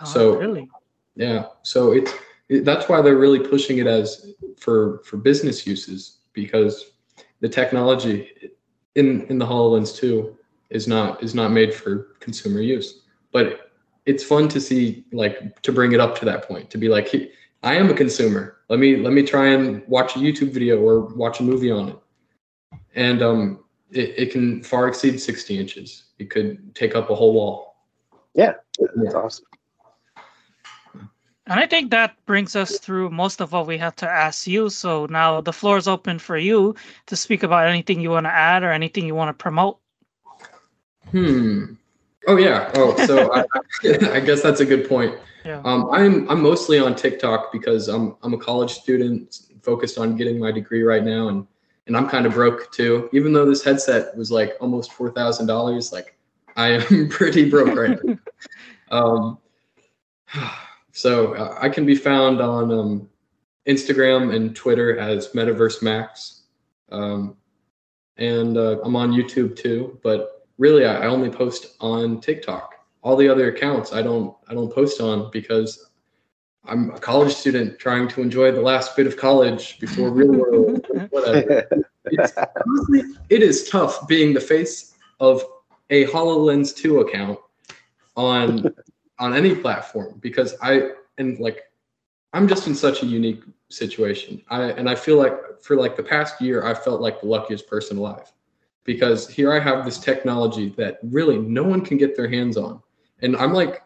Oh, 0.00 0.04
so 0.04 0.36
really, 0.38 0.68
yeah. 1.14 1.46
So 1.62 1.92
it's 1.92 2.12
it, 2.48 2.64
that's 2.64 2.88
why 2.88 3.02
they're 3.02 3.22
really 3.24 3.40
pushing 3.40 3.78
it 3.78 3.86
as 3.86 4.32
for 4.58 5.00
for 5.04 5.16
business 5.16 5.64
uses 5.64 6.17
because 6.38 6.92
the 7.40 7.48
technology 7.48 8.30
in 8.94 9.26
in 9.26 9.38
the 9.38 9.46
HoloLens 9.46 9.94
2 9.96 10.36
is 10.70 10.86
not 10.86 11.22
is 11.22 11.34
not 11.34 11.50
made 11.50 11.74
for 11.74 12.16
consumer 12.20 12.60
use. 12.60 13.02
But 13.32 13.72
it's 14.06 14.24
fun 14.24 14.48
to 14.48 14.60
see 14.60 15.04
like 15.12 15.60
to 15.62 15.72
bring 15.72 15.92
it 15.92 16.00
up 16.00 16.16
to 16.18 16.24
that 16.24 16.46
point 16.46 16.70
to 16.70 16.78
be 16.78 16.88
like 16.88 17.08
I 17.62 17.74
am 17.74 17.90
a 17.90 17.94
consumer. 17.94 18.58
Let 18.68 18.78
me 18.78 18.96
let 18.96 19.12
me 19.12 19.22
try 19.22 19.48
and 19.48 19.86
watch 19.88 20.16
a 20.16 20.20
YouTube 20.20 20.52
video 20.52 20.80
or 20.80 21.00
watch 21.16 21.40
a 21.40 21.42
movie 21.42 21.70
on 21.70 21.88
it. 21.90 21.98
And 22.94 23.22
um 23.22 23.64
it, 23.90 24.14
it 24.22 24.32
can 24.32 24.62
far 24.62 24.86
exceed 24.88 25.18
60 25.18 25.58
inches. 25.58 26.04
It 26.18 26.30
could 26.30 26.74
take 26.74 26.94
up 26.94 27.10
a 27.10 27.14
whole 27.14 27.34
wall. 27.34 27.76
Yeah, 28.34 28.54
that's 28.78 29.14
awesome. 29.14 29.46
And 31.48 31.58
I 31.58 31.66
think 31.66 31.90
that 31.90 32.14
brings 32.26 32.54
us 32.54 32.78
through 32.78 33.08
most 33.08 33.40
of 33.40 33.52
what 33.52 33.66
we 33.66 33.78
had 33.78 33.96
to 33.98 34.08
ask 34.08 34.46
you. 34.46 34.68
So 34.68 35.06
now 35.06 35.40
the 35.40 35.52
floor 35.52 35.78
is 35.78 35.88
open 35.88 36.18
for 36.18 36.36
you 36.36 36.74
to 37.06 37.16
speak 37.16 37.42
about 37.42 37.68
anything 37.68 38.00
you 38.00 38.10
want 38.10 38.26
to 38.26 38.30
add 38.30 38.62
or 38.62 38.70
anything 38.70 39.06
you 39.06 39.14
want 39.14 39.30
to 39.30 39.42
promote. 39.42 39.78
Hmm. 41.10 41.74
Oh 42.26 42.36
yeah. 42.36 42.70
Oh, 42.74 42.94
so 43.06 43.32
I, 43.34 43.44
I, 44.12 44.20
guess 44.20 44.42
that's 44.42 44.60
a 44.60 44.66
good 44.66 44.86
point. 44.86 45.16
Yeah. 45.46 45.62
Um, 45.64 45.88
I'm 45.90 46.28
I'm 46.28 46.42
mostly 46.42 46.78
on 46.78 46.94
TikTok 46.94 47.50
because 47.50 47.88
I'm 47.88 48.16
I'm 48.22 48.34
a 48.34 48.38
college 48.38 48.72
student 48.72 49.40
focused 49.62 49.96
on 49.96 50.16
getting 50.16 50.38
my 50.38 50.52
degree 50.52 50.82
right 50.82 51.02
now, 51.02 51.28
and 51.28 51.46
and 51.86 51.96
I'm 51.96 52.10
kind 52.10 52.26
of 52.26 52.34
broke 52.34 52.70
too. 52.72 53.08
Even 53.14 53.32
though 53.32 53.46
this 53.46 53.64
headset 53.64 54.14
was 54.14 54.30
like 54.30 54.52
almost 54.60 54.92
four 54.92 55.10
thousand 55.10 55.46
dollars, 55.46 55.92
like 55.92 56.18
I 56.56 56.72
am 56.72 57.08
pretty 57.08 57.48
broke 57.48 57.74
right 57.74 57.98
now. 58.04 58.18
Um, 58.90 59.38
so 60.98 61.34
uh, 61.34 61.56
I 61.60 61.68
can 61.68 61.86
be 61.86 61.94
found 61.94 62.40
on 62.40 62.72
um, 62.72 63.08
Instagram 63.68 64.34
and 64.34 64.56
Twitter 64.56 64.98
as 64.98 65.28
Metaverse 65.28 65.80
Max, 65.80 66.42
um, 66.90 67.36
and 68.16 68.56
uh, 68.58 68.80
I'm 68.82 68.96
on 68.96 69.12
YouTube 69.12 69.54
too. 69.54 70.00
But 70.02 70.48
really, 70.58 70.84
I, 70.84 71.04
I 71.04 71.06
only 71.06 71.30
post 71.30 71.76
on 71.80 72.20
TikTok. 72.20 72.74
All 73.02 73.14
the 73.14 73.28
other 73.28 73.48
accounts 73.48 73.92
I 73.92 74.02
don't 74.02 74.36
I 74.48 74.54
don't 74.54 74.74
post 74.74 75.00
on 75.00 75.30
because 75.30 75.88
I'm 76.64 76.90
a 76.90 76.98
college 76.98 77.32
student 77.32 77.78
trying 77.78 78.08
to 78.08 78.20
enjoy 78.20 78.50
the 78.50 78.60
last 78.60 78.96
bit 78.96 79.06
of 79.06 79.16
college 79.16 79.78
before 79.78 80.10
real 80.10 80.32
world. 80.32 80.84
whatever. 81.10 81.64
It's, 82.06 82.32
honestly, 82.36 83.02
it 83.30 83.44
is 83.44 83.68
tough 83.68 84.08
being 84.08 84.34
the 84.34 84.40
face 84.40 84.96
of 85.20 85.44
a 85.90 86.06
HoloLens 86.06 86.74
2 86.74 87.00
account 87.00 87.38
on 88.16 88.74
on 89.18 89.34
any 89.34 89.54
platform 89.54 90.18
because 90.20 90.54
I 90.62 90.90
and 91.18 91.38
like 91.38 91.64
I'm 92.32 92.46
just 92.46 92.66
in 92.66 92.74
such 92.74 93.02
a 93.02 93.06
unique 93.06 93.42
situation. 93.68 94.42
I 94.48 94.64
and 94.70 94.88
I 94.88 94.94
feel 94.94 95.16
like 95.16 95.60
for 95.60 95.76
like 95.76 95.96
the 95.96 96.02
past 96.02 96.40
year 96.40 96.64
I 96.64 96.74
felt 96.74 97.00
like 97.00 97.20
the 97.20 97.26
luckiest 97.26 97.66
person 97.66 97.98
alive 97.98 98.32
because 98.84 99.28
here 99.28 99.52
I 99.52 99.58
have 99.58 99.84
this 99.84 99.98
technology 99.98 100.70
that 100.76 100.98
really 101.02 101.38
no 101.38 101.62
one 101.62 101.84
can 101.84 101.98
get 101.98 102.16
their 102.16 102.28
hands 102.28 102.56
on. 102.56 102.82
And 103.20 103.36
I'm 103.36 103.52
like 103.52 103.82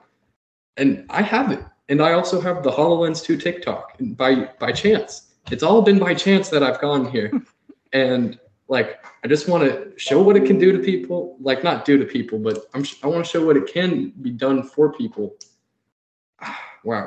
and 0.77 1.07
I 1.11 1.23
have 1.23 1.53
it. 1.53 1.61
And 1.89 2.01
I 2.01 2.13
also 2.13 2.41
have 2.41 2.63
the 2.63 2.71
HoloLens 2.71 3.23
2 3.23 3.37
TikTok 3.37 3.97
and 3.99 4.17
by 4.17 4.51
by 4.59 4.73
chance. 4.73 5.29
It's 5.51 5.63
all 5.63 5.83
been 5.83 5.99
by 5.99 6.15
chance 6.15 6.49
that 6.51 6.63
I've 6.63 6.81
gone 6.81 7.11
here. 7.11 7.33
and 7.93 8.39
Like 8.73 9.05
I 9.23 9.29
just 9.29 9.49
want 9.49 9.65
to 9.65 9.93
show 9.99 10.23
what 10.23 10.35
it 10.35 10.47
can 10.47 10.59
do 10.59 10.73
to 10.73 10.79
people. 10.79 11.37
Like 11.41 11.63
not 11.63 11.85
do 11.85 11.99
to 11.99 12.07
people, 12.07 12.39
but 12.39 12.71
I'm 12.73 12.87
I 13.03 13.07
want 13.07 13.23
to 13.23 13.31
show 13.31 13.45
what 13.45 13.59
it 13.59 13.67
can 13.67 14.15
be 14.23 14.31
done 14.31 14.63
for 14.63 14.93
people. 14.93 15.37
Wow. 16.85 17.07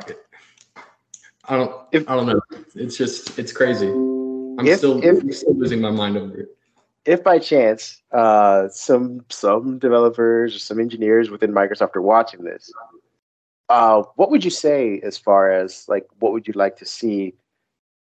I 1.49 1.57
don't 1.57 1.76
if, 1.91 2.09
I 2.09 2.16
don't 2.16 2.28
know. 2.28 2.39
It's 2.76 2.95
just 2.95 3.38
it's 3.38 3.51
crazy. 3.51 3.89
I'm 3.89 4.66
if, 4.66 4.78
still 4.78 5.03
if, 5.03 5.22
I'm 5.22 5.34
still 5.34 5.53
losing 5.53 5.82
my 5.82 5.91
mind 5.91 6.16
over 6.16 6.38
it. 6.39 6.47
If 7.03 7.26
by 7.26 7.39
chance 7.39 8.01
uh, 8.13 8.70
some 8.70 9.26
some 9.30 9.78
developers 9.80 10.55
or 10.55 10.59
some 10.59 10.80
engineers 10.80 11.30
within 11.30 11.51
Microsoft 11.51 11.97
are 11.97 12.01
watching 12.01 12.45
this, 12.45 12.72
uh, 13.68 14.03
what 14.16 14.32
would 14.32 14.45
you 14.45 14.49
say 14.49 15.01
as 15.03 15.18
far 15.18 15.51
as 15.51 15.89
like 15.89 16.05
what 16.20 16.32
would 16.32 16.47
you 16.47 16.53
like 16.55 16.78
to 16.78 16.86
see? 16.86 17.34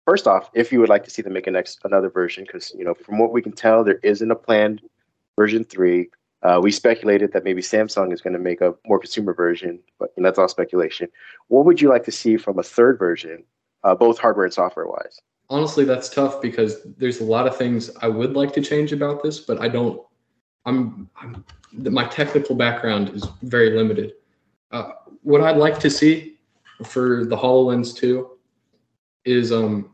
First 0.04 0.26
off, 0.26 0.50
if 0.52 0.72
you 0.72 0.80
would 0.80 0.88
like 0.88 1.04
to 1.04 1.10
see 1.10 1.22
them 1.22 1.32
make 1.32 1.46
a 1.46 1.50
next 1.50 1.80
another 1.84 2.10
version, 2.10 2.44
because 2.44 2.72
you 2.76 2.84
know 2.84 2.94
from 2.94 3.18
what 3.18 3.32
we 3.32 3.42
can 3.42 3.52
tell, 3.52 3.84
there 3.84 4.00
isn't 4.02 4.30
a 4.30 4.34
planned 4.34 4.82
version 5.36 5.64
three. 5.64 6.10
Uh, 6.42 6.58
we 6.60 6.72
speculated 6.72 7.32
that 7.32 7.44
maybe 7.44 7.62
Samsung 7.62 8.12
is 8.12 8.20
going 8.20 8.32
to 8.32 8.38
make 8.38 8.60
a 8.60 8.74
more 8.84 8.98
consumer 8.98 9.32
version, 9.32 9.78
but 10.00 10.12
that's 10.16 10.38
all 10.38 10.48
speculation. 10.48 11.08
What 11.46 11.64
would 11.66 11.80
you 11.80 11.88
like 11.88 12.02
to 12.04 12.12
see 12.12 12.36
from 12.36 12.58
a 12.58 12.64
third 12.64 12.98
version, 12.98 13.44
uh, 13.84 13.94
both 13.94 14.18
hardware 14.18 14.44
and 14.44 14.52
software 14.52 14.88
wise? 14.88 15.20
Honestly, 15.48 15.84
that's 15.84 16.08
tough 16.08 16.42
because 16.42 16.82
there's 16.98 17.20
a 17.20 17.24
lot 17.24 17.46
of 17.46 17.56
things 17.56 17.90
I 18.00 18.08
would 18.08 18.34
like 18.34 18.52
to 18.54 18.60
change 18.60 18.92
about 18.92 19.22
this, 19.22 19.38
but 19.38 19.60
I 19.60 19.68
don't. 19.68 20.00
I'm, 20.64 21.08
I'm 21.20 21.44
my 21.72 22.06
technical 22.06 22.54
background 22.56 23.10
is 23.10 23.24
very 23.42 23.70
limited. 23.70 24.14
Uh, 24.72 24.92
what 25.22 25.42
I'd 25.42 25.56
like 25.56 25.78
to 25.80 25.90
see 25.90 26.38
for 26.84 27.24
the 27.24 27.36
HoloLens 27.36 27.94
2 27.94 28.28
is 29.24 29.52
um 29.52 29.91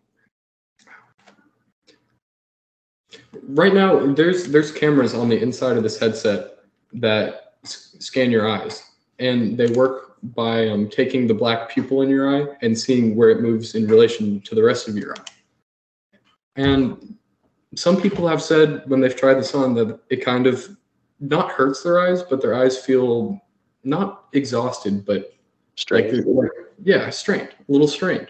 right 3.49 3.75
now 3.75 4.13
there's 4.15 4.47
there's 4.47 4.73
cameras 4.73 5.15
on 5.15 5.29
the 5.29 5.41
inside 5.41 5.77
of 5.77 5.83
this 5.83 5.99
headset 5.99 6.59
that 6.95 7.55
s- 7.65 7.97
scan 7.99 8.31
your 8.31 8.49
eyes. 8.49 8.83
And 9.19 9.59
they 9.59 9.67
work 9.73 10.17
by 10.23 10.69
um, 10.69 10.89
taking 10.89 11.27
the 11.27 11.35
black 11.35 11.69
pupil 11.71 12.03
in 12.03 12.09
your 12.09 12.29
eye 12.29 12.57
and 12.63 12.79
seeing 12.79 13.17
where 13.17 13.31
it 13.31 13.41
moves 13.41 13.75
in 13.75 13.87
relation 13.87 14.41
to 14.43 14.55
the 14.55 14.63
rest 14.63 14.89
of 14.89 14.97
your 14.97 15.13
eye. 15.13 15.25
And 16.57 17.17
some 17.75 18.01
people 18.01 18.27
have 18.27 18.43
said 18.43 18.83
when 18.87 19.01
they've 19.01 19.15
tried 19.15 19.35
this 19.35 19.55
on 19.55 19.75
that 19.75 20.01
it 20.11 20.25
kind 20.25 20.47
of 20.47 20.69
not 21.21 21.51
hurts 21.51 21.83
their 21.83 22.01
eyes 22.01 22.23
but 22.23 22.41
their 22.41 22.55
eyes 22.55 22.79
feel 22.79 23.41
not 23.85 24.25
exhausted 24.33 25.05
but 25.05 25.35
strained. 25.77 26.25
like, 26.27 26.51
yeah 26.83 27.11
strained 27.11 27.49
a 27.69 27.73
little 27.73 27.89
strained 27.89 28.29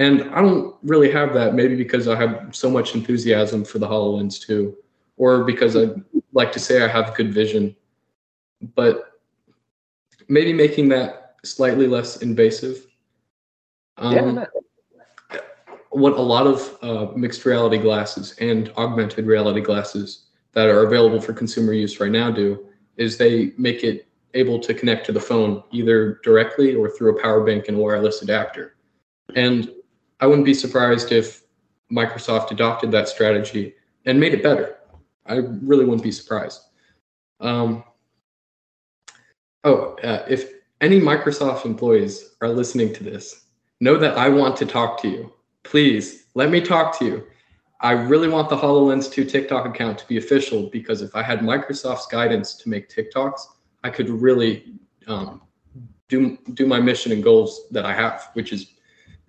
and 0.00 0.22
I 0.30 0.40
don't 0.40 0.74
really 0.82 1.10
have 1.10 1.34
that, 1.34 1.54
maybe 1.54 1.76
because 1.76 2.08
I 2.08 2.16
have 2.16 2.56
so 2.56 2.70
much 2.70 2.94
enthusiasm 2.94 3.66
for 3.66 3.78
the 3.78 3.86
HoloLens 3.86 4.40
2, 4.40 4.74
or 5.18 5.44
because 5.44 5.76
I 5.76 5.90
like 6.32 6.52
to 6.52 6.58
say 6.58 6.82
I 6.82 6.88
have 6.88 7.14
good 7.14 7.34
vision. 7.34 7.76
But 8.74 9.12
maybe 10.26 10.54
making 10.54 10.88
that 10.88 11.36
slightly 11.44 11.86
less 11.86 12.22
invasive. 12.22 12.86
Um, 13.98 14.38
yeah. 14.38 14.46
What 15.90 16.14
a 16.14 16.22
lot 16.22 16.46
of 16.46 16.78
uh, 16.80 17.12
mixed 17.14 17.44
reality 17.44 17.76
glasses 17.76 18.34
and 18.40 18.72
augmented 18.78 19.26
reality 19.26 19.60
glasses 19.60 20.28
that 20.52 20.68
are 20.68 20.86
available 20.86 21.20
for 21.20 21.34
consumer 21.34 21.74
use 21.74 22.00
right 22.00 22.10
now 22.10 22.30
do 22.30 22.64
is 22.96 23.18
they 23.18 23.52
make 23.58 23.84
it 23.84 24.08
able 24.32 24.58
to 24.60 24.72
connect 24.72 25.04
to 25.06 25.12
the 25.12 25.20
phone 25.20 25.62
either 25.72 26.20
directly 26.24 26.74
or 26.74 26.88
through 26.88 27.18
a 27.18 27.20
power 27.20 27.44
bank 27.44 27.68
and 27.68 27.76
wireless 27.76 28.22
adapter. 28.22 28.76
And 29.34 29.70
I 30.20 30.26
wouldn't 30.26 30.44
be 30.44 30.54
surprised 30.54 31.12
if 31.12 31.42
Microsoft 31.90 32.50
adopted 32.50 32.90
that 32.92 33.08
strategy 33.08 33.74
and 34.06 34.20
made 34.20 34.34
it 34.34 34.42
better. 34.42 34.76
I 35.26 35.36
really 35.36 35.84
wouldn't 35.84 36.02
be 36.02 36.12
surprised. 36.12 36.60
Um, 37.40 37.84
oh, 39.64 39.96
uh, 40.02 40.24
if 40.28 40.50
any 40.80 41.00
Microsoft 41.00 41.64
employees 41.64 42.34
are 42.40 42.48
listening 42.48 42.92
to 42.94 43.04
this, 43.04 43.46
know 43.80 43.96
that 43.96 44.16
I 44.16 44.28
want 44.28 44.56
to 44.58 44.66
talk 44.66 45.00
to 45.02 45.08
you. 45.08 45.32
Please 45.62 46.26
let 46.34 46.50
me 46.50 46.60
talk 46.60 46.98
to 46.98 47.04
you. 47.04 47.26
I 47.80 47.92
really 47.92 48.28
want 48.28 48.50
the 48.50 48.56
HoloLens 48.56 49.10
2 49.10 49.24
TikTok 49.24 49.66
account 49.66 49.98
to 49.98 50.06
be 50.06 50.18
official 50.18 50.68
because 50.68 51.00
if 51.00 51.16
I 51.16 51.22
had 51.22 51.40
Microsoft's 51.40 52.06
guidance 52.06 52.54
to 52.56 52.68
make 52.68 52.90
TikToks, 52.90 53.40
I 53.82 53.88
could 53.88 54.10
really 54.10 54.74
um, 55.06 55.40
do 56.08 56.36
do 56.52 56.66
my 56.66 56.78
mission 56.78 57.12
and 57.12 57.22
goals 57.22 57.68
that 57.70 57.86
I 57.86 57.94
have, 57.94 58.28
which 58.34 58.52
is 58.52 58.72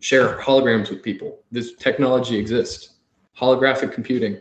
share 0.02 0.40
holograms 0.40 0.90
with 0.90 1.02
people. 1.02 1.44
This 1.52 1.76
technology 1.76 2.36
exists. 2.36 2.96
Holographic 3.40 3.94
computing, 3.94 4.38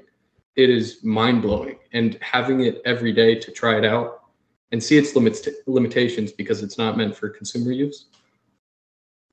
it 0.56 0.68
is 0.68 1.04
mind 1.04 1.42
blowing. 1.42 1.78
And 1.92 2.18
having 2.20 2.62
it 2.62 2.82
every 2.84 3.12
day 3.12 3.36
to 3.36 3.52
try 3.52 3.78
it 3.78 3.84
out 3.84 4.24
and 4.72 4.82
see 4.82 4.96
its 4.96 5.14
limits 5.14 5.46
limitations 5.66 6.32
because 6.32 6.62
it's 6.62 6.78
not 6.78 6.96
meant 6.96 7.14
for 7.16 7.28
consumer 7.28 7.72
use. 7.72 8.06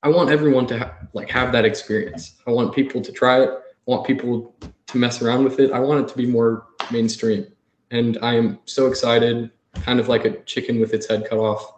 I 0.04 0.10
want 0.10 0.30
everyone 0.30 0.68
to 0.68 0.80
ha- 0.80 0.94
like 1.14 1.30
have 1.30 1.52
that 1.54 1.66
experience. 1.66 2.36
I 2.46 2.52
want 2.52 2.76
people 2.76 3.02
to 3.02 3.12
try 3.12 3.42
it. 3.42 3.50
I 3.50 3.92
want 3.92 4.06
people 4.06 4.56
to 4.88 4.98
mess 4.98 5.22
around 5.22 5.44
with 5.44 5.60
it. 5.60 5.72
I 5.72 5.80
want 5.80 6.02
it 6.02 6.12
to 6.12 6.18
be 6.18 6.26
more 6.26 6.68
mainstream. 6.92 7.48
And 7.92 8.18
I 8.22 8.36
am 8.36 8.60
so 8.66 8.88
excited, 8.88 9.50
kind 9.74 10.00
of 10.00 10.08
like 10.08 10.26
a 10.26 10.42
chicken 10.44 10.80
with 10.80 10.94
its 10.94 11.08
head 11.08 11.28
cut 11.30 11.40
off. 11.40 11.74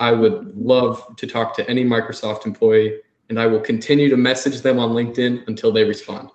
I 0.00 0.12
would 0.12 0.56
love 0.56 1.14
to 1.16 1.26
talk 1.26 1.54
to 1.56 1.68
any 1.68 1.84
Microsoft 1.84 2.46
employee 2.46 3.00
and 3.32 3.40
I 3.40 3.46
will 3.46 3.60
continue 3.60 4.10
to 4.10 4.16
message 4.18 4.60
them 4.60 4.78
on 4.78 4.90
LinkedIn 4.90 5.48
until 5.48 5.72
they 5.72 5.84
respond. 5.84 6.28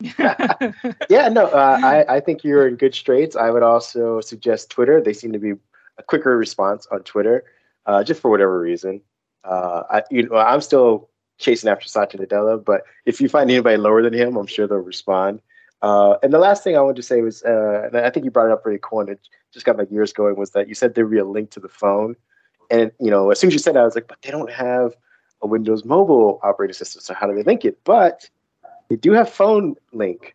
yeah, 0.00 1.28
no, 1.28 1.46
uh, 1.46 1.80
I, 1.82 2.04
I 2.08 2.20
think 2.20 2.44
you're 2.44 2.68
in 2.68 2.76
good 2.76 2.94
straits. 2.94 3.34
I 3.34 3.50
would 3.50 3.64
also 3.64 4.20
suggest 4.20 4.70
Twitter. 4.70 5.00
They 5.00 5.12
seem 5.12 5.32
to 5.32 5.40
be 5.40 5.54
a 5.98 6.04
quicker 6.04 6.38
response 6.38 6.86
on 6.92 7.02
Twitter, 7.02 7.42
uh, 7.86 8.04
just 8.04 8.20
for 8.20 8.30
whatever 8.30 8.60
reason. 8.60 9.00
Uh, 9.42 9.82
I, 9.90 10.02
you 10.08 10.28
know, 10.28 10.36
I'm 10.36 10.60
still 10.60 11.10
chasing 11.38 11.68
after 11.68 11.88
Satya 11.88 12.20
Nadella, 12.20 12.64
but 12.64 12.82
if 13.06 13.20
you 13.20 13.28
find 13.28 13.50
anybody 13.50 13.76
lower 13.76 14.00
than 14.00 14.14
him, 14.14 14.36
I'm 14.36 14.46
sure 14.46 14.68
they'll 14.68 14.78
respond. 14.78 15.42
Uh, 15.82 16.14
and 16.22 16.32
the 16.32 16.38
last 16.38 16.62
thing 16.62 16.76
I 16.76 16.80
wanted 16.80 16.96
to 16.96 17.02
say 17.02 17.22
was, 17.22 17.42
uh, 17.42 17.88
and 17.88 17.96
I 17.96 18.10
think 18.10 18.24
you 18.24 18.30
brought 18.30 18.46
it 18.46 18.52
up 18.52 18.62
pretty 18.62 18.78
cool, 18.80 19.00
and 19.00 19.08
it 19.08 19.28
just 19.52 19.66
got 19.66 19.76
my 19.76 19.84
gears 19.84 20.12
going. 20.12 20.36
Was 20.36 20.50
that 20.50 20.68
you 20.68 20.76
said 20.76 20.94
there 20.94 21.06
would 21.06 21.12
be 21.12 21.18
a 21.18 21.24
link 21.24 21.50
to 21.50 21.60
the 21.60 21.68
phone, 21.68 22.14
and 22.70 22.92
you 23.00 23.10
know, 23.10 23.32
as 23.32 23.40
soon 23.40 23.48
as 23.48 23.54
you 23.54 23.58
said 23.58 23.74
that, 23.74 23.80
I 23.80 23.84
was 23.84 23.96
like, 23.96 24.06
but 24.06 24.22
they 24.22 24.30
don't 24.30 24.52
have 24.52 24.94
a 25.42 25.46
Windows 25.46 25.84
Mobile 25.84 26.40
operating 26.42 26.74
system. 26.74 27.00
So 27.00 27.14
how 27.14 27.26
do 27.26 27.34
they 27.34 27.42
link 27.42 27.64
it? 27.64 27.78
But 27.84 28.28
they 28.88 28.96
do 28.96 29.12
have 29.12 29.30
Phone 29.30 29.76
Link, 29.92 30.34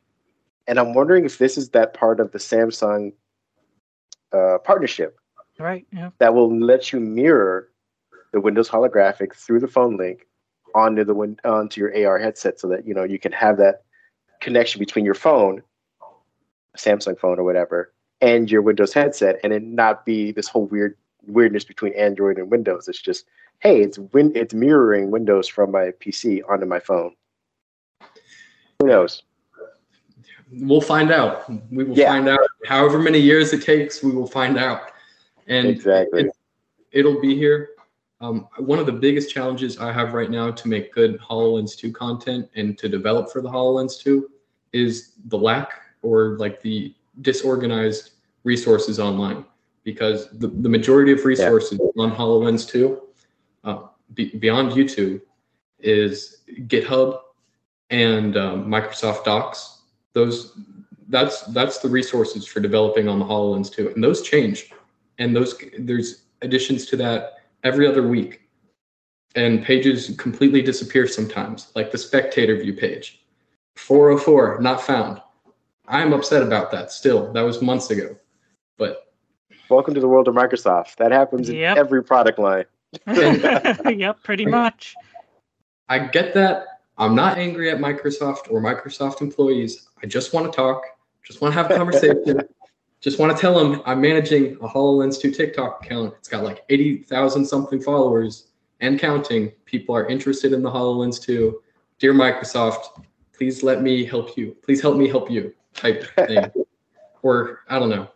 and 0.67 0.79
I'm 0.79 0.93
wondering 0.93 1.25
if 1.25 1.37
this 1.37 1.57
is 1.57 1.69
that 1.69 1.93
part 1.93 2.19
of 2.19 2.31
the 2.31 2.39
Samsung 2.39 3.13
uh, 4.31 4.57
partnership, 4.63 5.17
right? 5.59 5.85
Yeah. 5.91 6.09
That 6.19 6.33
will 6.33 6.55
let 6.57 6.91
you 6.91 6.99
mirror 6.99 7.69
the 8.31 8.41
Windows 8.41 8.69
holographic 8.69 9.35
through 9.35 9.59
the 9.59 9.67
Phone 9.67 9.97
Link 9.97 10.27
onto 10.73 11.03
the 11.03 11.13
win- 11.13 11.39
onto 11.43 11.81
your 11.81 12.07
AR 12.07 12.17
headset, 12.17 12.59
so 12.59 12.67
that 12.69 12.87
you 12.87 12.93
know 12.93 13.03
you 13.03 13.19
can 13.19 13.31
have 13.31 13.57
that 13.57 13.83
connection 14.41 14.79
between 14.79 15.05
your 15.05 15.13
phone, 15.13 15.61
Samsung 16.77 17.19
phone 17.19 17.39
or 17.39 17.43
whatever, 17.43 17.93
and 18.21 18.49
your 18.49 18.61
Windows 18.61 18.93
headset, 18.93 19.39
and 19.43 19.53
it 19.53 19.63
not 19.63 20.05
be 20.05 20.31
this 20.31 20.47
whole 20.47 20.65
weird 20.65 20.97
weirdness 21.27 21.63
between 21.63 21.93
Android 21.93 22.37
and 22.37 22.49
Windows. 22.49 22.87
It's 22.87 23.01
just 23.01 23.25
hey, 23.59 23.81
it's 23.81 23.97
win- 23.97 24.35
it's 24.35 24.53
mirroring 24.53 25.11
Windows 25.11 25.47
from 25.47 25.71
my 25.71 25.91
PC 25.99 26.41
onto 26.47 26.65
my 26.65 26.79
phone. 26.79 27.15
Who 28.79 28.87
knows? 28.87 29.23
We'll 30.51 30.81
find 30.81 31.11
out. 31.11 31.49
We 31.71 31.83
will 31.83 31.97
yeah. 31.97 32.09
find 32.09 32.27
out. 32.27 32.39
However 32.65 32.99
many 32.99 33.19
years 33.19 33.53
it 33.53 33.63
takes, 33.63 34.03
we 34.03 34.11
will 34.11 34.27
find 34.27 34.57
out. 34.57 34.91
And 35.47 35.67
exactly, 35.67 36.29
it, 36.91 37.03
will 37.03 37.21
be 37.21 37.35
here. 37.35 37.69
Um, 38.21 38.47
one 38.57 38.79
of 38.79 38.85
the 38.85 38.91
biggest 38.91 39.33
challenges 39.33 39.77
I 39.77 39.91
have 39.91 40.13
right 40.13 40.29
now 40.29 40.51
to 40.51 40.67
make 40.67 40.93
good 40.93 41.19
HoloLens 41.19 41.77
2 41.77 41.91
content 41.91 42.49
and 42.55 42.77
to 42.77 42.89
develop 42.89 43.31
for 43.31 43.41
the 43.41 43.49
HoloLens 43.49 43.99
2 43.99 44.29
is 44.73 45.13
the 45.25 45.37
lack 45.37 45.81
or 46.01 46.37
like 46.37 46.61
the 46.61 46.95
disorganized 47.21 48.11
resources 48.43 48.99
online 48.99 49.45
because 49.85 50.27
the, 50.39 50.47
the 50.47 50.67
majority 50.67 51.13
of 51.13 51.23
resources 51.23 51.79
yeah. 51.79 52.03
on 52.03 52.11
HoloLens 52.11 52.67
2 52.67 53.01
uh, 53.63 53.83
be, 54.13 54.31
beyond 54.37 54.73
YouTube 54.73 55.21
is 55.79 56.39
GitHub 56.67 57.19
and 57.91 58.35
um, 58.35 58.65
Microsoft 58.65 59.23
Docs. 59.23 59.83
Those 60.13 60.59
that's 61.07 61.43
that's 61.43 61.77
the 61.77 61.87
resources 61.87 62.47
for 62.47 62.59
developing 62.59 63.07
on 63.07 63.19
the 63.19 63.25
Hololens 63.25 63.71
2, 63.71 63.89
and 63.89 64.03
those 64.03 64.23
change, 64.23 64.71
and 65.19 65.35
those 65.35 65.55
there's 65.77 66.23
additions 66.41 66.87
to 66.87 66.97
that 66.97 67.33
every 67.63 67.87
other 67.87 68.07
week, 68.07 68.41
and 69.35 69.63
pages 69.63 70.15
completely 70.17 70.63
disappear 70.63 71.07
sometimes, 71.07 71.71
like 71.75 71.91
the 71.91 71.97
spectator 71.97 72.55
view 72.55 72.73
page, 72.73 73.23
404 73.75 74.61
not 74.61 74.81
found. 74.81 75.21
I'm 75.87 76.13
upset 76.13 76.41
about 76.41 76.71
that 76.71 76.91
still. 76.91 77.31
That 77.33 77.41
was 77.41 77.61
months 77.61 77.91
ago, 77.91 78.15
welcome 79.69 79.93
to 79.93 79.99
the 79.99 80.07
world 80.07 80.27
of 80.27 80.35
Microsoft. 80.35 80.95
That 80.97 81.11
happens 81.11 81.49
yep. 81.49 81.77
in 81.77 81.79
every 81.79 82.03
product 82.03 82.39
line. 82.39 82.65
yep, 83.07 84.21
pretty 84.23 84.45
much. 84.45 84.95
I 85.89 85.99
get 85.99 86.33
that. 86.33 86.65
I'm 86.97 87.15
not 87.15 87.37
angry 87.37 87.69
at 87.69 87.77
Microsoft 87.77 88.49
or 88.49 88.61
Microsoft 88.61 89.21
employees. 89.21 89.89
I 90.01 90.07
just 90.07 90.33
want 90.33 90.51
to 90.51 90.55
talk, 90.55 90.83
Just 91.23 91.41
want 91.41 91.53
to 91.53 91.61
have 91.61 91.69
a 91.69 91.75
conversation. 91.75 92.41
just 93.01 93.19
want 93.19 93.35
to 93.35 93.39
tell 93.39 93.57
them 93.57 93.81
I'm 93.85 94.01
managing 94.01 94.53
a 94.55 94.67
HoloLens 94.67 95.19
2 95.19 95.31
TikTok 95.31 95.85
account. 95.85 96.13
It's 96.17 96.29
got 96.29 96.43
like 96.43 96.63
80,000 96.69 97.45
something 97.45 97.81
followers 97.81 98.47
and 98.79 98.99
counting. 98.99 99.51
People 99.65 99.95
are 99.95 100.07
interested 100.07 100.53
in 100.53 100.63
the 100.63 100.71
HoloLens 100.71 101.21
2. 101.21 101.61
Dear 101.99 102.13
Microsoft, 102.13 103.03
please 103.33 103.61
let 103.61 103.81
me 103.81 104.05
help 104.05 104.37
you. 104.37 104.55
Please 104.63 104.81
help 104.81 104.95
me 104.95 105.07
help 105.07 105.29
you 105.29 105.53
type 105.73 106.05
thing. 106.15 106.45
or 107.21 107.59
I 107.67 107.77
don't 107.77 107.89
know. 107.89 108.07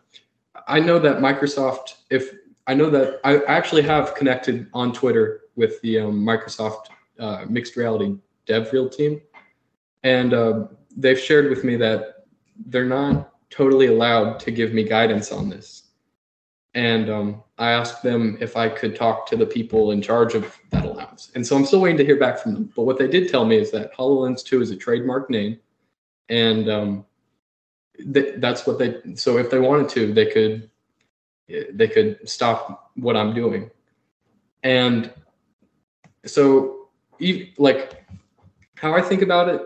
I 0.70 0.80
know 0.80 1.00
that 1.00 1.18
Microsoft, 1.18 1.96
if 2.12 2.36
I 2.68 2.76
know 2.76 2.92
that 2.92 3.20
I 3.24 3.44
actually 3.46 3.82
have 3.82 4.14
connected 4.14 4.68
on 4.74 4.94
Twitter 4.94 5.42
with 5.56 5.82
the 5.82 6.00
um, 6.00 6.24
Microsoft 6.24 6.86
uh, 7.18 7.46
mixed 7.50 7.76
reality 7.76 8.16
DevRel 8.48 8.96
team, 8.96 9.20
and 10.04 10.34
uh, 10.34 10.68
they've 10.96 11.20
shared 11.20 11.50
with 11.50 11.64
me 11.64 11.76
that 11.78 12.26
they're 12.68 12.86
not 12.86 13.34
totally 13.50 13.88
allowed 13.88 14.40
to 14.42 14.52
give 14.52 14.72
me 14.74 14.84
guidance 14.84 15.32
on 15.32 15.50
this. 15.50 15.88
And 16.76 17.10
um, 17.10 17.44
I 17.58 17.72
asked 17.72 18.04
them 18.04 18.38
if 18.40 18.56
I 18.56 18.70
could 18.70 18.96
talk 18.96 19.26
to 19.28 19.36
the 19.36 19.48
people 19.48 19.90
in 19.92 20.04
charge 20.04 20.36
of 20.36 20.56
that 20.70 20.86
allowance. 20.86 21.32
And 21.34 21.46
so 21.46 21.56
I'm 21.56 21.66
still 21.66 21.82
waiting 21.82 21.98
to 21.98 22.06
hear 22.06 22.20
back 22.20 22.38
from 22.38 22.54
them. 22.54 22.72
But 22.76 22.84
what 22.84 23.00
they 23.00 23.08
did 23.08 23.28
tell 23.28 23.44
me 23.44 23.58
is 23.58 23.72
that 23.72 23.94
HoloLens 23.96 24.44
2 24.44 24.62
is 24.62 24.70
a 24.70 24.76
trademark 24.76 25.32
name. 25.32 25.58
And 26.30 26.70
um, 26.70 27.06
th- 28.14 28.36
that's 28.38 28.66
what 28.66 28.80
they, 28.80 29.02
so 29.16 29.38
if 29.38 29.50
they 29.50 29.60
wanted 29.60 29.90
to, 29.90 30.14
they 30.14 30.26
could, 30.26 30.70
they 31.48 31.88
could 31.88 32.28
stop 32.30 32.92
what 32.96 33.18
I'm 33.18 33.34
doing. 33.34 33.70
And 34.64 35.12
so, 36.26 36.90
like, 37.58 38.06
how 38.76 38.94
I 38.94 39.02
think 39.02 39.22
about 39.22 39.50
it 39.50 39.62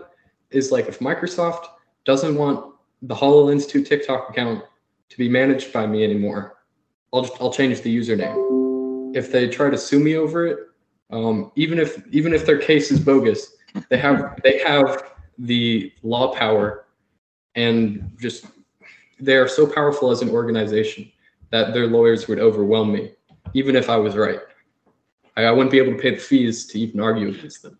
is 0.50 0.72
like 0.72 0.86
if 0.86 1.00
Microsoft 1.00 1.66
doesn't 2.04 2.34
want 2.36 2.74
the 3.02 3.14
HoloLens 3.14 3.68
2 3.68 3.84
TikTok 3.84 4.30
account 4.30 4.64
to 5.10 5.18
be 5.18 5.28
managed 5.28 5.72
by 5.72 5.86
me 5.86 6.04
anymore, 6.04 6.56
I'll 7.12 7.22
just, 7.22 7.34
I'll 7.40 7.52
change 7.52 7.80
the 7.82 7.96
username. 7.96 9.16
If 9.16 9.30
they 9.30 9.48
try 9.48 9.70
to 9.70 9.78
sue 9.78 10.00
me 10.00 10.16
over 10.16 10.46
it, 10.46 10.58
um, 11.10 11.52
even 11.54 11.78
if 11.78 12.02
even 12.10 12.32
if 12.32 12.44
their 12.44 12.58
case 12.58 12.90
is 12.90 12.98
bogus, 12.98 13.56
they 13.88 13.98
have 13.98 14.40
they 14.42 14.58
have 14.60 15.12
the 15.38 15.92
law 16.02 16.34
power 16.34 16.83
and 17.54 18.10
just 18.20 18.46
they 19.20 19.36
are 19.36 19.48
so 19.48 19.66
powerful 19.66 20.10
as 20.10 20.22
an 20.22 20.30
organization 20.30 21.10
that 21.50 21.72
their 21.72 21.86
lawyers 21.86 22.26
would 22.26 22.38
overwhelm 22.38 22.92
me, 22.92 23.12
even 23.54 23.76
if 23.76 23.88
I 23.88 23.96
was 23.96 24.16
right. 24.16 24.40
I, 25.36 25.44
I 25.44 25.50
wouldn't 25.50 25.70
be 25.70 25.78
able 25.78 25.92
to 25.92 25.98
pay 25.98 26.10
the 26.10 26.20
fees 26.20 26.66
to 26.66 26.80
even 26.80 27.00
argue 27.00 27.28
against 27.28 27.62
them. 27.62 27.78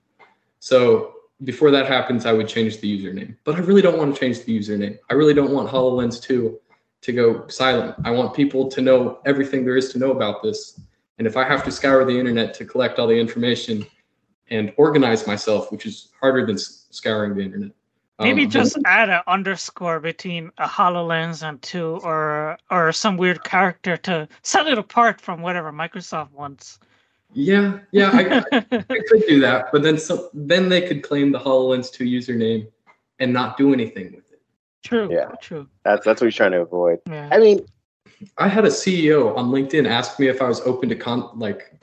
So 0.60 1.14
before 1.42 1.70
that 1.72 1.86
happens, 1.86 2.26
I 2.26 2.32
would 2.32 2.48
change 2.48 2.80
the 2.80 3.02
username. 3.02 3.36
But 3.44 3.56
I 3.56 3.58
really 3.58 3.82
don't 3.82 3.98
want 3.98 4.14
to 4.14 4.20
change 4.20 4.44
the 4.44 4.58
username. 4.58 4.98
I 5.10 5.14
really 5.14 5.34
don't 5.34 5.50
want 5.50 5.68
HoloLens 5.68 6.22
2 6.22 6.58
to 7.02 7.12
go 7.12 7.46
silent. 7.48 7.96
I 8.04 8.10
want 8.10 8.34
people 8.34 8.68
to 8.68 8.80
know 8.80 9.18
everything 9.26 9.64
there 9.64 9.76
is 9.76 9.92
to 9.92 9.98
know 9.98 10.12
about 10.12 10.42
this. 10.42 10.80
And 11.18 11.26
if 11.26 11.36
I 11.36 11.44
have 11.44 11.64
to 11.64 11.72
scour 11.72 12.04
the 12.04 12.18
internet 12.18 12.54
to 12.54 12.64
collect 12.64 12.98
all 12.98 13.06
the 13.06 13.18
information 13.18 13.84
and 14.50 14.72
organize 14.76 15.26
myself, 15.26 15.70
which 15.72 15.86
is 15.86 16.10
harder 16.20 16.46
than 16.46 16.58
scouring 16.58 17.34
the 17.34 17.42
internet. 17.42 17.72
Maybe 18.20 18.44
um, 18.44 18.50
just 18.50 18.78
add 18.84 19.10
an 19.10 19.22
underscore 19.26 19.98
between 19.98 20.52
a 20.58 20.68
HoloLens 20.68 21.46
and 21.46 21.60
two 21.62 21.98
or 22.04 22.58
or 22.70 22.92
some 22.92 23.16
weird 23.16 23.42
character 23.42 23.96
to 23.98 24.28
set 24.42 24.68
it 24.68 24.78
apart 24.78 25.20
from 25.20 25.42
whatever 25.42 25.72
Microsoft 25.72 26.30
wants. 26.30 26.78
Yeah, 27.32 27.80
yeah, 27.90 28.10
I, 28.12 28.56
I, 28.56 28.66
I 28.70 29.00
could 29.08 29.24
do 29.26 29.40
that, 29.40 29.66
but 29.72 29.82
then 29.82 29.98
so 29.98 30.30
then 30.32 30.68
they 30.68 30.86
could 30.86 31.02
claim 31.02 31.32
the 31.32 31.40
Hololens 31.40 31.90
two 31.90 32.04
username 32.04 32.68
and 33.18 33.32
not 33.32 33.56
do 33.56 33.72
anything 33.72 34.06
with 34.14 34.30
it. 34.30 34.40
True. 34.84 35.08
Yeah. 35.10 35.32
True. 35.40 35.66
That's 35.84 36.04
that's 36.04 36.20
what 36.20 36.26
he's 36.26 36.36
trying 36.36 36.52
to 36.52 36.60
avoid. 36.60 37.00
Yeah. 37.08 37.28
I 37.32 37.38
mean, 37.38 37.66
I 38.38 38.48
had 38.48 38.64
a 38.64 38.68
CEO 38.68 39.36
on 39.36 39.50
LinkedIn 39.50 39.88
ask 39.88 40.20
me 40.20 40.28
if 40.28 40.40
I 40.40 40.48
was 40.48 40.60
open 40.60 40.88
to 40.90 40.96
con 40.96 41.30
like 41.34 41.74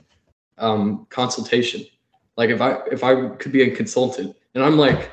um, 0.58 1.08
consultation, 1.10 1.86
like 2.38 2.50
if 2.50 2.62
I 2.62 2.80
if 2.92 3.04
I 3.04 3.30
could 3.30 3.52
be 3.52 3.64
a 3.64 3.76
consultant, 3.76 4.36
and 4.56 4.64
I'm 4.64 4.78
like, 4.78 5.12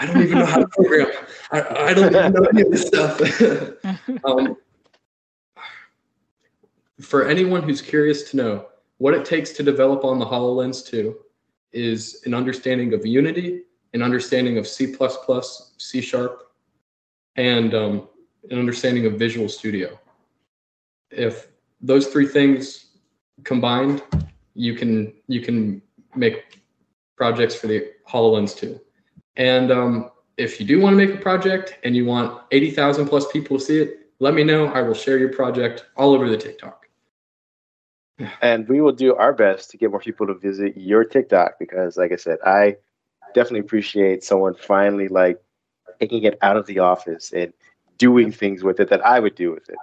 I 0.00 0.06
don't 0.06 0.22
even 0.22 0.38
know 0.38 0.46
how 0.46 0.58
to 0.58 0.68
program. 0.72 1.08
I, 1.52 1.60
I 1.60 1.94
don't 1.94 2.14
even 2.14 2.32
know 2.32 2.44
any 2.44 2.62
of 2.62 2.70
this 2.70 2.86
stuff. 2.86 3.20
um, 4.24 4.56
for 7.00 7.28
anyone 7.28 7.62
who's 7.62 7.82
curious 7.82 8.30
to 8.30 8.36
know, 8.38 8.66
what 8.96 9.12
it 9.12 9.26
takes 9.26 9.50
to 9.52 9.62
develop 9.62 10.04
on 10.04 10.18
the 10.18 10.24
HoloLens 10.24 10.84
2 10.86 11.16
is 11.72 12.22
an 12.24 12.32
understanding 12.32 12.94
of 12.94 13.04
Unity, 13.04 13.62
an 13.92 14.02
understanding 14.02 14.56
of 14.56 14.66
C++, 14.66 14.94
C 15.76 16.00
Sharp, 16.00 16.50
and 17.36 17.74
um, 17.74 18.08
an 18.50 18.58
understanding 18.58 19.04
of 19.04 19.14
Visual 19.18 19.48
Studio. 19.48 19.98
If 21.10 21.48
those 21.82 22.06
three 22.06 22.26
things 22.26 22.86
combined, 23.44 24.02
you 24.54 24.74
can 24.74 25.12
you 25.28 25.40
can 25.40 25.82
make 26.14 26.60
projects 27.16 27.54
for 27.54 27.66
the 27.66 27.90
HoloLens 28.08 28.56
2. 28.56 28.80
And 29.40 29.72
um, 29.72 30.10
if 30.36 30.60
you 30.60 30.66
do 30.66 30.80
want 30.80 30.92
to 30.92 30.96
make 30.96 31.14
a 31.14 31.20
project 31.20 31.78
and 31.82 31.96
you 31.96 32.04
want 32.04 32.42
80,000 32.52 33.08
plus 33.08 33.26
people 33.32 33.58
to 33.58 33.64
see 33.64 33.80
it, 33.80 34.10
let 34.20 34.34
me 34.34 34.44
know. 34.44 34.66
I 34.66 34.82
will 34.82 34.94
share 34.94 35.18
your 35.18 35.32
project 35.32 35.86
all 35.96 36.12
over 36.14 36.28
the 36.28 36.36
TikTok 36.36 36.80
and 38.42 38.68
we 38.68 38.80
will 38.80 38.92
do 38.92 39.14
our 39.14 39.32
best 39.32 39.70
to 39.70 39.76
get 39.76 39.90
more 39.90 40.00
people 40.00 40.26
to 40.26 40.34
visit 40.34 40.76
your 40.76 41.04
TikTok 41.04 41.58
because, 41.58 41.96
like 41.96 42.12
I 42.12 42.16
said, 42.16 42.38
I 42.44 42.76
definitely 43.34 43.60
appreciate 43.60 44.24
someone 44.24 44.54
finally 44.54 45.08
like 45.08 45.40
taking 45.98 46.24
it 46.24 46.38
out 46.42 46.56
of 46.56 46.66
the 46.66 46.80
office 46.80 47.32
and 47.32 47.52
doing 47.98 48.32
things 48.32 48.62
with 48.62 48.80
it 48.80 48.90
that 48.90 49.04
I 49.04 49.20
would 49.20 49.34
do 49.34 49.52
with 49.52 49.68
it. 49.68 49.76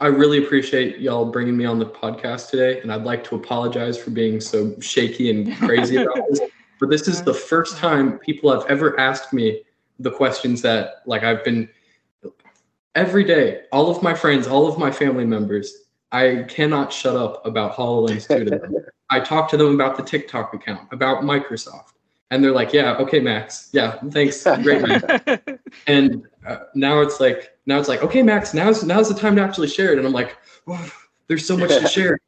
I 0.00 0.06
really 0.06 0.42
appreciate 0.42 0.98
y'all 0.98 1.26
bringing 1.26 1.56
me 1.56 1.66
on 1.66 1.78
the 1.78 1.86
podcast 1.86 2.48
today, 2.48 2.80
and 2.80 2.90
I'd 2.90 3.04
like 3.04 3.22
to 3.24 3.34
apologize 3.34 3.98
for 3.98 4.10
being 4.10 4.40
so 4.40 4.74
shaky 4.80 5.30
and 5.30 5.56
crazy 5.58 5.96
about 5.96 6.16
this. 6.30 6.40
But 6.80 6.88
this 6.88 7.08
is 7.08 7.22
the 7.22 7.34
first 7.34 7.76
time 7.76 8.18
people 8.20 8.50
have 8.50 8.64
ever 8.70 8.98
asked 8.98 9.34
me 9.34 9.64
the 9.98 10.10
questions 10.10 10.62
that 10.62 11.02
like 11.04 11.22
I've 11.22 11.44
been 11.44 11.68
every 12.94 13.22
day, 13.22 13.64
all 13.70 13.90
of 13.90 14.02
my 14.02 14.14
friends, 14.14 14.46
all 14.46 14.66
of 14.66 14.78
my 14.78 14.90
family 14.90 15.26
members, 15.26 15.74
I 16.10 16.46
cannot 16.48 16.90
shut 16.90 17.16
up 17.16 17.44
about 17.44 17.74
HoloLens 17.74 18.26
2 18.26 18.44
to 18.44 18.50
them. 18.50 18.74
I 19.10 19.20
talk 19.20 19.50
to 19.50 19.58
them 19.58 19.74
about 19.74 19.98
the 19.98 20.02
TikTok 20.02 20.54
account, 20.54 20.88
about 20.90 21.22
Microsoft. 21.22 21.92
And 22.30 22.42
they're 22.42 22.52
like, 22.52 22.72
yeah, 22.72 22.94
okay, 22.94 23.20
Max. 23.20 23.68
Yeah, 23.72 23.98
thanks. 24.10 24.44
Great, 24.62 24.82
and 25.86 26.26
uh, 26.46 26.58
now 26.74 27.00
it's 27.00 27.20
like, 27.20 27.56
now 27.66 27.78
it's 27.78 27.88
like, 27.88 28.02
okay, 28.02 28.22
Max, 28.22 28.54
now's, 28.54 28.82
now's 28.84 29.08
the 29.08 29.14
time 29.14 29.36
to 29.36 29.42
actually 29.42 29.68
share 29.68 29.92
it. 29.92 29.98
And 29.98 30.06
I'm 30.06 30.12
like, 30.12 30.36
oh, 30.66 30.92
there's 31.26 31.46
so 31.46 31.56
much 31.56 31.70
to 31.70 31.88
share. 31.88 32.18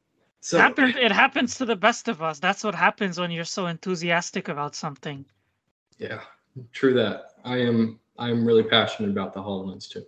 So 0.41 0.59
happens, 0.59 0.97
it 0.97 1.13
happens 1.13 1.55
to 1.57 1.65
the 1.65 1.77
best 1.77 2.09
of 2.09 2.21
us. 2.21 2.39
That's 2.41 2.65
what 2.65 2.75
happens 2.75 3.19
when 3.19 3.31
you're 3.31 3.45
so 3.45 3.67
enthusiastic 3.67 4.49
about 4.49 4.75
something. 4.75 5.25
Yeah, 5.99 6.21
true 6.73 6.95
that. 6.95 7.35
I 7.45 7.59
am, 7.59 8.01
I 8.19 8.31
am 8.31 8.45
really 8.45 8.65
passionate 8.65 9.11
about 9.11 9.35
the 9.35 9.41
HoloLens 9.41 9.89
too. 9.89 10.05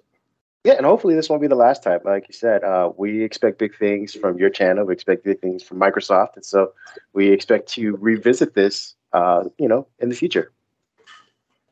Yeah, 0.65 0.75
and 0.75 0.87
hopefully 0.87 1.15
this 1.15 1.29
won't 1.29 1.43
be 1.43 1.49
the 1.49 1.55
last 1.55 1.83
time. 1.83 2.01
Like 2.07 2.27
you 2.27 2.33
said, 2.33 2.65
uh, 2.65 2.91
we 2.97 3.23
expect 3.23 3.59
big 3.59 3.77
things 3.77 4.15
from 4.15 4.39
your 4.39 4.49
channel. 4.49 4.87
We 4.87 4.95
expect 4.95 5.23
big 5.23 5.41
things 5.43 5.63
from 5.63 5.79
Microsoft, 5.79 6.37
and 6.37 6.45
so 6.45 6.73
we 7.13 7.29
expect 7.29 7.69
to 7.75 7.97
revisit 7.97 8.55
this, 8.55 8.95
uh, 9.13 9.45
you 9.59 9.69
know, 9.69 9.87
in 9.99 10.09
the 10.09 10.15
future. 10.15 10.53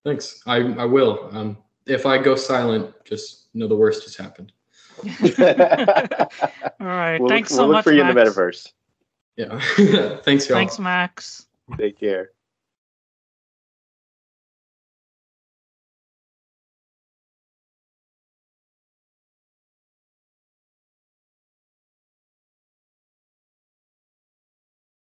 Thanks. 0.04 0.42
I 0.46 0.56
I 0.56 0.84
will. 0.84 1.30
Um, 1.32 1.56
if 1.86 2.06
I 2.06 2.18
go 2.18 2.34
silent, 2.36 2.92
just 3.04 3.48
know 3.54 3.66
the 3.66 3.76
worst 3.76 4.04
has 4.04 4.16
happened. 4.16 4.52
All 5.02 6.86
right. 6.86 7.18
We'll 7.18 7.28
Thanks 7.28 7.50
look, 7.50 7.56
so 7.56 7.66
we'll 7.66 7.72
much. 7.72 7.76
We'll 7.76 7.76
look 7.76 7.84
for 7.84 7.92
you 7.92 8.04
Max. 8.04 8.16
in 8.16 8.24
the 8.24 8.30
metaverse. 8.30 8.72
Yeah. 9.36 10.16
Thanks, 10.22 10.48
y'all. 10.48 10.58
Thanks, 10.58 10.78
Max. 10.78 11.46
Take 11.78 11.98
care. 11.98 12.30